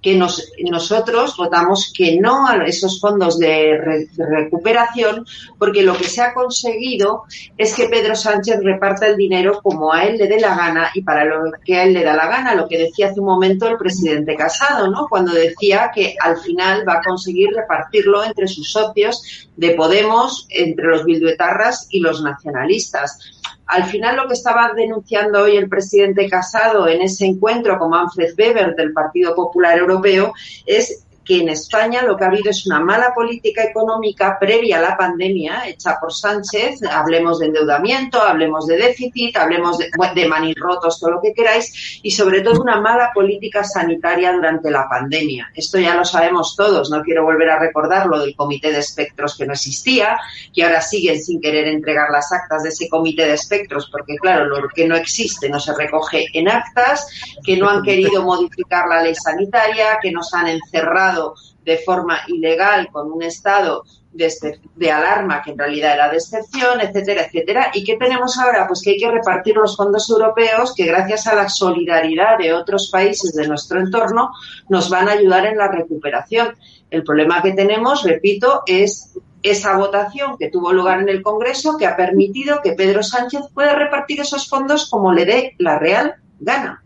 que 0.05 0.13
nos, 0.13 0.51
nosotros 0.69 1.35
votamos 1.35 1.91
que 1.91 2.19
no 2.21 2.47
a 2.47 2.63
esos 2.67 3.01
fondos 3.01 3.39
de, 3.39 4.05
recuperación 4.15 5.25
porque 5.57 5.81
lo 5.81 5.97
que 5.97 6.03
se 6.03 6.21
ha 6.21 6.31
conseguido 6.31 7.23
es 7.57 7.73
que 7.73 7.89
Pedro 7.89 8.15
Sánchez 8.15 8.59
reparta 8.61 9.07
el 9.07 9.17
dinero 9.17 9.59
como 9.63 9.91
a 9.91 10.03
él 10.03 10.17
le 10.17 10.27
dé 10.27 10.39
la 10.39 10.55
gana 10.55 10.91
y 10.93 11.01
para 11.01 11.25
lo 11.25 11.51
que 11.65 11.77
a 11.77 11.85
él 11.85 11.93
le 11.93 12.03
da 12.03 12.15
la 12.15 12.27
gana, 12.27 12.53
lo 12.53 12.67
que 12.67 12.77
decía 12.77 13.07
hace 13.07 13.19
un 13.19 13.25
momento 13.25 13.67
el 13.67 13.77
presidente 13.77 14.35
Casado, 14.35 14.91
¿no? 14.91 15.07
Cuando 15.09 15.33
decía 15.33 15.89
que 15.91 16.15
al 16.19 16.37
final 16.37 16.87
va 16.87 16.97
a 16.97 17.01
conseguir 17.01 17.49
repartirlo 17.55 18.23
entre 18.23 18.47
sus 18.47 18.71
socios 18.71 19.49
de 19.55 19.71
Podemos, 19.71 20.45
entre 20.51 20.85
los 20.85 21.03
bilduetarras 21.03 21.87
y 21.89 21.99
los 21.99 22.21
nacionalistas. 22.21 23.34
Al 23.67 23.85
final 23.85 24.15
lo 24.15 24.27
que 24.27 24.33
estaba 24.33 24.73
denunciando 24.73 25.43
hoy 25.43 25.57
el 25.57 25.69
presidente 25.69 26.29
Casado 26.29 26.87
en 26.87 27.01
ese 27.01 27.25
encuentro 27.25 27.79
con 27.79 27.89
Manfred 27.89 28.33
Weber 28.37 28.75
del 28.75 28.93
Partido 28.93 29.33
Popular 29.33 29.77
Europeo 29.77 30.33
es 30.65 31.04
que 31.25 31.41
en 31.41 31.49
España 31.49 32.03
lo 32.03 32.15
que 32.15 32.23
ha 32.23 32.27
habido 32.27 32.51
es 32.51 32.65
una 32.67 32.79
mala 32.79 33.13
política 33.13 33.63
económica 33.63 34.37
previa 34.39 34.77
a 34.77 34.81
la 34.81 34.97
pandemia 34.97 35.67
hecha 35.67 35.97
por 35.99 36.13
Sánchez. 36.13 36.83
Hablemos 36.83 37.39
de 37.39 37.47
endeudamiento, 37.47 38.21
hablemos 38.21 38.67
de 38.67 38.77
déficit, 38.77 39.35
hablemos 39.35 39.79
de, 39.79 39.89
de 40.13 40.27
manirrotos, 40.27 40.99
todo 40.99 41.11
lo 41.11 41.21
que 41.21 41.33
queráis, 41.33 41.99
y 42.03 42.11
sobre 42.11 42.41
todo 42.41 42.61
una 42.61 42.79
mala 42.79 43.11
política 43.13 43.63
sanitaria 43.63 44.31
durante 44.33 44.69
la 44.69 44.87
pandemia. 44.87 45.51
Esto 45.55 45.79
ya 45.79 45.95
lo 45.95 46.05
sabemos 46.05 46.55
todos, 46.55 46.91
no 46.91 47.01
quiero 47.01 47.23
volver 47.23 47.49
a 47.49 47.59
recordar 47.59 48.05
lo 48.05 48.19
del 48.19 48.35
comité 48.35 48.71
de 48.71 48.79
espectros 48.79 49.35
que 49.35 49.45
no 49.45 49.53
existía, 49.53 50.17
que 50.53 50.63
ahora 50.63 50.81
siguen 50.81 51.21
sin 51.21 51.41
querer 51.41 51.67
entregar 51.67 52.09
las 52.11 52.31
actas 52.31 52.63
de 52.63 52.69
ese 52.69 52.87
comité 52.87 53.25
de 53.25 53.33
espectros, 53.33 53.89
porque 53.91 54.15
claro, 54.17 54.45
lo 54.45 54.67
que 54.69 54.87
no 54.87 54.95
existe 54.95 55.49
no 55.49 55.59
se 55.59 55.73
recoge 55.73 56.25
en 56.33 56.49
actas, 56.49 57.07
que 57.43 57.57
no 57.57 57.69
han 57.69 57.81
querido 57.81 58.21
modificar 58.21 58.87
la 58.87 59.01
ley 59.01 59.15
sanitaria, 59.15 59.97
que 60.01 60.11
nos 60.11 60.33
han 60.33 60.47
encerrado 60.47 61.14
de 61.63 61.77
forma 61.79 62.19
ilegal 62.27 62.89
con 62.91 63.11
un 63.11 63.23
estado 63.23 63.83
de, 64.15 64.91
alarma 64.91 65.41
que 65.43 65.51
en 65.51 65.57
realidad 65.57 65.93
era 65.93 66.09
de 66.09 66.17
excepción, 66.17 66.79
etcétera, 66.79 67.25
etcétera. 67.25 67.71
¿Y 67.73 67.83
qué 67.83 67.97
tenemos 67.97 68.37
ahora? 68.37 68.65
Pues 68.67 68.81
que 68.81 68.91
hay 68.91 68.97
que 68.97 69.11
repartir 69.11 69.55
los 69.55 69.75
fondos 69.75 70.09
europeos 70.09 70.73
que 70.75 70.85
gracias 70.85 71.27
a 71.27 71.35
la 71.35 71.49
solidaridad 71.49 72.37
de 72.37 72.53
otros 72.53 72.89
países 72.91 73.33
de 73.33 73.47
nuestro 73.47 73.79
entorno 73.79 74.31
nos 74.69 74.89
van 74.89 75.09
a 75.09 75.13
ayudar 75.13 75.45
en 75.45 75.57
la 75.57 75.67
recuperación. 75.67 76.55
El 76.89 77.03
problema 77.03 77.41
que 77.41 77.51
tenemos, 77.51 78.03
repito, 78.03 78.63
es 78.65 79.17
esa 79.43 79.77
votación 79.77 80.37
que 80.37 80.49
tuvo 80.49 80.71
lugar 80.71 81.01
en 81.01 81.09
el 81.09 81.21
Congreso 81.21 81.77
que 81.77 81.85
ha 81.85 81.95
permitido 81.95 82.61
que 82.63 82.73
Pedro 82.73 83.03
Sánchez 83.03 83.41
pueda 83.53 83.75
repartir 83.75 84.21
esos 84.21 84.47
fondos 84.49 84.89
como 84.89 85.13
le 85.13 85.25
dé 85.25 85.55
la 85.59 85.77
real 85.77 86.15
gana. 86.39 86.81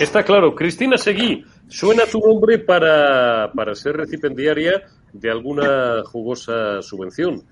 Está 0.00 0.24
claro. 0.24 0.54
Cristina 0.54 0.96
Seguí, 0.96 1.44
Suena 1.72 2.04
tu 2.06 2.20
nombre 2.20 2.58
para, 2.58 3.50
para 3.52 3.74
ser 3.74 3.96
recipendiaria 3.96 4.82
de 5.12 5.30
alguna 5.30 6.02
jugosa 6.04 6.82
subvención. 6.82 7.42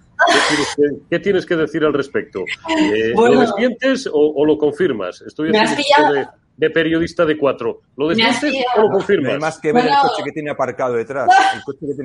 ¿Qué 1.10 1.18
tienes 1.18 1.46
que, 1.46 1.56
decir 1.56 1.84
al 1.84 1.94
respecto? 1.94 2.44
Eh, 2.68 3.12
¿Lo 3.14 3.40
desmientes 3.40 4.08
o, 4.12 4.44
lo 4.44 4.58
confirmas? 4.58 5.22
Estoy 5.22 5.50
haciendo 5.56 6.12
de 6.12 6.26
periodista 6.68 7.24
de 7.24 7.38
cuatro. 7.38 7.80
¿Lo 7.96 8.08
desmientes 8.08 8.52
o 8.76 8.82
lo 8.82 8.90
confirmas? 8.90 9.40
más 9.40 9.58
que 9.58 9.72
ver 9.72 9.86
el 9.86 9.92
coche 10.02 10.22
que 10.24 10.32
tiene 10.32 10.50
aparcado 10.50 10.94
detrás. 10.94 11.28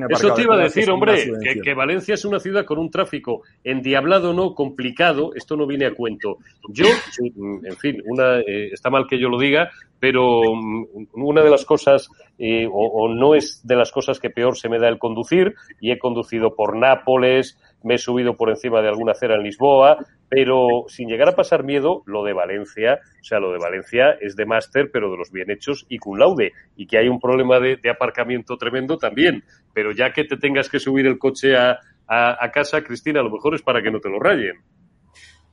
Eso 0.09 0.33
te 0.33 0.43
iba 0.43 0.55
a 0.55 0.59
decir, 0.59 0.89
hombre, 0.89 1.29
que, 1.61 1.73
Valencia 1.73 2.13
es 2.13 2.23
una 2.23 2.39
ciudad 2.39 2.63
con 2.63 2.77
un 2.77 2.89
tráfico 2.89 3.41
endiablado, 3.63 4.33
no 4.33 4.55
complicado. 4.55 5.31
Esto 5.35 5.57
no 5.57 5.67
viene 5.67 5.87
a 5.87 5.93
cuento. 5.93 6.37
Yo, 6.69 6.85
en 7.17 7.75
fin, 7.77 8.01
una, 8.05 8.39
eh, 8.39 8.69
está 8.71 8.89
mal 8.89 9.07
que 9.09 9.19
yo 9.19 9.27
lo 9.27 9.37
diga, 9.37 9.69
pero 9.99 10.41
mm, 10.53 11.07
una 11.13 11.43
de 11.43 11.49
las 11.49 11.65
cosas, 11.65 12.09
eh, 12.37 12.67
o, 12.67 12.71
o 12.71 13.13
no 13.13 13.35
es 13.35 13.59
de 13.65 13.75
las 13.75 13.91
cosas 13.91 14.19
que 14.19 14.29
peor 14.29 14.57
se 14.57 14.69
me 14.69 14.79
da 14.79 14.87
el 14.87 14.99
conducir, 14.99 15.55
y 15.81 15.91
he 15.91 15.99
conducido 15.99 16.55
por 16.55 16.77
Nápoles, 16.77 17.57
me 17.85 17.95
he 17.95 17.97
subido 17.97 18.35
por 18.35 18.49
encima 18.49 18.81
de 18.81 18.89
alguna 18.89 19.13
acera 19.13 19.35
en 19.35 19.43
Lisboa, 19.43 19.97
pero 20.27 20.85
sin 20.87 21.07
llegar 21.07 21.29
a 21.29 21.35
pasar 21.35 21.63
miedo, 21.63 22.01
lo 22.05 22.23
de 22.23 22.33
Valencia, 22.33 22.99
o 23.21 23.23
sea, 23.23 23.39
lo 23.39 23.51
de 23.51 23.59
Valencia 23.59 24.17
es 24.19 24.35
de 24.35 24.45
máster, 24.45 24.89
pero 24.91 25.11
de 25.11 25.17
los 25.17 25.31
bien 25.31 25.51
hechos 25.51 25.85
y 25.87 25.99
cum 25.99 26.17
laude, 26.17 26.51
y 26.75 26.87
que 26.87 26.97
hay 26.97 27.07
un 27.07 27.19
problema 27.19 27.59
de, 27.59 27.79
aparcamiento 27.89 28.57
tremendo 28.57 28.97
también, 28.97 29.43
pero 29.73 29.91
ya 29.91 30.11
que 30.11 30.23
te 30.23 30.37
tengas 30.37 30.67
que 30.67 30.79
subir 30.79 31.05
el 31.05 31.19
coche 31.19 31.55
a, 31.55 31.79
a 32.07 32.51
casa, 32.51 32.83
Cristina, 32.83 33.19
a 33.19 33.23
lo 33.23 33.31
mejor 33.31 33.55
es 33.55 33.61
para 33.61 33.81
que 33.81 33.91
no 33.91 33.99
te 33.99 34.09
lo 34.09 34.19
rayen. 34.19 34.57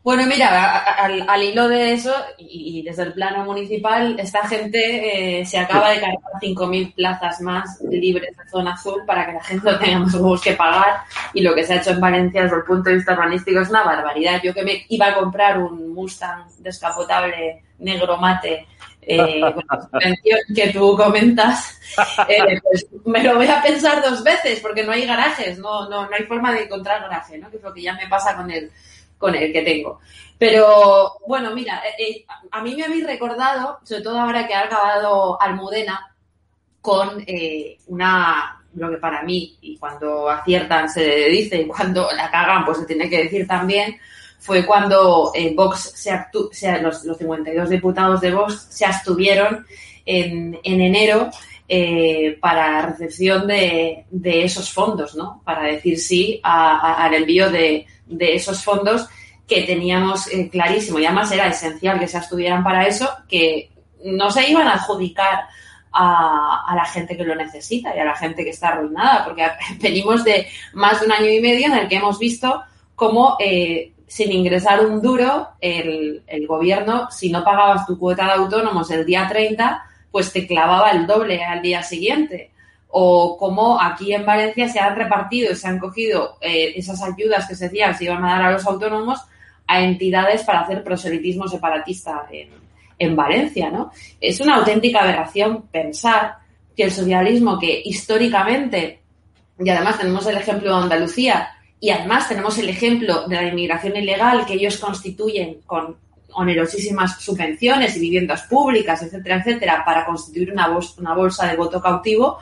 Bueno, 0.02 0.26
mira, 0.26 0.78
al, 0.78 1.42
hilo 1.44 1.68
de 1.68 1.92
eso, 1.92 2.12
y, 2.36 2.82
desde 2.82 3.04
el 3.04 3.12
plano 3.12 3.44
municipal, 3.44 4.18
esta 4.18 4.48
gente 4.48 5.40
eh, 5.40 5.46
se 5.46 5.58
acaba 5.58 5.90
de 5.90 6.00
cargar 6.00 6.18
5.000 6.40 6.94
plazas 6.94 7.40
más 7.40 7.80
libres 7.88 8.36
de 8.36 8.50
zona 8.50 8.72
azul 8.72 9.02
para 9.06 9.26
que 9.26 9.34
la 9.34 9.44
gente 9.44 9.70
no 9.70 9.78
tenga 9.78 9.98
más 10.00 10.14
huevos 10.14 10.42
que 10.42 10.54
pagar. 10.54 11.02
Y 11.34 11.42
lo 11.42 11.54
que 11.54 11.62
se 11.62 11.74
ha 11.74 11.76
hecho 11.76 11.90
en 11.90 12.00
Valencia 12.00 12.42
desde 12.42 12.56
el 12.56 12.64
punto 12.64 12.90
de 12.90 12.96
vista 12.96 13.12
urbanístico 13.12 13.60
es 13.60 13.70
una 13.70 13.84
barbaridad. 13.84 14.40
Yo 14.42 14.52
que 14.52 14.64
me 14.64 14.84
iba 14.88 15.06
a 15.06 15.14
comprar 15.14 15.58
un 15.58 15.94
Mustang 15.94 16.48
descapotable 16.58 17.62
negro 17.78 18.16
mate, 18.16 18.66
eh, 19.02 19.40
que 20.54 20.68
tú 20.68 20.96
comentas, 20.96 21.80
eh, 22.28 22.60
pues 22.62 22.86
me 23.04 23.22
lo 23.22 23.36
voy 23.36 23.46
a 23.46 23.62
pensar 23.62 24.02
dos 24.02 24.22
veces 24.22 24.60
porque 24.60 24.84
no 24.84 24.92
hay 24.92 25.06
garajes, 25.06 25.58
no, 25.58 25.88
no, 25.88 26.08
no 26.08 26.16
hay 26.16 26.24
forma 26.24 26.52
de 26.52 26.64
encontrar 26.64 27.02
garaje, 27.02 27.38
¿no? 27.38 27.50
que 27.50 27.56
es 27.56 27.62
lo 27.62 27.72
que 27.74 27.82
ya 27.82 27.94
me 27.94 28.06
pasa 28.08 28.36
con 28.36 28.50
el 28.50 28.70
con 29.22 29.36
el 29.36 29.52
que 29.52 29.62
tengo. 29.62 30.00
Pero 30.36 31.12
bueno, 31.28 31.54
mira, 31.54 31.80
eh, 31.86 32.02
eh, 32.02 32.26
a 32.50 32.60
mí 32.60 32.74
me 32.74 32.82
habéis 32.82 33.06
recordado, 33.06 33.78
sobre 33.84 34.02
todo 34.02 34.18
ahora 34.18 34.48
que 34.48 34.54
ha 34.54 34.64
acabado 34.64 35.40
Almudena, 35.40 36.12
con 36.80 37.22
eh, 37.24 37.78
una, 37.86 38.60
lo 38.74 38.90
que 38.90 38.96
para 38.96 39.22
mí, 39.22 39.56
y 39.60 39.78
cuando 39.78 40.28
aciertan 40.28 40.88
se 40.88 41.28
dice, 41.28 41.62
y 41.62 41.68
cuando 41.68 42.08
la 42.16 42.28
cagan 42.32 42.64
pues 42.64 42.78
se 42.78 42.86
tiene 42.86 43.08
que 43.08 43.22
decir 43.22 43.46
también, 43.46 43.96
fue 44.40 44.66
cuando 44.66 45.32
Vox, 45.54 45.92
se 45.94 46.82
los, 46.82 47.04
los 47.04 47.16
52 47.16 47.70
diputados 47.70 48.20
de 48.20 48.34
Vox 48.34 48.66
se 48.70 48.84
abstuvieron 48.84 49.64
en 50.04 50.58
enero 50.64 51.30
para 52.40 52.82
recepción 52.82 53.46
de, 53.46 54.04
esos 54.24 54.70
fondos, 54.70 55.14
¿no? 55.14 55.40
Para 55.44 55.62
decir 55.62 55.98
sí 55.98 56.40
al 56.42 57.14
envío 57.14 57.50
de, 57.50 57.86
de 58.06 58.34
esos 58.34 58.62
fondos 58.62 59.08
que 59.46 59.62
teníamos 59.62 60.28
eh, 60.28 60.48
clarísimo, 60.48 60.98
y 60.98 61.06
además 61.06 61.30
era 61.32 61.48
esencial 61.48 61.98
que 61.98 62.08
se 62.08 62.18
estuvieran 62.18 62.62
para 62.62 62.86
eso, 62.86 63.08
que 63.28 63.70
no 64.04 64.30
se 64.30 64.48
iban 64.48 64.66
a 64.66 64.74
adjudicar 64.74 65.44
a, 65.92 66.72
la 66.74 66.84
gente 66.86 67.16
que 67.16 67.24
lo 67.24 67.34
necesita 67.34 67.94
y 67.94 67.98
a 67.98 68.04
la 68.04 68.16
gente 68.16 68.44
que 68.44 68.50
está 68.50 68.68
arruinada, 68.68 69.24
porque 69.24 69.46
venimos 69.80 70.24
de 70.24 70.46
más 70.72 71.00
de 71.00 71.06
un 71.06 71.12
año 71.12 71.28
y 71.28 71.40
medio 71.40 71.66
en 71.66 71.74
el 71.74 71.88
que 71.88 71.96
hemos 71.96 72.18
visto 72.18 72.62
cómo 72.94 73.36
eh, 73.40 73.92
sin 74.06 74.32
ingresar 74.32 74.84
un 74.84 75.02
duro, 75.02 75.48
el, 75.60 76.22
el, 76.26 76.46
gobierno, 76.46 77.10
si 77.10 77.30
no 77.30 77.44
pagabas 77.44 77.86
tu 77.86 77.98
cuota 77.98 78.26
de 78.26 78.32
autónomos 78.32 78.90
el 78.90 79.04
día 79.04 79.26
30, 79.28 79.84
pues 80.12 80.32
te 80.32 80.46
clavaba 80.46 80.90
el 80.92 81.06
doble 81.06 81.42
al 81.42 81.62
día 81.62 81.82
siguiente. 81.82 82.50
O 82.88 83.36
cómo 83.38 83.80
aquí 83.80 84.12
en 84.12 84.26
Valencia 84.26 84.68
se 84.68 84.78
han 84.78 84.94
repartido 84.94 85.54
se 85.54 85.66
han 85.66 85.78
cogido 85.78 86.36
eh, 86.42 86.74
esas 86.76 87.02
ayudas 87.02 87.48
que 87.48 87.54
se 87.54 87.64
decían 87.64 87.96
se 87.96 88.04
iban 88.04 88.22
a 88.22 88.32
dar 88.32 88.42
a 88.42 88.52
los 88.52 88.66
autónomos 88.66 89.18
a 89.66 89.80
entidades 89.80 90.42
para 90.42 90.60
hacer 90.60 90.84
proselitismo 90.84 91.48
separatista 91.48 92.26
en, 92.30 92.50
en 92.98 93.16
Valencia, 93.16 93.70
¿no? 93.70 93.90
Es 94.20 94.40
una 94.40 94.56
auténtica 94.56 95.02
aberración 95.02 95.62
pensar 95.62 96.36
que 96.76 96.84
el 96.84 96.90
socialismo 96.90 97.58
que 97.58 97.82
históricamente, 97.84 99.00
y 99.58 99.68
además 99.68 99.98
tenemos 99.98 100.26
el 100.26 100.36
ejemplo 100.36 100.76
de 100.76 100.82
Andalucía, 100.82 101.48
y 101.80 101.90
además 101.90 102.28
tenemos 102.28 102.56
el 102.58 102.68
ejemplo 102.68 103.26
de 103.26 103.36
la 103.36 103.48
inmigración 103.48 103.96
ilegal 103.96 104.46
que 104.46 104.54
ellos 104.54 104.78
constituyen 104.78 105.58
con 105.66 105.96
onerosísimas 106.34 107.20
subvenciones 107.20 107.96
y 107.96 108.00
viviendas 108.00 108.42
públicas, 108.42 109.02
etcétera, 109.02 109.36
etcétera, 109.36 109.82
para 109.84 110.04
constituir 110.06 110.52
una 110.52 110.68
bolsa, 110.68 110.94
una 110.98 111.14
bolsa 111.14 111.46
de 111.46 111.56
voto 111.56 111.80
cautivo, 111.80 112.38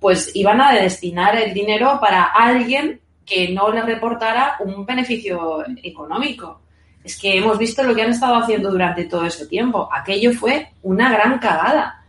pues 0.00 0.30
iban 0.34 0.60
a 0.60 0.72
destinar 0.72 1.36
el 1.36 1.52
dinero 1.52 1.98
para 2.00 2.24
alguien 2.24 3.00
que 3.26 3.50
no 3.50 3.70
le 3.70 3.82
reportara 3.82 4.56
un 4.60 4.86
beneficio 4.86 5.64
económico. 5.82 6.60
Es 7.04 7.18
que 7.18 7.38
hemos 7.38 7.58
visto 7.58 7.82
lo 7.82 7.94
que 7.94 8.02
han 8.02 8.10
estado 8.10 8.36
haciendo 8.36 8.70
durante 8.70 9.04
todo 9.04 9.24
ese 9.26 9.46
tiempo. 9.46 9.88
Aquello 9.92 10.32
fue 10.32 10.72
una 10.82 11.10
gran 11.12 11.38
cagada. 11.38 12.04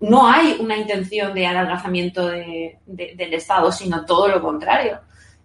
No 0.00 0.30
hay 0.30 0.56
una 0.60 0.76
intención 0.76 1.34
de 1.34 1.46
adelgazamiento 1.46 2.28
de, 2.28 2.78
del 2.86 3.34
Estado, 3.34 3.72
sino 3.72 4.04
todo 4.04 4.28
lo 4.28 4.40
contrario. 4.40 5.00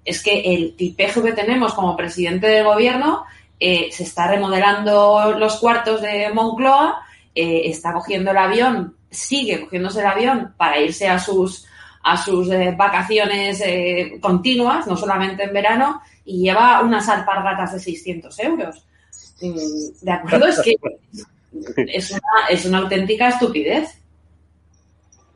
Es 0.05 0.21
que 0.21 0.41
el 0.53 0.75
tipejo 0.75 1.23
que 1.23 1.31
tenemos 1.31 1.73
como 1.73 1.95
presidente 1.95 2.47
del 2.47 2.65
gobierno 2.65 3.23
eh, 3.65 3.89
se 3.93 4.03
está 4.03 4.27
remodelando 4.27 5.35
los 5.39 5.55
cuartos 5.55 6.01
de 6.01 6.29
Moncloa, 6.33 7.01
eh, 7.33 7.61
está 7.63 7.93
cogiendo 7.93 8.31
el 8.31 8.37
avión, 8.37 8.97
sigue 9.09 9.61
cogiéndose 9.61 10.01
el 10.01 10.07
avión 10.07 10.53
para 10.57 10.81
irse 10.81 11.07
a 11.07 11.17
sus 11.17 11.65
a 12.03 12.21
sus 12.21 12.49
eh, 12.49 12.75
vacaciones 12.77 13.63
continuas, 14.19 14.85
no 14.85 14.97
solamente 14.97 15.43
en 15.43 15.53
verano, 15.53 16.01
y 16.25 16.43
lleva 16.43 16.81
unas 16.81 17.07
alpargatas 17.07 17.71
de 17.71 17.79
600 17.79 18.39
euros. 18.39 18.85
¿De 19.39 20.11
acuerdo? 20.11 20.47
Es 20.47 20.59
que 20.59 20.75
es 21.87 22.11
una, 22.11 22.47
es 22.49 22.65
una 22.65 22.79
auténtica 22.79 23.29
estupidez. 23.29 23.97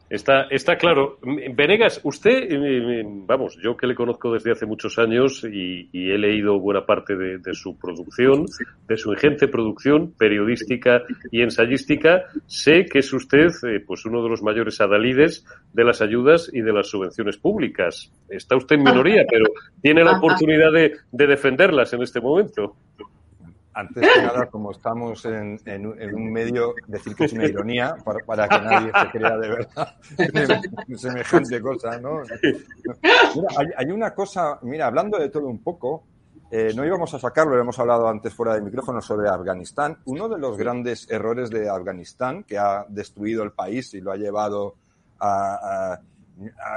Está, 0.09 0.43
está 0.49 0.77
claro. 0.77 1.17
Venegas, 1.53 1.99
usted, 2.03 2.49
eh, 2.49 3.03
vamos, 3.05 3.57
yo 3.61 3.75
que 3.75 3.87
le 3.87 3.95
conozco 3.95 4.31
desde 4.31 4.51
hace 4.51 4.65
muchos 4.65 4.97
años 4.97 5.43
y, 5.43 5.89
he 5.93 6.17
leído 6.17 6.59
buena 6.59 6.85
parte 6.85 7.15
de, 7.15 7.53
su 7.53 7.77
producción, 7.77 8.45
de 8.87 8.95
su 8.95 9.11
ingente 9.11 9.47
producción 9.47 10.13
periodística 10.17 11.01
y 11.31 11.41
ensayística, 11.41 12.23
sé 12.45 12.85
que 12.85 12.99
es 12.99 13.11
usted 13.11 13.47
eh, 13.67 13.83
pues 13.85 14.05
uno 14.05 14.23
de 14.23 14.29
los 14.29 14.41
mayores 14.41 14.79
adalides 14.79 15.45
de 15.73 15.83
las 15.83 16.01
ayudas 16.01 16.49
y 16.53 16.61
de 16.61 16.71
las 16.71 16.87
subvenciones 16.87 17.37
públicas. 17.37 18.09
Está 18.29 18.55
usted 18.55 18.77
en 18.77 18.83
minoría, 18.83 19.25
pero 19.29 19.45
tiene 19.81 20.03
la 20.03 20.17
oportunidad 20.17 20.71
de 20.71 21.27
defenderlas 21.27 21.91
en 21.93 22.03
este 22.03 22.21
momento 22.21 22.75
antes 23.77 24.07
que 24.11 24.21
nada, 24.23 24.47
como 24.47 24.71
estamos 24.71 25.23
en, 25.25 25.59
un 25.85 26.31
medio, 26.31 26.73
decir 26.87 27.15
que 27.15 27.25
es 27.25 27.33
una 27.33 27.45
ironía 27.45 27.95
para, 28.03 28.47
que 28.47 28.59
nadie 28.59 28.91
se 28.91 29.11
crea 29.11 29.37
de 29.37 29.49
verdad 29.49 29.95
semejante 30.95 31.61
cosa, 31.61 31.99
¿no? 31.99 32.23
Hay, 33.77 33.91
una 33.91 34.15
cosa, 34.15 34.57
mira, 34.63 34.87
hablando 34.87 35.19
de 35.19 35.29
todo 35.29 35.47
un 35.47 35.61
poco, 35.61 36.05
eh, 36.49 36.73
no 36.75 36.85
íbamos 36.85 37.13
a 37.13 37.19
sacarlo, 37.19 37.55
lo 37.55 37.61
hemos 37.61 37.77
hablado 37.77 38.07
antes 38.07 38.33
fuera 38.33 38.55
de 38.55 38.61
micrófono 38.61 38.99
sobre 38.99 39.29
Afganistán. 39.29 39.99
Uno 40.05 40.27
de 40.27 40.39
los 40.39 40.57
grandes 40.57 41.07
errores 41.11 41.51
de 41.51 41.69
Afganistán, 41.69 42.43
que 42.43 42.57
ha 42.57 42.83
destruido 42.89 43.43
el 43.43 43.51
país 43.51 43.93
y 43.93 44.01
lo 44.01 44.11
ha 44.11 44.17
llevado 44.17 44.73
a 45.19 45.99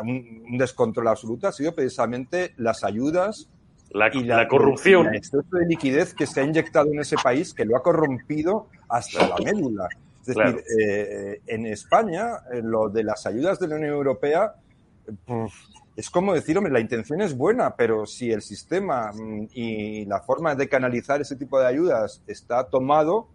un 0.03 0.59
descontrol 0.59 1.09
absoluto, 1.09 1.49
ha 1.49 1.53
sido 1.53 1.75
precisamente 1.75 2.53
las 2.59 2.85
ayudas 2.85 3.49
la, 3.91 4.11
y 4.13 4.25
la, 4.25 4.47
corrupción. 4.49 5.09
El 5.09 5.17
exceso 5.17 5.45
de 5.51 5.67
liquidez 5.67 6.15
que 6.15 6.27
se 6.27 6.41
ha 6.41 6.45
inyectado 6.45 6.93
en 6.93 7.01
ese 7.01 7.17
país 7.23 7.53
que 7.53 7.65
lo 7.65 7.77
ha 7.77 7.83
corrompido 7.83 8.69
hasta 8.89 9.29
la 9.29 9.37
médula. 9.37 9.89
Es 10.21 10.35
decir, 10.35 10.65
eh, 10.79 11.41
en 11.47 11.67
España, 11.67 12.41
eh, 12.53 12.61
lo 12.63 12.89
de 12.89 13.05
las 13.05 13.27
ayudas 13.27 13.59
de 13.59 13.69
la 13.69 13.77
Unión 13.77 13.93
Europea, 13.93 14.55
pues, 15.25 15.53
es 15.97 16.11
como 16.11 16.35
decir, 16.35 16.57
hombre, 16.57 16.73
la 16.73 16.81
intención 16.81 17.21
es 17.21 17.37
buena, 17.37 17.75
pero 17.75 18.07
si 18.07 18.31
el 18.31 18.43
sistema 18.43 19.13
mm, 19.13 19.49
y 19.53 20.05
la 20.05 20.21
forma 20.21 20.55
de 20.55 20.69
canalizar 20.69 21.21
ese 21.21 21.37
tipo 21.37 21.59
de 21.59 21.67
ayudas 21.67 22.23
está 22.27 22.65
tomado 22.65 23.29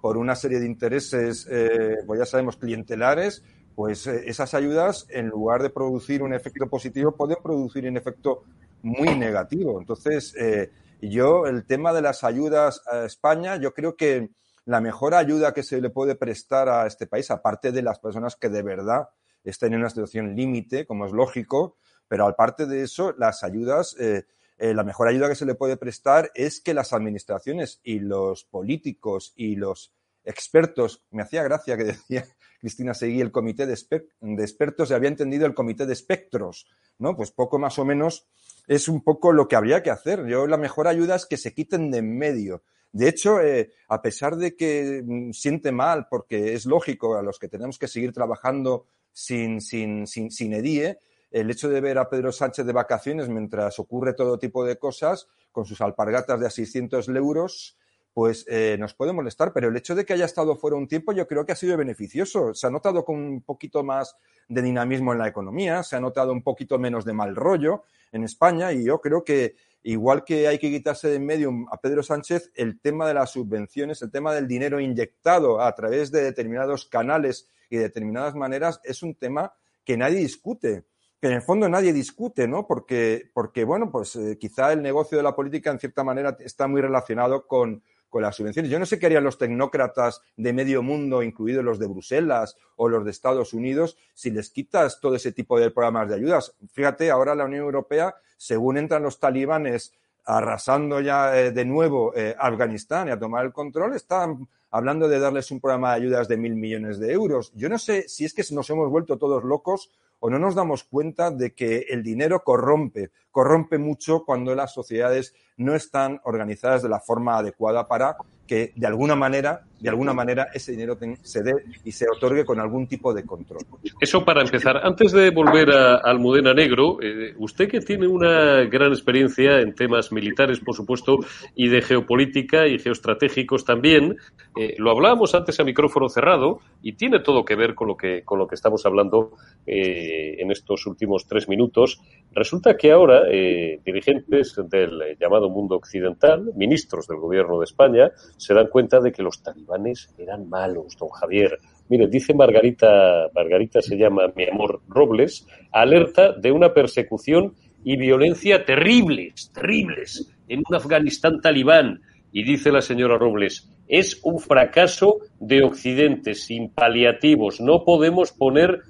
por 0.00 0.16
una 0.16 0.34
serie 0.34 0.58
de 0.58 0.66
intereses, 0.66 1.46
eh, 1.50 1.98
pues 2.06 2.18
ya 2.18 2.26
sabemos, 2.26 2.56
clientelares, 2.56 3.44
pues 3.74 4.06
esas 4.06 4.52
ayudas, 4.52 5.06
en 5.08 5.28
lugar 5.28 5.62
de 5.62 5.70
producir 5.70 6.22
un 6.22 6.34
efecto 6.34 6.66
positivo, 6.68 7.12
pueden 7.12 7.38
producir 7.42 7.88
un 7.88 7.96
efecto 7.96 8.42
muy 8.82 9.16
negativo. 9.16 9.80
Entonces, 9.80 10.34
eh, 10.36 10.70
yo, 11.00 11.46
el 11.46 11.64
tema 11.66 11.92
de 11.92 12.02
las 12.02 12.24
ayudas 12.24 12.82
a 12.90 13.04
España, 13.04 13.56
yo 13.56 13.74
creo 13.74 13.96
que 13.96 14.30
la 14.64 14.80
mejor 14.80 15.14
ayuda 15.14 15.52
que 15.52 15.62
se 15.62 15.80
le 15.80 15.90
puede 15.90 16.14
prestar 16.14 16.68
a 16.68 16.86
este 16.86 17.06
país, 17.06 17.30
aparte 17.30 17.72
de 17.72 17.82
las 17.82 17.98
personas 17.98 18.36
que 18.36 18.48
de 18.48 18.62
verdad 18.62 19.08
estén 19.44 19.72
en 19.72 19.80
una 19.80 19.90
situación 19.90 20.36
límite, 20.36 20.86
como 20.86 21.06
es 21.06 21.12
lógico, 21.12 21.76
pero 22.06 22.26
aparte 22.26 22.66
de 22.66 22.82
eso, 22.82 23.14
las 23.18 23.42
ayudas, 23.42 23.96
eh, 23.98 24.26
eh, 24.58 24.74
la 24.74 24.84
mejor 24.84 25.08
ayuda 25.08 25.28
que 25.28 25.34
se 25.34 25.46
le 25.46 25.54
puede 25.54 25.76
prestar 25.76 26.30
es 26.34 26.60
que 26.60 26.74
las 26.74 26.92
administraciones 26.92 27.80
y 27.82 27.98
los 27.98 28.44
políticos 28.44 29.32
y 29.34 29.56
los 29.56 29.92
expertos, 30.24 31.04
me 31.10 31.22
hacía 31.22 31.42
gracia 31.42 31.76
que 31.76 31.84
decía 31.84 32.24
Cristina 32.60 32.94
Seguí 32.94 33.20
el 33.20 33.32
comité 33.32 33.66
de, 33.66 33.76
de 34.20 34.42
expertos, 34.42 34.88
se 34.88 34.94
había 34.94 35.08
entendido 35.08 35.46
el 35.46 35.54
comité 35.54 35.84
de 35.84 35.94
espectros, 35.94 36.66
¿no? 36.98 37.16
Pues 37.16 37.32
poco 37.32 37.58
más 37.58 37.78
o 37.80 37.84
menos 37.84 38.28
es 38.66 38.88
un 38.88 39.02
poco 39.02 39.32
lo 39.32 39.48
que 39.48 39.56
habría 39.56 39.82
que 39.82 39.90
hacer. 39.90 40.26
Yo 40.26 40.46
la 40.46 40.56
mejor 40.56 40.88
ayuda 40.88 41.16
es 41.16 41.26
que 41.26 41.36
se 41.36 41.54
quiten 41.54 41.90
de 41.90 41.98
en 41.98 42.16
medio. 42.16 42.62
De 42.92 43.08
hecho, 43.08 43.40
eh, 43.40 43.72
a 43.88 44.02
pesar 44.02 44.36
de 44.36 44.54
que 44.54 45.02
mm, 45.04 45.32
siente 45.32 45.72
mal, 45.72 46.06
porque 46.10 46.54
es 46.54 46.66
lógico 46.66 47.16
a 47.16 47.22
los 47.22 47.38
que 47.38 47.48
tenemos 47.48 47.78
que 47.78 47.88
seguir 47.88 48.12
trabajando 48.12 48.86
sin, 49.12 49.60
sin, 49.60 50.06
sin, 50.06 50.30
sin 50.30 50.52
EDIE, 50.52 50.98
el 51.30 51.50
hecho 51.50 51.70
de 51.70 51.80
ver 51.80 51.98
a 51.98 52.10
Pedro 52.10 52.30
Sánchez 52.30 52.66
de 52.66 52.72
vacaciones 52.72 53.28
mientras 53.28 53.78
ocurre 53.78 54.12
todo 54.12 54.38
tipo 54.38 54.64
de 54.64 54.76
cosas, 54.76 55.26
con 55.50 55.64
sus 55.64 55.80
alpargatas 55.80 56.38
de 56.38 56.46
a 56.46 56.50
600 56.50 57.08
euros, 57.08 57.78
pues 58.14 58.44
eh, 58.48 58.76
nos 58.78 58.94
puede 58.94 59.12
molestar, 59.12 59.52
pero 59.52 59.68
el 59.68 59.76
hecho 59.76 59.94
de 59.94 60.04
que 60.04 60.12
haya 60.12 60.26
estado 60.26 60.56
fuera 60.56 60.76
un 60.76 60.86
tiempo 60.86 61.12
yo 61.12 61.26
creo 61.26 61.46
que 61.46 61.52
ha 61.52 61.56
sido 61.56 61.76
beneficioso. 61.76 62.54
Se 62.54 62.66
ha 62.66 62.70
notado 62.70 63.04
con 63.04 63.16
un 63.16 63.42
poquito 63.42 63.82
más 63.82 64.16
de 64.48 64.60
dinamismo 64.60 65.12
en 65.12 65.18
la 65.18 65.28
economía, 65.28 65.82
se 65.82 65.96
ha 65.96 66.00
notado 66.00 66.32
un 66.32 66.42
poquito 66.42 66.78
menos 66.78 67.04
de 67.04 67.14
mal 67.14 67.34
rollo 67.34 67.84
en 68.12 68.24
España 68.24 68.72
y 68.72 68.84
yo 68.84 69.00
creo 69.00 69.24
que 69.24 69.56
igual 69.82 70.24
que 70.24 70.46
hay 70.46 70.58
que 70.58 70.70
quitarse 70.70 71.08
de 71.08 71.16
en 71.16 71.26
medio 71.26 71.50
a 71.70 71.80
Pedro 71.80 72.02
Sánchez, 72.02 72.52
el 72.54 72.80
tema 72.80 73.08
de 73.08 73.14
las 73.14 73.30
subvenciones, 73.30 74.02
el 74.02 74.10
tema 74.10 74.34
del 74.34 74.46
dinero 74.46 74.78
inyectado 74.78 75.60
a 75.60 75.74
través 75.74 76.12
de 76.12 76.22
determinados 76.22 76.86
canales 76.86 77.48
y 77.70 77.76
de 77.76 77.84
determinadas 77.84 78.34
maneras 78.34 78.80
es 78.84 79.02
un 79.02 79.14
tema 79.14 79.54
que 79.84 79.96
nadie 79.96 80.18
discute 80.18 80.84
que 81.22 81.28
en 81.28 81.34
el 81.34 81.42
fondo 81.42 81.68
nadie 81.68 81.92
discute, 81.92 82.48
¿no? 82.48 82.66
Porque, 82.66 83.30
porque 83.32 83.62
bueno, 83.62 83.92
pues 83.92 84.16
eh, 84.16 84.36
quizá 84.40 84.72
el 84.72 84.82
negocio 84.82 85.16
de 85.16 85.22
la 85.22 85.36
política 85.36 85.70
en 85.70 85.78
cierta 85.78 86.02
manera 86.02 86.36
está 86.40 86.66
muy 86.66 86.80
relacionado 86.80 87.46
con, 87.46 87.84
con 88.12 88.20
las 88.20 88.36
subvenciones. 88.36 88.70
Yo 88.70 88.78
no 88.78 88.84
sé 88.84 88.98
qué 88.98 89.06
harían 89.06 89.24
los 89.24 89.38
tecnócratas 89.38 90.20
de 90.36 90.52
medio 90.52 90.82
mundo, 90.82 91.22
incluidos 91.22 91.64
los 91.64 91.78
de 91.78 91.86
Bruselas 91.86 92.58
o 92.76 92.90
los 92.90 93.06
de 93.06 93.10
Estados 93.10 93.54
Unidos, 93.54 93.96
si 94.12 94.30
les 94.30 94.50
quitas 94.50 95.00
todo 95.00 95.14
ese 95.14 95.32
tipo 95.32 95.58
de 95.58 95.70
programas 95.70 96.10
de 96.10 96.16
ayudas. 96.16 96.54
Fíjate, 96.72 97.10
ahora 97.10 97.34
la 97.34 97.46
Unión 97.46 97.64
Europea, 97.64 98.14
según 98.36 98.76
entran 98.76 99.02
los 99.02 99.18
talibanes 99.18 99.94
arrasando 100.26 101.00
ya 101.00 101.36
eh, 101.36 101.52
de 101.52 101.64
nuevo 101.64 102.12
eh, 102.14 102.36
Afganistán 102.38 103.08
y 103.08 103.12
a 103.12 103.18
tomar 103.18 103.46
el 103.46 103.52
control, 103.52 103.96
están 103.96 104.46
hablando 104.70 105.08
de 105.08 105.18
darles 105.18 105.50
un 105.50 105.60
programa 105.60 105.90
de 105.90 105.96
ayudas 106.02 106.28
de 106.28 106.36
mil 106.36 106.54
millones 106.54 106.98
de 106.98 107.12
euros. 107.12 107.50
Yo 107.54 107.70
no 107.70 107.78
sé 107.78 108.10
si 108.10 108.26
es 108.26 108.34
que 108.34 108.44
nos 108.52 108.68
hemos 108.68 108.90
vuelto 108.90 109.16
todos 109.16 109.42
locos 109.42 109.90
o 110.20 110.28
no 110.28 110.38
nos 110.38 110.54
damos 110.54 110.84
cuenta 110.84 111.30
de 111.30 111.54
que 111.54 111.86
el 111.88 112.02
dinero 112.02 112.44
corrompe, 112.44 113.10
corrompe 113.32 113.78
mucho 113.78 114.22
cuando 114.24 114.54
las 114.54 114.72
sociedades 114.72 115.34
no 115.56 115.74
están 115.74 116.20
organizadas 116.24 116.82
de 116.82 116.88
la 116.88 117.00
forma 117.00 117.38
adecuada 117.38 117.88
para 117.88 118.16
que 118.46 118.72
de 118.74 118.86
alguna 118.86 119.14
manera, 119.14 119.62
de 119.80 119.88
alguna 119.88 120.12
manera 120.12 120.48
ese 120.52 120.72
dinero 120.72 120.98
se 121.22 121.42
dé 121.42 121.52
y 121.84 121.92
se 121.92 122.06
otorgue 122.14 122.44
con 122.44 122.60
algún 122.60 122.86
tipo 122.86 123.14
de 123.14 123.24
control. 123.24 123.62
Eso 124.00 124.24
para 124.24 124.42
empezar. 124.42 124.78
Antes 124.84 125.12
de 125.12 125.30
volver 125.30 125.70
a 125.70 125.96
Almudena 125.96 126.52
Negro, 126.52 126.98
eh, 127.00 127.34
usted 127.38 127.68
que 127.68 127.80
tiene 127.80 128.06
una 128.06 128.64
gran 128.64 128.92
experiencia 128.92 129.60
en 129.60 129.74
temas 129.74 130.12
militares, 130.12 130.60
por 130.60 130.74
supuesto, 130.74 131.18
y 131.54 131.68
de 131.68 131.82
geopolítica 131.82 132.66
y 132.66 132.78
geoestratégicos 132.78 133.64
también, 133.64 134.16
eh, 134.60 134.74
lo 134.76 134.90
hablábamos 134.90 135.34
antes 135.34 135.58
a 135.60 135.64
micrófono 135.64 136.08
cerrado 136.08 136.60
y 136.82 136.94
tiene 136.94 137.20
todo 137.20 137.44
que 137.44 137.56
ver 137.56 137.74
con 137.74 137.88
lo 137.88 137.96
que, 137.96 138.22
con 138.22 138.38
lo 138.38 138.46
que 138.46 138.56
estamos 138.56 138.84
hablando 138.84 139.32
eh, 139.66 140.36
en 140.40 140.50
estos 140.50 140.86
últimos 140.86 141.26
tres 141.26 141.48
minutos. 141.48 142.00
Resulta 142.32 142.76
que 142.76 142.92
ahora 142.92 143.21
dirigentes 143.30 144.54
del 144.68 145.16
llamado 145.20 145.48
mundo 145.50 145.76
occidental, 145.76 146.50
ministros 146.54 147.06
del 147.06 147.18
gobierno 147.18 147.58
de 147.58 147.64
España, 147.64 148.10
se 148.36 148.54
dan 148.54 148.68
cuenta 148.68 149.00
de 149.00 149.12
que 149.12 149.22
los 149.22 149.42
talibanes 149.42 150.14
eran 150.18 150.48
malos, 150.48 150.96
don 150.98 151.08
Javier. 151.08 151.58
Mire, 151.88 152.06
dice 152.08 152.34
Margarita, 152.34 153.28
Margarita 153.34 153.82
se 153.82 153.96
llama 153.96 154.32
mi 154.34 154.44
amor 154.44 154.80
Robles, 154.88 155.46
alerta 155.72 156.32
de 156.32 156.50
una 156.52 156.72
persecución 156.72 157.54
y 157.84 157.96
violencia 157.96 158.64
terribles, 158.64 159.50
terribles, 159.52 160.32
en 160.48 160.62
un 160.68 160.74
Afganistán 160.74 161.40
talibán. 161.40 162.00
Y 162.32 162.44
dice 162.44 162.72
la 162.72 162.80
señora 162.80 163.18
Robles, 163.18 163.68
es 163.88 164.20
un 164.22 164.38
fracaso 164.38 165.18
de 165.38 165.62
Occidente, 165.64 166.34
sin 166.34 166.70
paliativos. 166.70 167.60
No 167.60 167.84
podemos 167.84 168.32
poner 168.32 168.80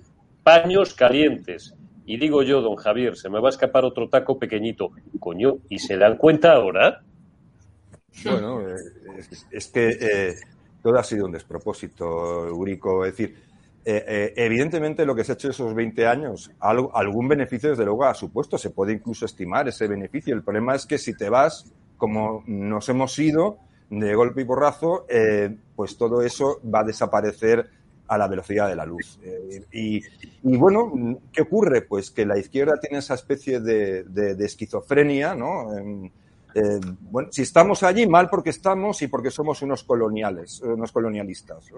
paños 0.45 0.95
calientes. 0.95 1.75
Y 2.05 2.17
digo 2.19 2.43
yo, 2.43 2.61
don 2.61 2.77
Javier, 2.77 3.17
se 3.17 3.31
me 3.31 3.41
va 3.41 3.49
a 3.49 3.51
escapar 3.51 3.85
otro 3.85 4.09
taco 4.09 4.39
pequeñito. 4.39 4.91
Coño, 5.21 5.59
¿y 5.69 5.79
se 5.79 5.97
dan 5.97 6.17
cuenta 6.17 6.53
ahora? 6.53 7.03
Bueno, 8.25 8.61
eh, 8.69 8.75
es, 9.51 9.69
que 9.69 9.89
eh, 9.89 10.35
todo 10.83 10.99
ha 10.99 11.05
sido 11.05 11.27
un 11.27 11.33
despropósito, 11.33 12.49
Eurico. 12.49 13.05
Es 13.05 13.17
decir, 13.17 13.37
eh, 13.85 14.33
evidentemente 14.37 15.07
lo 15.07 15.15
que 15.15 15.25
se 15.25 15.33
ha 15.33 15.35
hecho 15.35 15.51
esos 15.51 15.75
20 15.75 16.07
años, 16.07 16.51
algún 16.61 17.29
beneficio 17.29 17.71
desde 17.71 17.85
luego 17.85 18.05
ha 18.05 18.15
supuesto, 18.15 18.59
se 18.59 18.71
puede 18.71 18.93
incluso 18.93 19.25
estimar 19.25 19.69
ese 19.69 19.87
beneficio. 19.87 20.35
El 20.35 20.43
problema 20.43 20.75
es 20.75 20.87
que 20.87 20.99
si 20.99 21.17
te 21.17 21.29
vas, 21.29 21.73
como 21.97 22.43
nos 22.47 22.89
hemos 22.89 23.19
ido, 23.19 23.59
de 23.91 24.15
golpe 24.15 24.43
y 24.43 24.45
porrazo, 24.45 25.07
pues 25.77 25.97
todo 25.99 26.23
eso 26.23 26.61
va 26.65 26.81
a 26.81 26.85
desaparecer 26.85 27.69
a 28.15 28.19
la 28.19 28.29
velocidad 28.29 28.69
de 28.69 28.77
la 28.77 28.87
luz. 28.87 29.19
y, 29.73 30.03
bueno, 30.43 31.19
¿qué 31.33 31.43
ocurre? 31.43 31.83
Pues 31.83 32.11
que 32.11 32.27
la 32.27 32.39
izquierda 32.39 32.79
tiene 32.81 32.99
esa 32.99 33.15
especie 33.15 33.61
de, 33.61 34.05
de 34.05 34.45
esquizofrenia, 34.45 35.35
¿no? 35.35 35.69
Eh, 36.55 36.81
bueno, 37.01 37.29
si 37.33 37.43
estamos 37.43 37.83
allí, 37.83 38.07
mal 38.07 38.29
porque 38.29 38.51
estamos 38.51 39.01
y 39.03 39.09
porque 39.09 39.31
somos 39.31 39.63
unos 39.63 39.85
coloniales, 39.85 40.61
unos 40.61 40.93
colonialistas. 40.93 41.71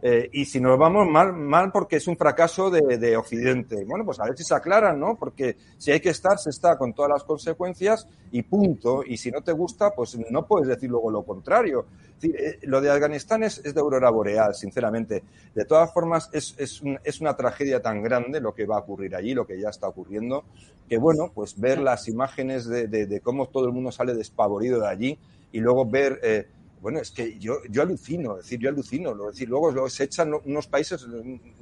Eh, 0.00 0.30
y 0.32 0.44
si 0.44 0.60
nos 0.60 0.78
vamos 0.78 1.06
mal, 1.08 1.32
mal 1.32 1.70
porque 1.70 1.96
es 1.96 2.06
un 2.06 2.16
fracaso 2.16 2.70
de, 2.70 2.98
de, 2.98 3.16
Occidente. 3.16 3.84
Bueno, 3.84 4.04
pues 4.04 4.18
a 4.20 4.24
ver 4.24 4.36
si 4.36 4.44
se 4.44 4.54
aclaran, 4.54 4.98
¿no? 4.98 5.16
Porque 5.16 5.56
si 5.76 5.90
hay 5.90 6.00
que 6.00 6.08
estar, 6.08 6.38
se 6.38 6.50
está 6.50 6.78
con 6.78 6.92
todas 6.92 7.10
las 7.10 7.24
consecuencias 7.24 8.08
y 8.30 8.42
punto. 8.42 9.02
Y 9.04 9.16
si 9.16 9.30
no 9.30 9.42
te 9.42 9.52
gusta, 9.52 9.90
pues 9.94 10.18
no 10.30 10.46
puedes 10.46 10.68
decir 10.68 10.90
luego 10.90 11.10
lo 11.10 11.22
contrario. 11.22 11.86
Eh, 12.22 12.58
lo 12.62 12.80
de 12.80 12.90
Afganistán 12.90 13.42
es, 13.42 13.62
de 13.62 13.80
aurora 13.80 14.10
boreal, 14.10 14.54
sinceramente. 14.54 15.22
De 15.54 15.64
todas 15.64 15.92
formas, 15.92 16.30
es, 16.32 16.54
es, 16.58 16.82
es, 17.04 17.20
una 17.20 17.36
tragedia 17.36 17.80
tan 17.80 18.02
grande 18.02 18.40
lo 18.40 18.54
que 18.54 18.64
va 18.64 18.76
a 18.76 18.80
ocurrir 18.80 19.14
allí, 19.14 19.34
lo 19.34 19.46
que 19.46 19.60
ya 19.60 19.68
está 19.68 19.88
ocurriendo, 19.88 20.44
que 20.88 20.98
bueno, 20.98 21.30
pues 21.34 21.58
ver 21.58 21.80
las 21.80 22.08
imágenes 22.08 22.66
de, 22.66 22.86
de, 22.86 23.20
cómo 23.20 23.46
todo 23.48 23.66
el 23.66 23.72
mundo 23.72 23.92
sale 23.92 24.14
despavorido 24.14 24.80
de 24.80 24.88
allí 24.88 25.18
y 25.52 25.60
luego 25.60 25.84
ver... 25.84 26.20
Eh, 26.22 26.46
bueno, 26.82 26.98
es 26.98 27.12
que 27.12 27.38
yo, 27.38 27.58
yo 27.70 27.82
alucino, 27.82 28.32
es 28.38 28.44
decir, 28.44 28.58
yo 28.58 28.68
alucino, 28.68 29.14
decir, 29.14 29.48
luego, 29.48 29.88
se 29.88 30.02
echan 30.02 30.34
unos 30.34 30.66
países 30.66 31.06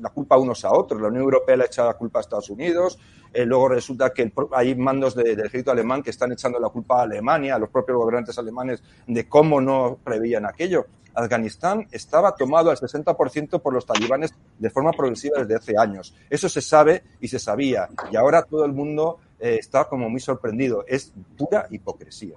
la 0.00 0.08
culpa 0.08 0.38
unos 0.38 0.64
a 0.64 0.72
otros. 0.72 0.98
La 0.98 1.08
Unión 1.08 1.24
Europea 1.24 1.58
le 1.58 1.66
echa 1.66 1.84
la 1.84 1.92
culpa 1.92 2.20
a 2.20 2.22
Estados 2.22 2.48
Unidos, 2.48 2.98
eh, 3.30 3.44
luego 3.44 3.68
resulta 3.68 4.14
que 4.14 4.32
hay 4.52 4.74
mandos 4.74 5.14
del 5.14 5.38
ejército 5.38 5.72
alemán 5.72 6.02
que 6.02 6.08
están 6.08 6.32
echando 6.32 6.58
la 6.58 6.70
culpa 6.70 7.00
a 7.00 7.02
Alemania, 7.02 7.56
a 7.56 7.58
los 7.58 7.68
propios 7.68 7.98
gobernantes 7.98 8.38
alemanes, 8.38 8.82
de 9.06 9.28
cómo 9.28 9.60
no 9.60 9.98
prevían 10.02 10.46
aquello. 10.46 10.86
Afganistán 11.12 11.86
estaba 11.90 12.34
tomado 12.34 12.70
al 12.70 12.78
60% 12.78 13.60
por 13.60 13.74
los 13.74 13.84
talibanes 13.84 14.32
de 14.58 14.70
forma 14.70 14.92
progresiva 14.92 15.40
desde 15.40 15.56
hace 15.56 15.74
años. 15.76 16.14
Eso 16.30 16.48
se 16.48 16.62
sabe 16.62 17.02
y 17.20 17.28
se 17.28 17.38
sabía. 17.38 17.90
Y 18.10 18.16
ahora 18.16 18.44
todo 18.44 18.64
el 18.64 18.72
mundo 18.72 19.18
eh, 19.38 19.58
está 19.60 19.84
como 19.84 20.08
muy 20.08 20.20
sorprendido. 20.20 20.82
Es 20.88 21.12
pura 21.36 21.66
hipocresía. 21.70 22.36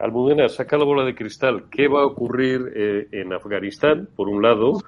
Almudena, 0.00 0.48
saca 0.48 0.78
la 0.78 0.84
bola 0.84 1.04
de 1.04 1.14
cristal. 1.14 1.64
¿Qué 1.70 1.86
va 1.86 2.00
a 2.00 2.06
ocurrir 2.06 2.72
eh, 2.74 3.08
en 3.12 3.32
Afganistán? 3.32 4.08
Por 4.16 4.28
un 4.28 4.42
lado, 4.42 4.78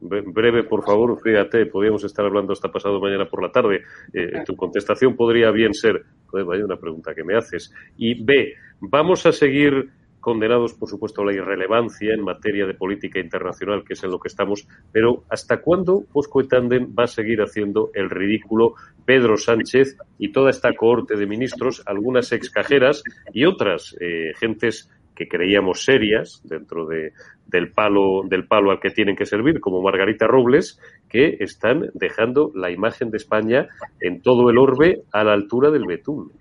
breve, 0.00 0.64
por 0.64 0.82
favor, 0.84 1.20
fíjate, 1.22 1.66
podríamos 1.66 2.04
estar 2.04 2.24
hablando 2.24 2.52
hasta 2.52 2.72
pasado 2.72 2.98
mañana 2.98 3.26
por 3.26 3.42
la 3.42 3.52
tarde. 3.52 3.82
Eh, 4.12 4.42
tu 4.46 4.56
contestación 4.56 5.14
podría 5.14 5.50
bien 5.50 5.74
ser, 5.74 6.02
joder, 6.26 6.46
vaya 6.46 6.64
una 6.64 6.76
pregunta 6.76 7.14
que 7.14 7.22
me 7.22 7.36
haces. 7.36 7.72
Y 7.98 8.24
B, 8.24 8.54
vamos 8.80 9.26
a 9.26 9.32
seguir 9.32 9.90
condenados, 10.22 10.72
por 10.74 10.88
supuesto, 10.88 11.20
a 11.20 11.26
la 11.26 11.34
irrelevancia 11.34 12.14
en 12.14 12.22
materia 12.22 12.64
de 12.64 12.74
política 12.74 13.18
internacional, 13.18 13.82
que 13.84 13.94
es 13.94 14.04
en 14.04 14.12
lo 14.12 14.20
que 14.20 14.28
estamos, 14.28 14.66
pero 14.92 15.24
¿hasta 15.28 15.60
cuándo 15.60 16.04
Posco 16.12 16.46
Tandem 16.46 16.94
va 16.96 17.04
a 17.04 17.08
seguir 17.08 17.42
haciendo 17.42 17.90
el 17.92 18.08
ridículo 18.08 18.74
Pedro 19.04 19.36
Sánchez 19.36 19.98
y 20.18 20.30
toda 20.30 20.50
esta 20.50 20.72
cohorte 20.74 21.16
de 21.16 21.26
ministros, 21.26 21.82
algunas 21.86 22.30
excajeras 22.30 23.02
y 23.32 23.44
otras 23.44 23.96
eh, 24.00 24.32
gentes 24.38 24.88
que 25.16 25.26
creíamos 25.26 25.84
serias 25.84 26.40
dentro 26.44 26.86
de, 26.86 27.12
del 27.46 27.72
palo 27.72 28.22
del 28.24 28.46
palo 28.46 28.70
al 28.70 28.80
que 28.80 28.90
tienen 28.90 29.16
que 29.16 29.26
servir, 29.26 29.60
como 29.60 29.82
Margarita 29.82 30.28
Robles, 30.28 30.80
que 31.08 31.36
están 31.40 31.90
dejando 31.94 32.52
la 32.54 32.70
imagen 32.70 33.10
de 33.10 33.16
España 33.18 33.66
en 34.00 34.22
todo 34.22 34.48
el 34.50 34.58
orbe 34.58 35.02
a 35.12 35.24
la 35.24 35.32
altura 35.32 35.70
del 35.70 35.84
betún. 35.84 36.32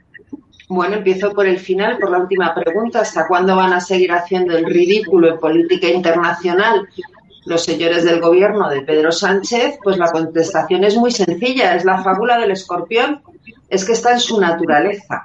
Bueno, 0.73 0.95
empiezo 0.95 1.33
por 1.33 1.45
el 1.47 1.59
final, 1.59 1.97
por 1.97 2.11
la 2.11 2.19
última 2.19 2.55
pregunta. 2.55 3.01
¿Hasta 3.01 3.27
cuándo 3.27 3.57
van 3.57 3.73
a 3.73 3.81
seguir 3.81 4.13
haciendo 4.13 4.55
el 4.55 4.63
ridículo 4.63 5.27
en 5.27 5.37
política 5.37 5.89
internacional 5.89 6.87
los 7.43 7.65
señores 7.65 8.05
del 8.05 8.21
gobierno 8.21 8.69
de 8.69 8.79
Pedro 8.79 9.11
Sánchez? 9.11 9.79
Pues 9.83 9.97
la 9.97 10.09
contestación 10.09 10.85
es 10.85 10.95
muy 10.95 11.11
sencilla, 11.11 11.75
es 11.75 11.83
la 11.83 12.01
fábula 12.01 12.37
del 12.37 12.51
escorpión, 12.51 13.21
es 13.67 13.83
que 13.83 13.91
está 13.91 14.13
en 14.13 14.21
su 14.21 14.39
naturaleza. 14.39 15.23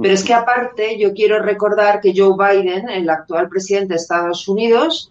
Pero 0.00 0.14
es 0.14 0.22
que 0.22 0.32
aparte 0.32 0.96
yo 0.96 1.12
quiero 1.12 1.42
recordar 1.42 2.00
que 2.00 2.14
Joe 2.16 2.36
Biden, 2.38 2.88
el 2.88 3.10
actual 3.10 3.48
presidente 3.48 3.94
de 3.94 3.96
Estados 3.96 4.46
Unidos, 4.46 5.10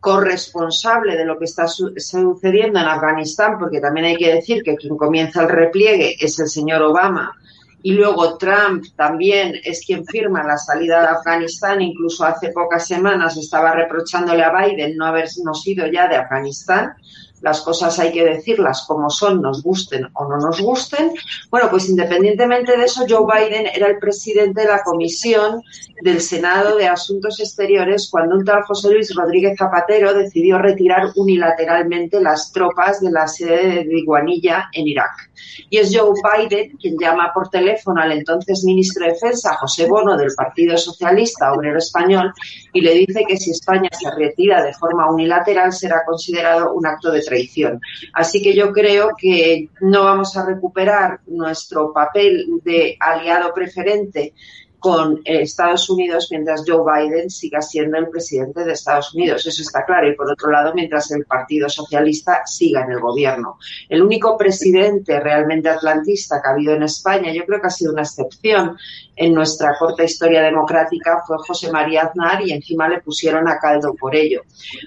corresponsable 0.00 1.18
de 1.18 1.26
lo 1.26 1.38
que 1.38 1.44
está 1.44 1.68
sucediendo 1.68 2.78
en 2.80 2.86
Afganistán, 2.86 3.58
porque 3.58 3.78
también 3.78 4.06
hay 4.06 4.16
que 4.16 4.36
decir 4.36 4.62
que 4.62 4.76
quien 4.76 4.96
comienza 4.96 5.42
el 5.42 5.50
repliegue 5.50 6.16
es 6.18 6.38
el 6.38 6.48
señor 6.48 6.80
Obama, 6.80 7.34
y 7.82 7.92
luego 7.92 8.36
Trump 8.38 8.84
también 8.96 9.54
es 9.62 9.84
quien 9.84 10.04
firma 10.04 10.42
la 10.42 10.58
salida 10.58 11.00
de 11.00 11.08
Afganistán, 11.08 11.80
incluso 11.80 12.24
hace 12.24 12.50
pocas 12.50 12.86
semanas 12.86 13.36
estaba 13.36 13.72
reprochándole 13.72 14.42
a 14.42 14.52
Biden 14.52 14.96
no 14.96 15.06
habernos 15.06 15.66
ido 15.66 15.86
ya 15.86 16.08
de 16.08 16.16
Afganistán, 16.16 16.94
las 17.40 17.60
cosas 17.60 17.98
hay 17.98 18.12
que 18.12 18.24
decirlas 18.24 18.84
como 18.86 19.10
son, 19.10 19.40
nos 19.42 19.62
gusten 19.62 20.08
o 20.14 20.28
no 20.28 20.36
nos 20.38 20.60
gusten. 20.60 21.12
Bueno, 21.50 21.68
pues 21.70 21.88
independientemente 21.88 22.76
de 22.76 22.84
eso, 22.84 23.04
Joe 23.08 23.26
Biden 23.26 23.66
era 23.66 23.88
el 23.88 23.98
presidente 23.98 24.62
de 24.62 24.68
la 24.68 24.82
Comisión 24.82 25.62
del 26.02 26.20
Senado 26.20 26.76
de 26.76 26.86
Asuntos 26.86 27.40
Exteriores 27.40 28.08
cuando 28.10 28.36
un 28.36 28.44
tal 28.44 28.62
José 28.62 28.92
Luis 28.92 29.14
Rodríguez 29.14 29.56
Zapatero 29.58 30.14
decidió 30.14 30.58
retirar 30.58 31.10
unilateralmente 31.16 32.20
las 32.20 32.52
tropas 32.52 33.00
de 33.00 33.10
la 33.10 33.26
sede 33.26 33.84
de 33.84 33.98
Iguanilla 33.98 34.68
en 34.72 34.86
Irak. 34.86 35.30
Y 35.70 35.78
es 35.78 35.96
Joe 35.96 36.12
Biden 36.12 36.76
quien 36.76 36.96
llama 36.98 37.32
por 37.34 37.48
teléfono 37.48 38.00
al 38.00 38.12
entonces 38.12 38.64
ministro 38.64 39.06
de 39.06 39.12
Defensa, 39.12 39.56
José 39.56 39.86
Bono, 39.86 40.16
del 40.16 40.34
Partido 40.36 40.76
Socialista 40.76 41.52
Obrero 41.52 41.78
Español, 41.78 42.32
y 42.72 42.80
le 42.80 42.94
dice 42.94 43.24
que 43.26 43.36
si 43.36 43.50
España 43.50 43.88
se 43.92 44.10
retira 44.14 44.62
de 44.62 44.74
forma 44.74 45.10
unilateral 45.10 45.72
será 45.72 46.04
considerado 46.04 46.72
un 46.74 46.86
acto 46.86 47.10
de 47.10 47.22
traición. 47.28 47.80
Así 48.12 48.42
que 48.42 48.54
yo 48.54 48.72
creo 48.72 49.10
que 49.16 49.68
no 49.80 50.04
vamos 50.04 50.36
a 50.36 50.46
recuperar 50.46 51.20
nuestro 51.26 51.92
papel 51.92 52.46
de 52.64 52.96
aliado 52.98 53.52
preferente 53.52 54.34
con 54.78 55.20
Estados 55.24 55.90
Unidos 55.90 56.28
mientras 56.30 56.64
Joe 56.66 56.82
Biden 56.84 57.30
siga 57.30 57.60
siendo 57.60 57.98
el 57.98 58.08
presidente 58.08 58.64
de 58.64 58.72
Estados 58.72 59.14
Unidos. 59.14 59.46
Eso 59.46 59.62
está 59.62 59.84
claro. 59.84 60.08
Y 60.08 60.14
por 60.14 60.30
otro 60.30 60.50
lado, 60.50 60.72
mientras 60.74 61.10
el 61.10 61.24
Partido 61.24 61.68
Socialista 61.68 62.42
siga 62.46 62.84
en 62.84 62.92
el 62.92 63.00
gobierno. 63.00 63.58
El 63.88 64.02
único 64.02 64.36
presidente 64.36 65.18
realmente 65.20 65.68
atlantista 65.68 66.40
que 66.40 66.48
ha 66.48 66.52
habido 66.52 66.74
en 66.74 66.84
España, 66.84 67.32
yo 67.32 67.44
creo 67.44 67.60
que 67.60 67.66
ha 67.66 67.70
sido 67.70 67.92
una 67.92 68.02
excepción 68.02 68.76
en 69.18 69.34
nuestra 69.34 69.76
corta 69.76 70.04
historia 70.04 70.42
democrática, 70.42 71.22
fue 71.26 71.36
José 71.38 71.72
María 71.72 72.02
Aznar 72.02 72.40
y 72.46 72.52
encima 72.52 72.88
le 72.88 73.00
pusieron 73.00 73.48
a 73.48 73.58
caldo 73.58 73.94
por 73.94 74.14
ello. 74.14 74.42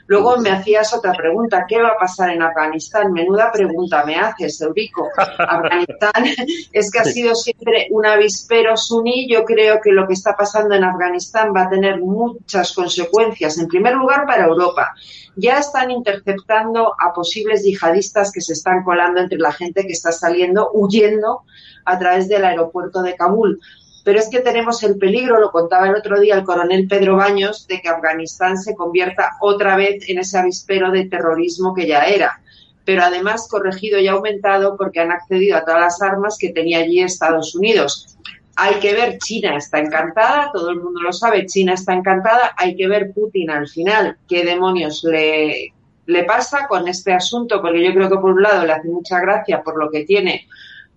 Luego 0.07 0.37
me 0.37 0.51
hacías 0.51 0.93
otra 0.93 1.11
pregunta. 1.11 1.65
¿Qué 1.67 1.81
va 1.81 1.89
a 1.89 1.97
pasar 1.97 2.29
en 2.29 2.41
Afganistán? 2.41 3.11
Menuda 3.11 3.51
pregunta 3.51 4.05
me 4.05 4.15
haces, 4.15 4.61
Eurico. 4.61 5.09
Afganistán 5.17 6.23
es 6.71 6.91
que 6.91 6.99
ha 6.99 7.03
sido 7.03 7.35
siempre 7.35 7.87
un 7.91 8.05
avispero 8.05 8.77
suní. 8.77 9.29
Yo 9.29 9.43
creo 9.43 9.80
que 9.82 9.91
lo 9.91 10.07
que 10.07 10.13
está 10.13 10.36
pasando 10.36 10.75
en 10.75 10.84
Afganistán 10.84 11.53
va 11.55 11.63
a 11.63 11.69
tener 11.69 11.99
muchas 11.99 12.73
consecuencias. 12.73 13.57
En 13.57 13.67
primer 13.67 13.95
lugar, 13.95 14.25
para 14.25 14.45
Europa. 14.45 14.93
Ya 15.36 15.57
están 15.57 15.91
interceptando 15.91 16.93
a 16.99 17.13
posibles 17.13 17.63
yihadistas 17.63 18.32
que 18.32 18.41
se 18.41 18.53
están 18.53 18.84
colando 18.84 19.21
entre 19.21 19.39
la 19.39 19.51
gente 19.51 19.86
que 19.86 19.93
está 19.93 20.11
saliendo, 20.11 20.69
huyendo 20.73 21.41
a 21.86 21.97
través 21.97 22.27
del 22.27 22.45
aeropuerto 22.45 23.01
de 23.01 23.15
Kabul. 23.15 23.59
Pero 24.03 24.19
es 24.19 24.29
que 24.29 24.39
tenemos 24.39 24.84
el 24.84 24.97
peligro, 24.97 25.39
lo 25.39 25.51
contaba 25.51 25.88
el 25.88 25.95
otro 25.95 26.19
día 26.19 26.36
el 26.36 26.43
coronel 26.43 26.88
Pedro 26.88 27.17
Baños, 27.17 27.67
de 27.67 27.82
que 27.82 27.89
Afganistán 27.89 28.57
se 28.57 28.75
convierta 28.75 29.38
otra 29.39 29.75
vez 29.75 30.09
en 30.09 30.19
ese 30.19 30.38
avispero 30.38 30.91
de 30.91 31.05
terrorismo 31.05 31.73
que 31.73 31.88
ya 31.88 32.05
era 32.05 32.41
pero 32.86 33.03
además 33.03 33.47
corregido 33.49 33.99
y 33.99 34.07
aumentado 34.07 34.75
porque 34.77 34.99
han 34.99 35.11
accedido 35.11 35.57
a 35.57 35.63
todas 35.63 35.82
las 35.82 36.01
armas 36.01 36.38
que 36.39 36.49
tenía 36.49 36.79
allí 36.79 36.99
Estados 36.99 37.55
Unidos. 37.55 38.17
Hay 38.56 38.76
que 38.80 38.93
ver, 38.93 39.18
China 39.18 39.56
está 39.56 39.80
encantada, 39.80 40.52
todo 40.54 40.70
el 40.72 40.82
mundo 40.82 41.02
lo 41.02 41.14
sabe, 41.14 41.45
China 41.45 41.74
está 41.74 41.93
encantada, 41.93 42.54
hay 42.58 42.76
que 42.76 42.88
ver 42.88 43.12
Putin 43.14 43.49
al 43.49 43.68
final, 43.68 44.18
qué 44.28 44.43
demonios 44.43 45.04
le, 45.04 45.74
le 46.06 46.24
pasa 46.26 46.68
con 46.68 46.88
este 46.88 47.14
asunto, 47.14 47.62
porque 47.62 47.84
yo 47.84 47.93
creo 47.93 48.10
que 48.10 48.18
por 48.18 48.32
un 48.32 48.41
lado 48.41 48.66
le 48.66 48.74
hace 48.74 48.89
mucha 48.89 49.20
gracia 49.20 49.64
por 49.64 49.78
lo 49.78 49.89
que 49.89 50.04
tiene 50.04 50.47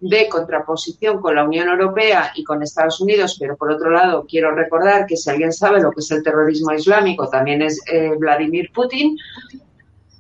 de 0.01 0.29
contraposición 0.29 1.21
con 1.21 1.35
la 1.35 1.45
Unión 1.45 1.69
Europea 1.69 2.33
y 2.35 2.45
con 2.45 2.63
Estados 2.63 3.01
Unidos, 3.01 3.37
pero 3.41 3.57
por 3.57 3.71
otro 3.71 3.91
lado 3.91 4.27
quiero 4.29 4.55
recordar 4.55 5.07
que 5.07 5.17
si 5.17 5.31
alguien 5.31 5.53
sabe 5.53 5.81
lo 5.81 5.93
que 5.93 6.01
es 6.01 6.11
el 6.11 6.23
terrorismo 6.23 6.73
islámico, 6.73 7.29
también 7.29 7.63
es 7.63 7.81
eh, 7.91 8.11
Vladimir 8.19 8.71
Putin, 8.73 9.17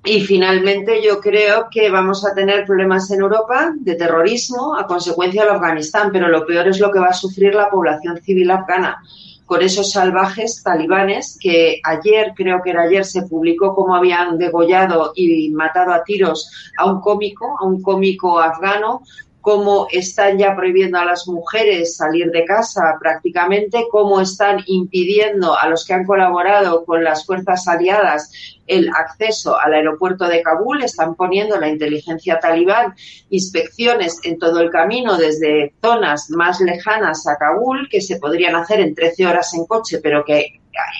y 0.04 0.20
finalmente 0.20 1.02
yo 1.02 1.20
creo 1.20 1.68
que 1.70 1.90
vamos 1.90 2.26
a 2.26 2.34
tener 2.34 2.66
problemas 2.66 3.10
en 3.10 3.20
Europa 3.20 3.72
de 3.74 3.94
terrorismo 3.94 4.76
a 4.76 4.86
consecuencia 4.86 5.44
de 5.44 5.50
Afganistán, 5.50 6.10
pero 6.12 6.28
lo 6.28 6.44
peor 6.46 6.68
es 6.68 6.78
lo 6.78 6.90
que 6.90 6.98
va 6.98 7.08
a 7.08 7.14
sufrir 7.14 7.54
la 7.54 7.70
población 7.70 8.20
civil 8.20 8.50
afgana 8.50 9.02
con 9.46 9.62
esos 9.62 9.90
salvajes 9.92 10.62
talibanes 10.62 11.38
que 11.40 11.80
ayer, 11.84 12.32
creo 12.34 12.62
que 12.62 12.70
era 12.70 12.82
ayer, 12.82 13.04
se 13.04 13.22
publicó 13.22 13.74
cómo 13.74 13.94
habían 13.94 14.38
degollado 14.38 15.12
y 15.14 15.50
matado 15.50 15.92
a 15.92 16.02
tiros 16.02 16.50
a 16.78 16.86
un 16.90 17.00
cómico, 17.00 17.56
a 17.60 17.64
un 17.66 17.82
cómico 17.82 18.40
afgano, 18.40 19.02
cómo 19.44 19.88
están 19.90 20.38
ya 20.38 20.56
prohibiendo 20.56 20.98
a 20.98 21.04
las 21.04 21.28
mujeres 21.28 21.98
salir 21.98 22.30
de 22.30 22.46
casa 22.46 22.96
prácticamente, 22.98 23.84
cómo 23.90 24.22
están 24.22 24.60
impidiendo 24.64 25.54
a 25.54 25.68
los 25.68 25.84
que 25.84 25.92
han 25.92 26.06
colaborado 26.06 26.86
con 26.86 27.04
las 27.04 27.26
fuerzas 27.26 27.68
aliadas 27.68 28.32
el 28.66 28.88
acceso 28.88 29.60
al 29.60 29.74
aeropuerto 29.74 30.26
de 30.28 30.40
Kabul, 30.40 30.82
están 30.82 31.14
poniendo 31.14 31.60
la 31.60 31.68
inteligencia 31.68 32.40
talibán 32.40 32.94
inspecciones 33.28 34.18
en 34.22 34.38
todo 34.38 34.60
el 34.60 34.70
camino 34.70 35.18
desde 35.18 35.74
zonas 35.82 36.30
más 36.30 36.58
lejanas 36.62 37.26
a 37.26 37.36
Kabul 37.36 37.90
que 37.90 38.00
se 38.00 38.16
podrían 38.16 38.56
hacer 38.56 38.80
en 38.80 38.94
13 38.94 39.26
horas 39.26 39.52
en 39.52 39.66
coche, 39.66 40.00
pero 40.02 40.24
que 40.24 40.58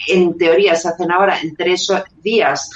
en 0.09 0.37
teoría 0.37 0.77
se 0.77 0.89
hacen 0.89 1.11
ahora 1.11 1.41
en 1.41 1.57
tres 1.57 1.91
días 2.23 2.69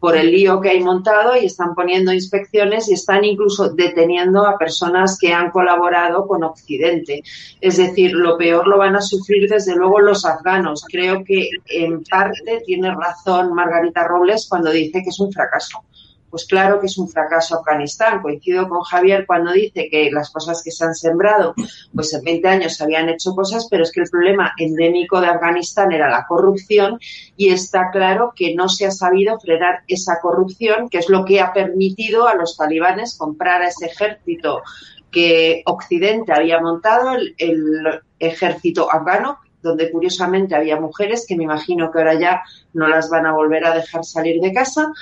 por 0.00 0.16
el 0.16 0.32
lío 0.32 0.60
que 0.60 0.70
hay 0.70 0.82
montado 0.82 1.36
y 1.36 1.44
están 1.44 1.74
poniendo 1.74 2.12
inspecciones 2.12 2.88
y 2.88 2.94
están 2.94 3.22
incluso 3.22 3.68
deteniendo 3.68 4.46
a 4.46 4.56
personas 4.56 5.18
que 5.20 5.32
han 5.32 5.50
colaborado 5.50 6.26
con 6.26 6.42
Occidente. 6.42 7.22
Es 7.60 7.76
decir, 7.76 8.12
lo 8.12 8.38
peor 8.38 8.66
lo 8.66 8.78
van 8.78 8.96
a 8.96 9.02
sufrir 9.02 9.48
desde 9.48 9.76
luego 9.76 10.00
los 10.00 10.24
afganos. 10.24 10.84
Creo 10.90 11.22
que 11.22 11.50
en 11.66 12.02
parte 12.04 12.62
tiene 12.64 12.94
razón 12.94 13.52
Margarita 13.52 14.08
Robles 14.08 14.46
cuando 14.48 14.70
dice 14.70 15.02
que 15.02 15.10
es 15.10 15.20
un 15.20 15.30
fracaso. 15.30 15.84
Pues 16.30 16.46
claro 16.46 16.80
que 16.80 16.86
es 16.86 16.96
un 16.98 17.08
fracaso 17.08 17.56
Afganistán. 17.56 18.22
Coincido 18.22 18.68
con 18.68 18.82
Javier 18.82 19.26
cuando 19.26 19.52
dice 19.52 19.88
que 19.90 20.10
las 20.10 20.30
cosas 20.30 20.62
que 20.62 20.70
se 20.70 20.84
han 20.84 20.94
sembrado, 20.94 21.54
pues 21.94 22.12
en 22.14 22.22
20 22.22 22.48
años 22.48 22.76
se 22.76 22.84
habían 22.84 23.08
hecho 23.08 23.34
cosas, 23.34 23.66
pero 23.70 23.82
es 23.82 23.92
que 23.92 24.00
el 24.00 24.10
problema 24.10 24.52
endémico 24.56 25.20
de 25.20 25.26
Afganistán 25.26 25.92
era 25.92 26.08
la 26.08 26.26
corrupción 26.26 26.98
y 27.36 27.50
está 27.50 27.90
claro 27.90 28.32
que 28.34 28.54
no 28.54 28.68
se 28.68 28.86
ha 28.86 28.90
sabido 28.90 29.38
frenar 29.40 29.80
esa 29.88 30.20
corrupción, 30.20 30.88
que 30.88 30.98
es 30.98 31.08
lo 31.08 31.24
que 31.24 31.40
ha 31.40 31.52
permitido 31.52 32.28
a 32.28 32.34
los 32.34 32.56
talibanes 32.56 33.18
comprar 33.18 33.62
a 33.62 33.68
ese 33.68 33.86
ejército 33.86 34.62
que 35.10 35.62
Occidente 35.66 36.32
había 36.32 36.60
montado, 36.60 37.14
el, 37.14 37.34
el 37.38 38.00
ejército 38.20 38.92
afgano, 38.92 39.38
donde 39.62 39.90
curiosamente 39.90 40.54
había 40.54 40.80
mujeres 40.80 41.26
que 41.26 41.36
me 41.36 41.44
imagino 41.44 41.90
que 41.90 41.98
ahora 41.98 42.14
ya 42.14 42.42
no 42.72 42.88
las 42.88 43.10
van 43.10 43.26
a 43.26 43.32
volver 43.32 43.64
a 43.64 43.74
dejar 43.74 44.04
salir 44.04 44.40
de 44.40 44.52
casa. 44.52 44.92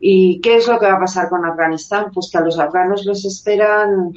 ¿Y 0.00 0.40
qué 0.40 0.56
es 0.56 0.68
lo 0.68 0.78
que 0.78 0.86
va 0.86 0.94
a 0.94 1.00
pasar 1.00 1.28
con 1.28 1.44
Afganistán? 1.44 2.10
Pues 2.12 2.30
que 2.30 2.38
a 2.38 2.42
los 2.42 2.58
afganos 2.58 3.04
les 3.04 3.24
esperan 3.24 4.12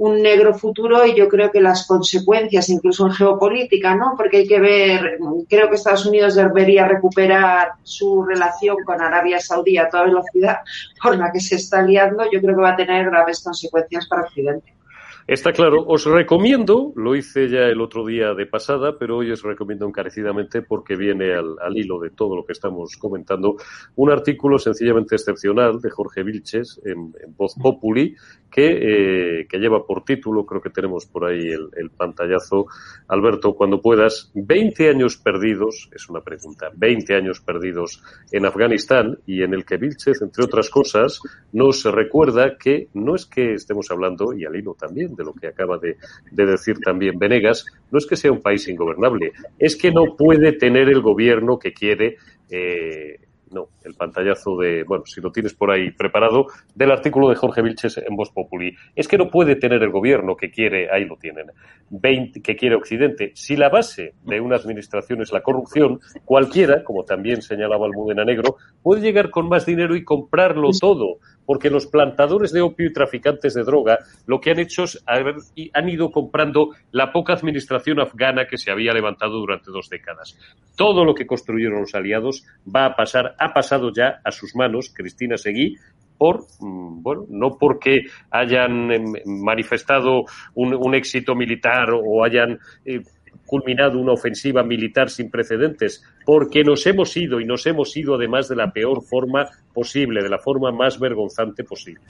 un 0.00 0.22
negro 0.22 0.54
futuro 0.54 1.04
y 1.04 1.14
yo 1.14 1.28
creo 1.28 1.50
que 1.52 1.60
las 1.60 1.86
consecuencias, 1.86 2.70
incluso 2.70 3.06
en 3.06 3.12
geopolítica, 3.12 3.94
¿no? 3.94 4.14
Porque 4.16 4.38
hay 4.38 4.48
que 4.48 4.58
ver, 4.58 5.18
creo 5.46 5.68
que 5.68 5.74
Estados 5.74 6.06
Unidos 6.06 6.36
debería 6.36 6.88
recuperar 6.88 7.72
su 7.82 8.24
relación 8.24 8.78
con 8.86 9.02
Arabia 9.02 9.40
Saudí 9.40 9.76
a 9.76 9.90
toda 9.90 10.04
velocidad 10.04 10.60
por 11.02 11.18
la 11.18 11.30
que 11.30 11.40
se 11.40 11.56
está 11.56 11.82
liando, 11.82 12.24
yo 12.32 12.40
creo 12.40 12.56
que 12.56 12.62
va 12.62 12.70
a 12.70 12.76
tener 12.76 13.10
graves 13.10 13.42
consecuencias 13.42 14.08
para 14.08 14.22
Occidente. 14.22 14.79
Está 15.26 15.52
claro. 15.52 15.84
Os 15.86 16.04
recomiendo, 16.04 16.92
lo 16.96 17.14
hice 17.14 17.48
ya 17.48 17.66
el 17.66 17.80
otro 17.80 18.04
día 18.06 18.34
de 18.34 18.46
pasada, 18.46 18.98
pero 18.98 19.18
hoy 19.18 19.30
os 19.30 19.42
recomiendo 19.42 19.86
encarecidamente 19.86 20.62
porque 20.62 20.96
viene 20.96 21.34
al, 21.34 21.76
hilo 21.76 22.00
de 22.00 22.10
todo 22.10 22.36
lo 22.36 22.44
que 22.44 22.52
estamos 22.52 22.96
comentando, 22.96 23.56
un 23.96 24.10
artículo 24.10 24.58
sencillamente 24.58 25.14
excepcional 25.14 25.80
de 25.80 25.90
Jorge 25.90 26.22
Vilches 26.22 26.80
en, 26.84 27.12
Voz 27.36 27.54
Populi 27.54 28.14
que, 28.50 29.40
eh, 29.40 29.46
que, 29.48 29.58
lleva 29.58 29.86
por 29.86 30.04
título, 30.04 30.44
creo 30.44 30.60
que 30.60 30.70
tenemos 30.70 31.06
por 31.06 31.26
ahí 31.26 31.48
el, 31.48 31.68
el, 31.76 31.90
pantallazo, 31.90 32.66
Alberto, 33.08 33.54
cuando 33.54 33.80
puedas, 33.80 34.30
20 34.34 34.88
años 34.88 35.16
perdidos, 35.16 35.88
es 35.94 36.08
una 36.08 36.20
pregunta, 36.20 36.70
20 36.74 37.14
años 37.14 37.40
perdidos 37.40 38.02
en 38.32 38.46
Afganistán 38.46 39.18
y 39.26 39.42
en 39.42 39.54
el 39.54 39.64
que 39.64 39.76
Vilches, 39.76 40.20
entre 40.22 40.44
otras 40.44 40.68
cosas, 40.68 41.20
nos 41.52 41.84
recuerda 41.84 42.56
que 42.58 42.88
no 42.94 43.14
es 43.14 43.26
que 43.26 43.54
estemos 43.54 43.90
hablando, 43.90 44.32
y 44.32 44.44
al 44.44 44.56
hilo 44.56 44.74
también, 44.74 45.14
de 45.20 45.24
lo 45.24 45.34
que 45.34 45.48
acaba 45.48 45.78
de, 45.78 45.96
decir 46.30 46.78
también 46.80 47.18
Venegas, 47.18 47.66
no 47.90 47.98
es 47.98 48.06
que 48.06 48.16
sea 48.16 48.32
un 48.32 48.40
país 48.40 48.66
ingobernable, 48.68 49.32
es 49.58 49.76
que 49.76 49.90
no 49.90 50.16
puede 50.16 50.52
tener 50.52 50.88
el 50.88 51.02
gobierno 51.02 51.58
que 51.58 51.72
quiere. 51.72 52.16
Eh, 52.50 53.20
no, 53.50 53.68
el 53.82 53.94
pantallazo 53.94 54.56
de, 54.58 54.84
bueno, 54.84 55.04
si 55.06 55.20
lo 55.20 55.32
tienes 55.32 55.54
por 55.54 55.72
ahí 55.72 55.90
preparado, 55.90 56.46
del 56.72 56.92
artículo 56.92 57.28
de 57.28 57.34
Jorge 57.34 57.62
Vilches 57.62 57.98
en 57.98 58.14
Voz 58.14 58.30
Populi. 58.30 58.76
Es 58.94 59.08
que 59.08 59.18
no 59.18 59.28
puede 59.28 59.56
tener 59.56 59.82
el 59.82 59.90
gobierno 59.90 60.36
que 60.36 60.52
quiere, 60.52 60.88
ahí 60.88 61.04
lo 61.04 61.16
tienen, 61.16 61.46
20, 61.90 62.42
que 62.42 62.54
quiere 62.54 62.76
Occidente. 62.76 63.32
Si 63.34 63.56
la 63.56 63.68
base 63.68 64.14
de 64.24 64.40
una 64.40 64.54
administración 64.54 65.20
es 65.20 65.32
la 65.32 65.42
corrupción, 65.42 65.98
cualquiera, 66.24 66.84
como 66.84 67.04
también 67.04 67.42
señalaba 67.42 67.86
Almudena 67.86 68.24
Negro, 68.24 68.56
puede 68.84 69.02
llegar 69.02 69.30
con 69.30 69.48
más 69.48 69.66
dinero 69.66 69.96
y 69.96 70.04
comprarlo 70.04 70.70
todo 70.80 71.18
porque 71.50 71.68
los 71.68 71.88
plantadores 71.88 72.52
de 72.52 72.60
opio 72.60 72.86
y 72.86 72.92
traficantes 72.92 73.54
de 73.54 73.64
droga 73.64 73.98
lo 74.24 74.40
que 74.40 74.52
han 74.52 74.60
hecho 74.60 74.84
es 74.84 75.02
haber, 75.04 75.34
han 75.74 75.88
ido 75.88 76.12
comprando 76.12 76.76
la 76.92 77.10
poca 77.10 77.32
administración 77.32 77.98
afgana 77.98 78.46
que 78.46 78.56
se 78.56 78.70
había 78.70 78.92
levantado 78.92 79.32
durante 79.32 79.72
dos 79.72 79.88
décadas. 79.90 80.38
Todo 80.76 81.04
lo 81.04 81.12
que 81.12 81.26
construyeron 81.26 81.80
los 81.80 81.96
aliados 81.96 82.46
va 82.72 82.86
a 82.86 82.94
pasar, 82.94 83.34
ha 83.36 83.52
pasado 83.52 83.90
ya 83.92 84.20
a 84.24 84.30
sus 84.30 84.54
manos, 84.54 84.92
Cristina 84.94 85.36
Seguí, 85.36 85.74
por, 86.16 86.42
mm, 86.60 87.02
bueno, 87.02 87.24
no 87.28 87.58
porque 87.58 88.02
hayan 88.30 88.92
em, 88.92 89.12
manifestado 89.26 90.26
un, 90.54 90.94
éxito 90.94 91.34
militar 91.34 91.88
o 91.92 92.22
hayan 92.22 92.60
eh, 92.84 93.02
culminado 93.50 93.98
una 93.98 94.12
ofensiva 94.12 94.62
militar 94.62 95.10
sin 95.10 95.28
precedentes, 95.28 96.04
porque 96.24 96.62
nos 96.62 96.86
hemos 96.86 97.16
ido 97.16 97.40
y 97.40 97.44
nos 97.44 97.66
hemos 97.66 97.96
ido 97.96 98.14
además 98.14 98.48
de 98.48 98.54
la 98.54 98.70
peor 98.72 99.02
forma 99.02 99.50
posible, 99.74 100.22
de 100.22 100.28
la 100.28 100.38
forma 100.38 100.70
más 100.70 101.00
vergonzante 101.00 101.64
posible. 101.64 102.04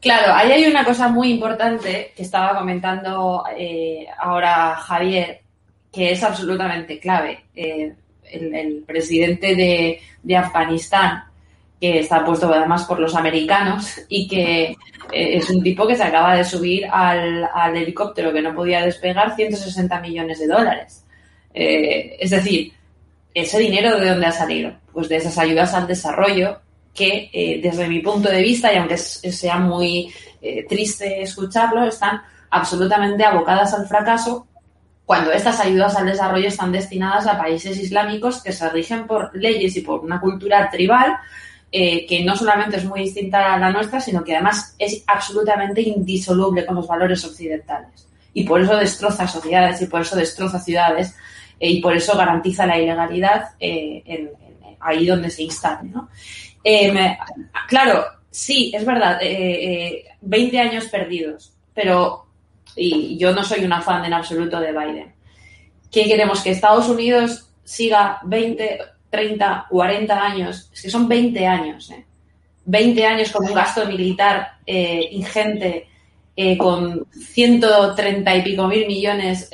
Claro, 0.00 0.34
ahí 0.34 0.50
hay 0.50 0.66
una 0.66 0.84
cosa 0.84 1.08
muy 1.08 1.30
importante 1.30 2.12
que 2.16 2.22
estaba 2.24 2.58
comentando 2.58 3.44
eh, 3.56 4.06
ahora 4.18 4.74
Javier, 4.74 5.40
que 5.92 6.10
es 6.10 6.22
absolutamente 6.24 6.98
clave. 6.98 7.44
Eh, 7.54 7.94
el, 8.32 8.82
presidente 8.84 9.54
de, 9.54 10.36
Afganistán, 10.36 11.22
que 11.80 12.00
está 12.00 12.24
puesto 12.24 12.52
además 12.52 12.84
por 12.84 12.98
los 12.98 13.14
americanos 13.14 14.00
y 14.08 14.26
que 14.26 14.64
eh, 14.70 14.76
es 15.12 15.50
un 15.50 15.62
tipo 15.62 15.86
que 15.86 15.94
se 15.94 16.02
acaba 16.02 16.34
de 16.34 16.44
subir 16.44 16.86
al, 16.90 17.48
al 17.52 17.76
helicóptero 17.76 18.32
que 18.32 18.42
no 18.42 18.54
podía 18.54 18.82
despegar 18.82 19.36
160 19.36 20.00
millones 20.00 20.38
de 20.38 20.46
dólares. 20.46 21.04
Eh, 21.52 22.16
es 22.18 22.30
decir, 22.30 22.72
ese 23.34 23.58
dinero 23.58 23.98
de 23.98 24.10
dónde 24.10 24.26
ha 24.26 24.32
salido? 24.32 24.72
Pues 24.92 25.08
de 25.08 25.16
esas 25.16 25.36
ayudas 25.38 25.74
al 25.74 25.86
desarrollo 25.86 26.60
que 26.94 27.30
eh, 27.32 27.60
desde 27.62 27.88
mi 27.88 28.00
punto 28.00 28.30
de 28.30 28.40
vista, 28.40 28.72
y 28.72 28.76
aunque 28.76 28.96
sea 28.96 29.58
muy 29.58 30.12
triste 30.68 31.22
escucharlo, 31.22 31.84
están 31.84 32.22
absolutamente 32.50 33.24
abocadas 33.24 33.74
al 33.74 33.88
fracaso 33.88 34.46
cuando 35.06 35.30
estas 35.32 35.60
ayudas 35.60 35.96
al 35.96 36.06
desarrollo 36.06 36.48
están 36.48 36.72
destinadas 36.72 37.26
a 37.26 37.38
países 37.38 37.78
islámicos 37.78 38.42
que 38.42 38.52
se 38.52 38.68
rigen 38.70 39.06
por 39.06 39.34
leyes 39.36 39.76
y 39.76 39.80
por 39.82 40.00
una 40.00 40.20
cultura 40.20 40.68
tribal 40.68 41.16
eh, 41.72 42.06
que 42.06 42.24
no 42.24 42.36
solamente 42.36 42.76
es 42.76 42.84
muy 42.84 43.00
distinta 43.00 43.54
a 43.54 43.58
la 43.58 43.70
nuestra, 43.70 44.00
sino 44.00 44.24
que 44.24 44.34
además 44.34 44.74
es 44.78 45.02
absolutamente 45.06 45.82
indisoluble 45.82 46.64
con 46.64 46.76
los 46.76 46.86
valores 46.86 47.24
occidentales. 47.24 48.08
Y 48.32 48.44
por 48.44 48.60
eso 48.60 48.76
destroza 48.76 49.26
sociedades 49.26 49.80
y 49.82 49.86
por 49.86 50.02
eso 50.02 50.16
destroza 50.16 50.58
ciudades 50.58 51.14
y 51.58 51.80
por 51.80 51.96
eso 51.96 52.16
garantiza 52.16 52.66
la 52.66 52.78
ilegalidad 52.78 53.50
en, 53.58 54.30
ahí 54.80 55.06
donde 55.06 55.30
se 55.30 55.42
instale. 55.42 55.88
¿no? 55.90 56.08
Eh, 56.62 57.16
claro, 57.68 58.04
sí, 58.30 58.72
es 58.74 58.84
verdad, 58.84 59.18
eh, 59.22 60.04
20 60.20 60.56
eh, 60.56 60.60
años 60.60 60.86
perdidos, 60.86 61.52
pero 61.74 62.26
y 62.76 63.16
yo 63.16 63.32
no 63.32 63.42
soy 63.42 63.64
una 63.64 63.80
fan 63.80 64.04
en 64.04 64.12
absoluto 64.12 64.60
de 64.60 64.72
Biden. 64.72 65.14
¿Qué 65.90 66.04
queremos? 66.04 66.42
¿Que 66.42 66.50
Estados 66.50 66.88
Unidos 66.88 67.50
siga 67.64 68.20
20, 68.24 68.78
30, 69.10 69.66
40 69.68 70.22
años? 70.22 70.70
Es 70.72 70.82
que 70.82 70.90
son 70.90 71.08
20 71.08 71.46
años, 71.46 71.90
¿eh? 71.90 72.04
20 72.64 73.06
años 73.06 73.30
con 73.30 73.46
un 73.46 73.54
gasto 73.54 73.86
militar 73.86 74.58
eh, 74.66 75.08
ingente, 75.12 75.88
con 76.58 77.06
130 77.12 78.36
y 78.36 78.42
pico 78.42 78.66
mil 78.66 78.86
millones 78.86 79.48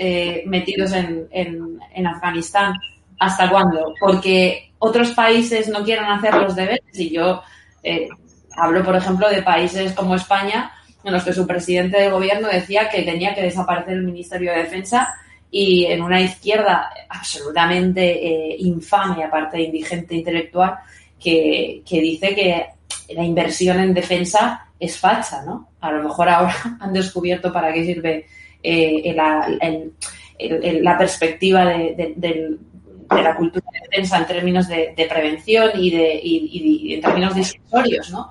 metidos 0.46 0.92
en, 0.92 1.28
en, 1.30 1.78
en 1.94 2.06
Afganistán. 2.08 2.74
¿Hasta 3.20 3.48
cuándo? 3.48 3.94
Porque 4.00 4.72
otros 4.84 5.12
países 5.12 5.68
no 5.68 5.84
quieran 5.84 6.10
hacer 6.10 6.34
los 6.34 6.56
deberes. 6.56 6.80
Y 6.94 7.10
yo 7.10 7.40
eh, 7.84 8.08
hablo, 8.56 8.82
por 8.82 8.96
ejemplo, 8.96 9.28
de 9.30 9.42
países 9.42 9.92
como 9.92 10.16
España, 10.16 10.72
en 11.04 11.12
los 11.12 11.22
que 11.22 11.32
su 11.32 11.46
presidente 11.46 12.00
de 12.00 12.10
gobierno 12.10 12.48
decía 12.48 12.88
que 12.88 13.02
tenía 13.02 13.32
que 13.32 13.42
desaparecer 13.42 13.94
el 13.94 14.02
Ministerio 14.02 14.50
de 14.50 14.58
Defensa 14.58 15.08
y 15.54 15.84
en 15.84 16.00
una 16.00 16.18
izquierda 16.18 16.90
absolutamente 17.10 18.02
eh, 18.02 18.56
infame, 18.60 19.22
aparte 19.22 19.58
de 19.58 19.64
indigente 19.64 20.14
intelectual, 20.14 20.78
que, 21.20 21.82
dice 21.86 22.34
que 22.34 22.66
la 23.14 23.22
inversión 23.22 23.78
en 23.78 23.92
defensa 23.92 24.66
es 24.80 24.98
facha, 24.98 25.42
¿no? 25.44 25.68
A 25.82 25.92
lo 25.92 26.04
mejor 26.04 26.30
ahora 26.30 26.56
han 26.80 26.94
descubierto 26.94 27.52
para 27.52 27.70
qué 27.70 27.84
sirve 27.84 28.26
eh, 28.62 29.14
la, 29.14 30.96
perspectiva 30.96 31.66
del, 31.66 32.14
de 32.16 33.22
la 33.22 33.36
cultura 33.36 33.66
de 33.74 33.80
defensa 33.90 34.18
en 34.18 34.26
términos 34.26 34.68
de, 34.68 35.06
prevención 35.08 35.70
y, 35.74 35.90
de, 35.90 36.18
y, 36.22 36.94
en 36.94 37.00
términos 37.02 37.34
disuasorios, 37.34 38.10
¿no? 38.10 38.30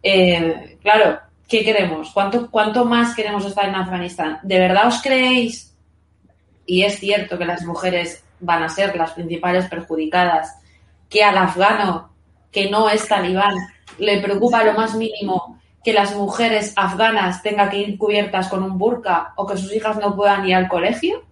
Eh, 0.00 0.78
claro, 0.80 1.18
¿qué 1.48 1.64
queremos? 1.64 2.12
¿Cuánto, 2.12 2.48
¿Cuánto 2.52 2.84
más 2.84 3.16
queremos 3.16 3.44
estar 3.44 3.68
en 3.68 3.74
Afganistán? 3.74 4.38
¿De 4.44 4.60
verdad 4.60 4.86
os 4.86 5.02
creéis? 5.02 5.71
Y 6.66 6.84
es 6.84 6.98
cierto 6.98 7.38
que 7.38 7.44
las 7.44 7.62
mujeres 7.64 8.24
van 8.40 8.62
a 8.62 8.68
ser 8.68 8.96
las 8.96 9.12
principales 9.12 9.66
perjudicadas, 9.66 10.58
que 11.08 11.24
al 11.24 11.38
afgano 11.38 12.12
que 12.50 12.70
no 12.70 12.88
es 12.88 13.08
talibán 13.08 13.56
le 13.98 14.20
preocupa 14.20 14.62
lo 14.62 14.74
más 14.74 14.94
mínimo 14.94 15.58
que 15.82 15.92
las 15.92 16.14
mujeres 16.14 16.72
afganas 16.76 17.42
tengan 17.42 17.70
que 17.70 17.78
ir 17.78 17.98
cubiertas 17.98 18.48
con 18.48 18.62
un 18.62 18.78
burka 18.78 19.32
o 19.36 19.46
que 19.46 19.56
sus 19.56 19.74
hijas 19.74 19.96
no 19.98 20.14
puedan 20.14 20.46
ir 20.46 20.54
al 20.54 20.68
colegio? 20.68 21.24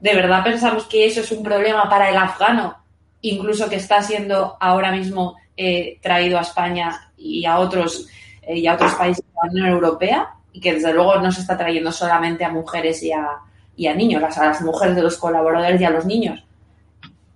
¿De 0.00 0.14
verdad 0.14 0.44
pensamos 0.44 0.84
que 0.84 1.06
eso 1.06 1.20
es 1.20 1.32
un 1.32 1.42
problema 1.42 1.88
para 1.88 2.08
el 2.08 2.16
afgano, 2.16 2.76
incluso 3.20 3.68
que 3.68 3.76
está 3.76 4.02
siendo 4.02 4.56
ahora 4.60 4.92
mismo 4.92 5.36
eh, 5.56 5.98
traído 6.00 6.38
a 6.38 6.42
España 6.42 7.12
y 7.16 7.44
a 7.44 7.58
otros 7.58 8.06
eh, 8.42 8.58
y 8.58 8.66
a 8.66 8.74
otros 8.74 8.94
países 8.94 9.24
de 9.24 9.32
la 9.42 9.50
Unión 9.50 9.66
Europea? 9.66 10.34
Y 10.52 10.60
que 10.60 10.74
desde 10.74 10.92
luego 10.94 11.16
no 11.16 11.30
se 11.30 11.40
está 11.40 11.56
trayendo 11.58 11.92
solamente 11.92 12.44
a 12.44 12.50
mujeres 12.50 13.02
y 13.02 13.12
a, 13.12 13.40
y 13.80 13.86
a 13.86 13.94
niños, 13.94 14.22
a 14.36 14.44
las 14.44 14.60
mujeres 14.60 14.94
de 14.94 15.02
los 15.02 15.16
colaboradores 15.16 15.80
y 15.80 15.84
a 15.84 15.90
los 15.90 16.04
niños. 16.04 16.44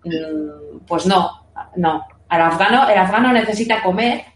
Mm, 0.04 0.80
pues 0.86 1.06
no, 1.06 1.46
no. 1.76 2.04
El 2.30 2.40
afgano, 2.42 2.86
el 2.86 2.98
afgano 2.98 3.32
necesita 3.32 3.82
comer 3.82 4.26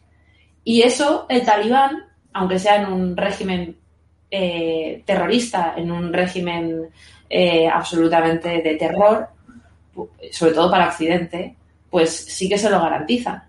y 0.65 0.81
eso 0.81 1.27
el 1.29 1.45
talibán, 1.45 2.07
aunque 2.33 2.59
sea 2.59 2.77
en 2.77 2.91
un 2.91 3.15
régimen 3.15 3.77
eh, 4.31 5.03
terrorista, 5.05 5.75
en 5.77 5.93
un 5.93 6.11
régimen 6.11 6.89
eh, 7.29 7.69
absolutamente 7.69 8.63
de 8.63 8.77
terror, 8.77 9.29
sobre 10.33 10.55
todo 10.55 10.71
para 10.71 10.89
Occidente, 10.89 11.57
pues 11.91 12.09
sí 12.11 12.49
que 12.49 12.57
se 12.57 12.71
lo 12.71 12.81
garantizan. 12.81 13.43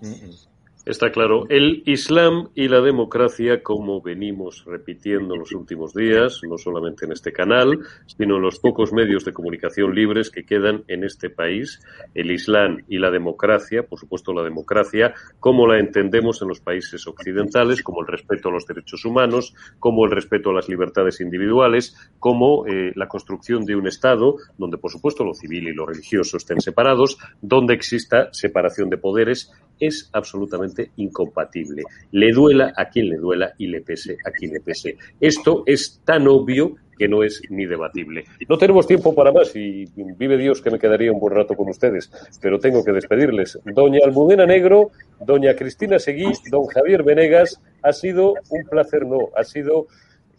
Mm. 0.00 0.43
Está 0.86 1.10
claro. 1.10 1.46
El 1.48 1.82
Islam 1.86 2.50
y 2.54 2.68
la 2.68 2.82
democracia, 2.82 3.62
como 3.62 4.02
venimos 4.02 4.66
repitiendo 4.66 5.32
en 5.32 5.40
los 5.40 5.52
últimos 5.52 5.94
días, 5.94 6.42
no 6.46 6.58
solamente 6.58 7.06
en 7.06 7.12
este 7.12 7.32
canal, 7.32 7.78
sino 8.04 8.36
en 8.36 8.42
los 8.42 8.58
pocos 8.58 8.92
medios 8.92 9.24
de 9.24 9.32
comunicación 9.32 9.94
libres 9.94 10.30
que 10.30 10.44
quedan 10.44 10.84
en 10.88 11.04
este 11.04 11.30
país, 11.30 11.80
el 12.14 12.30
Islam 12.30 12.84
y 12.86 12.98
la 12.98 13.10
democracia, 13.10 13.84
por 13.84 13.98
supuesto 13.98 14.34
la 14.34 14.42
democracia, 14.42 15.14
como 15.40 15.66
la 15.66 15.80
entendemos 15.80 16.42
en 16.42 16.48
los 16.48 16.60
países 16.60 17.06
occidentales, 17.06 17.82
como 17.82 18.02
el 18.02 18.06
respeto 18.06 18.50
a 18.50 18.52
los 18.52 18.66
derechos 18.66 19.06
humanos, 19.06 19.54
como 19.78 20.04
el 20.04 20.10
respeto 20.10 20.50
a 20.50 20.54
las 20.54 20.68
libertades 20.68 21.18
individuales, 21.22 21.96
como 22.18 22.66
eh, 22.66 22.92
la 22.94 23.08
construcción 23.08 23.64
de 23.64 23.74
un 23.74 23.86
Estado 23.86 24.36
donde, 24.58 24.76
por 24.76 24.90
supuesto, 24.90 25.24
lo 25.24 25.32
civil 25.32 25.66
y 25.66 25.72
lo 25.72 25.86
religioso 25.86 26.36
estén 26.36 26.60
separados, 26.60 27.16
donde 27.40 27.72
exista 27.72 28.28
separación 28.32 28.90
de 28.90 28.98
poderes 28.98 29.50
es 29.80 30.10
absolutamente 30.12 30.73
incompatible. 30.96 31.82
Le 32.12 32.32
duela 32.32 32.72
a 32.76 32.88
quien 32.88 33.08
le 33.08 33.16
duela 33.16 33.52
y 33.58 33.66
le 33.66 33.80
pese 33.80 34.16
a 34.24 34.30
quien 34.30 34.52
le 34.52 34.60
pese. 34.60 34.96
Esto 35.20 35.62
es 35.66 36.00
tan 36.04 36.26
obvio 36.28 36.76
que 36.98 37.08
no 37.08 37.22
es 37.22 37.42
ni 37.50 37.66
debatible. 37.66 38.24
No 38.48 38.56
tenemos 38.56 38.86
tiempo 38.86 39.14
para 39.14 39.32
más 39.32 39.54
y 39.56 39.84
vive 39.96 40.36
Dios 40.36 40.62
que 40.62 40.70
me 40.70 40.78
quedaría 40.78 41.12
un 41.12 41.20
buen 41.20 41.34
rato 41.34 41.54
con 41.54 41.68
ustedes, 41.68 42.10
pero 42.40 42.58
tengo 42.58 42.84
que 42.84 42.92
despedirles. 42.92 43.58
Doña 43.64 44.00
Almudena 44.04 44.46
Negro, 44.46 44.90
doña 45.20 45.54
Cristina 45.54 45.98
Seguí, 45.98 46.30
don 46.50 46.66
Javier 46.66 47.02
Venegas, 47.02 47.60
ha 47.82 47.92
sido 47.92 48.34
un 48.50 48.64
placer, 48.68 49.06
no, 49.06 49.30
ha 49.36 49.44
sido 49.44 49.86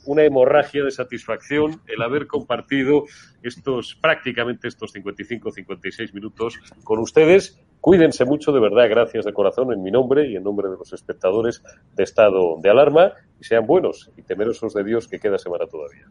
una 0.06 0.24
hemorragia 0.24 0.84
de 0.84 0.92
satisfacción 0.92 1.82
el 1.88 2.02
haber 2.02 2.28
compartido 2.28 3.06
estos 3.42 3.96
prácticamente 3.96 4.68
estos 4.68 4.92
55 4.92 5.52
56 5.52 6.14
minutos 6.14 6.60
con 6.84 7.00
ustedes. 7.00 7.60
Cuídense 7.80 8.26
mucho, 8.26 8.52
de 8.52 8.60
verdad, 8.60 8.90
gracias 8.90 9.26
de 9.26 9.34
corazón 9.34 9.72
en 9.72 9.84
mi 9.84 9.92
nombre 9.92 10.28
y 10.28 10.36
en 10.36 10.44
nombre 10.44 10.70
de 10.70 10.76
los 10.76 10.92
espectadores 10.92 11.62
de 11.94 12.04
estado 12.04 12.58
de 12.60 12.70
alarma 12.70 13.14
y 13.40 13.44
sean 13.44 13.68
buenos 13.68 14.12
y 14.18 14.24
temerosos 14.24 14.74
de 14.74 14.84
Dios 14.84 15.08
que 15.08 15.20
queda 15.20 15.38
semana 15.38 15.68
todavía. 15.68 16.08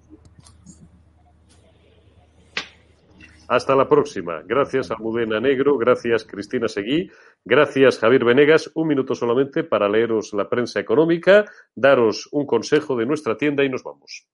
Hasta 3.48 3.74
la 3.74 3.88
próxima. 3.88 4.42
Gracias 4.46 4.90
Almudena 4.90 5.40
Negro, 5.40 5.76
gracias 5.76 6.24
Cristina 6.24 6.68
Seguí, 6.68 7.10
gracias 7.44 7.98
Javier 7.98 8.24
Venegas. 8.24 8.70
Un 8.74 8.88
minuto 8.88 9.14
solamente 9.14 9.64
para 9.64 9.88
leeros 9.88 10.32
la 10.32 10.48
prensa 10.48 10.80
económica, 10.80 11.44
daros 11.74 12.28
un 12.32 12.46
consejo 12.46 12.96
de 12.96 13.06
nuestra 13.06 13.36
tienda 13.36 13.64
y 13.64 13.68
nos 13.68 13.82
vamos. 13.82 14.26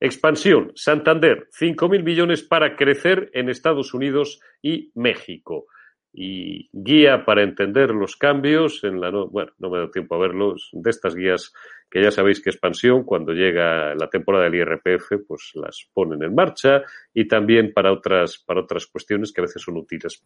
Expansión. 0.00 0.72
Santander, 0.74 1.48
5.000 1.58 2.02
millones 2.02 2.42
para 2.42 2.76
crecer 2.76 3.30
en 3.32 3.48
Estados 3.48 3.94
Unidos 3.94 4.40
y 4.62 4.92
México 4.94 5.66
y 6.20 6.68
guía 6.72 7.24
para 7.24 7.44
entender 7.44 7.90
los 7.90 8.16
cambios 8.16 8.82
en 8.82 9.00
la 9.00 9.12
no, 9.12 9.28
bueno, 9.28 9.52
no 9.58 9.70
me 9.70 9.78
da 9.78 9.88
tiempo 9.88 10.16
a 10.16 10.18
verlos, 10.18 10.68
de 10.72 10.90
estas 10.90 11.14
guías 11.14 11.52
que 11.88 12.02
ya 12.02 12.10
sabéis 12.10 12.42
que 12.42 12.50
expansión, 12.50 13.04
cuando 13.04 13.32
llega 13.32 13.94
la 13.94 14.10
temporada 14.10 14.44
del 14.46 14.56
IRPF, 14.56 15.24
pues 15.28 15.52
las 15.54 15.88
ponen 15.92 16.24
en 16.24 16.34
marcha 16.34 16.82
y 17.14 17.28
también 17.28 17.72
para 17.72 17.92
otras, 17.92 18.42
para 18.44 18.62
otras 18.62 18.88
cuestiones 18.88 19.32
que 19.32 19.42
a 19.42 19.44
veces 19.44 19.62
son 19.62 19.76
útiles. 19.76 20.24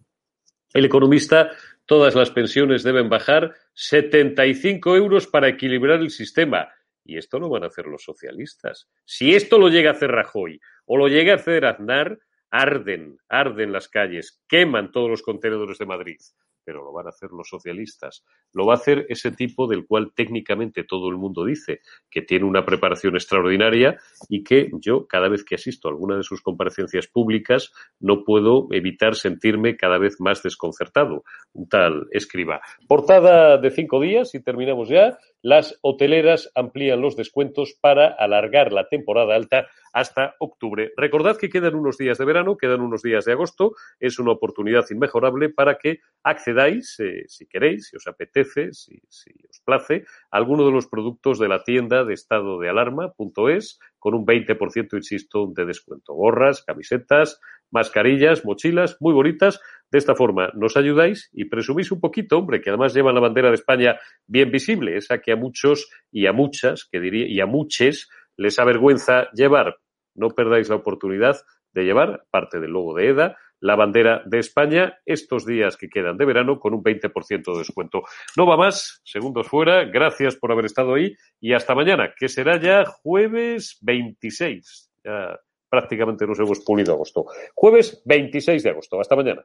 El 0.72 0.86
economista, 0.86 1.50
todas 1.84 2.14
las 2.14 2.30
pensiones 2.30 2.82
deben 2.82 3.10
bajar 3.10 3.54
75 3.74 4.96
euros 4.96 5.26
para 5.26 5.48
equilibrar 5.48 6.00
el 6.00 6.10
sistema. 6.10 6.70
Y 7.04 7.18
esto 7.18 7.38
lo 7.38 7.50
van 7.50 7.64
a 7.64 7.66
hacer 7.66 7.84
los 7.84 8.02
socialistas. 8.02 8.88
Si 9.04 9.34
esto 9.34 9.58
lo 9.58 9.68
llega 9.68 9.90
a 9.90 9.92
hacer 9.92 10.10
Rajoy 10.10 10.58
o 10.86 10.96
lo 10.96 11.08
llega 11.08 11.34
a 11.34 11.36
hacer 11.36 11.66
Aznar, 11.66 12.18
arden, 12.52 13.16
arden 13.28 13.72
las 13.72 13.88
calles, 13.88 14.42
queman 14.46 14.92
todos 14.92 15.10
los 15.10 15.22
contenedores 15.22 15.78
de 15.78 15.86
Madrid. 15.86 16.18
pero 16.64 16.84
lo 16.84 16.92
van 16.92 17.06
a 17.06 17.10
hacer 17.10 17.30
los 17.32 17.48
socialistas. 17.48 18.24
Lo 18.52 18.66
va 18.66 18.74
a 18.74 18.76
hacer 18.76 19.06
ese 19.08 19.32
tipo 19.32 19.66
del 19.66 19.86
cual 19.86 20.12
técnicamente 20.14 20.84
todo 20.84 21.08
el 21.08 21.16
mundo 21.16 21.44
dice 21.44 21.80
que 22.10 22.22
tiene 22.22 22.44
una 22.44 22.64
preparación 22.64 23.14
extraordinaria 23.14 23.98
y 24.28 24.44
que 24.44 24.70
yo, 24.80 25.06
cada 25.06 25.28
vez 25.28 25.44
que 25.44 25.56
asisto 25.56 25.88
a 25.88 25.90
alguna 25.90 26.16
de 26.16 26.22
sus 26.22 26.42
comparecencias 26.42 27.08
públicas, 27.08 27.72
no 28.00 28.24
puedo 28.24 28.68
evitar 28.70 29.14
sentirme 29.14 29.76
cada 29.76 29.98
vez 29.98 30.20
más 30.20 30.42
desconcertado. 30.42 31.24
Un 31.52 31.68
tal 31.68 32.06
escriba. 32.10 32.60
Portada 32.86 33.58
de 33.58 33.70
cinco 33.70 34.00
días 34.00 34.34
y 34.34 34.42
terminamos 34.42 34.88
ya. 34.88 35.18
Las 35.42 35.76
hoteleras 35.82 36.50
amplían 36.54 37.00
los 37.00 37.16
descuentos 37.16 37.76
para 37.80 38.06
alargar 38.06 38.72
la 38.72 38.88
temporada 38.88 39.34
alta 39.34 39.66
hasta 39.92 40.36
octubre. 40.38 40.92
Recordad 40.96 41.36
que 41.36 41.50
quedan 41.50 41.74
unos 41.74 41.98
días 41.98 42.18
de 42.18 42.24
verano, 42.24 42.56
quedan 42.56 42.80
unos 42.80 43.02
días 43.02 43.24
de 43.24 43.32
agosto. 43.32 43.72
Es 43.98 44.20
una 44.20 44.30
oportunidad 44.30 44.84
inmejorable 44.90 45.50
para 45.50 45.78
que 45.78 45.98
accedáis, 46.22 46.98
eh, 47.00 47.24
si 47.26 47.46
queréis, 47.46 47.88
si 47.88 47.96
os 47.96 48.06
apetece, 48.06 48.72
si, 48.72 49.02
os 49.50 49.60
place, 49.64 50.04
a 50.30 50.36
alguno 50.36 50.64
de 50.64 50.72
los 50.72 50.86
productos 50.86 51.38
de 51.40 51.48
la 51.48 51.64
tienda 51.64 52.04
de 52.04 52.14
estado 52.14 52.60
de 52.60 52.68
alarma.es 52.68 53.80
con 53.98 54.14
un 54.14 54.24
20%, 54.24 54.96
insisto, 54.96 55.48
de 55.54 55.64
descuento. 55.64 56.14
Gorras, 56.14 56.62
camisetas, 56.62 57.40
mascarillas, 57.70 58.44
mochilas, 58.44 58.96
muy 59.00 59.12
bonitas. 59.12 59.60
De 59.92 59.98
esta 59.98 60.14
forma 60.14 60.50
nos 60.54 60.78
ayudáis 60.78 61.28
y 61.34 61.44
presumís 61.44 61.92
un 61.92 62.00
poquito, 62.00 62.38
hombre, 62.38 62.62
que 62.62 62.70
además 62.70 62.94
llevan 62.94 63.14
la 63.14 63.20
bandera 63.20 63.50
de 63.50 63.56
España 63.56 64.00
bien 64.26 64.50
visible, 64.50 64.96
esa 64.96 65.18
que 65.18 65.32
a 65.32 65.36
muchos 65.36 65.90
y 66.10 66.24
a 66.26 66.32
muchas, 66.32 66.88
que 66.90 66.98
diría, 66.98 67.26
y 67.28 67.40
a 67.40 67.46
muchos 67.46 68.08
les 68.38 68.58
avergüenza 68.58 69.28
llevar. 69.34 69.76
No 70.14 70.30
perdáis 70.30 70.70
la 70.70 70.76
oportunidad 70.76 71.36
de 71.74 71.84
llevar, 71.84 72.24
parte 72.30 72.58
del 72.58 72.70
logo 72.70 72.94
de 72.94 73.08
EDA, 73.08 73.36
la 73.60 73.76
bandera 73.76 74.22
de 74.24 74.38
España 74.38 74.98
estos 75.04 75.44
días 75.44 75.76
que 75.76 75.88
quedan 75.88 76.16
de 76.16 76.24
verano 76.24 76.58
con 76.58 76.72
un 76.72 76.82
20% 76.82 77.52
de 77.52 77.58
descuento. 77.58 78.02
No 78.34 78.46
va 78.46 78.56
más, 78.56 79.02
segundos 79.04 79.46
fuera, 79.46 79.84
gracias 79.84 80.36
por 80.36 80.52
haber 80.52 80.64
estado 80.64 80.94
ahí 80.94 81.14
y 81.38 81.52
hasta 81.52 81.74
mañana, 81.74 82.14
que 82.18 82.28
será 82.28 82.58
ya 82.58 82.84
jueves 82.86 83.78
26. 83.82 84.90
Ya 85.04 85.38
prácticamente 85.68 86.26
nos 86.26 86.38
hemos 86.38 86.60
pulido 86.60 86.94
agosto. 86.94 87.26
Jueves 87.54 88.02
26 88.06 88.62
de 88.62 88.70
agosto. 88.70 89.00
Hasta 89.00 89.16
mañana. 89.16 89.44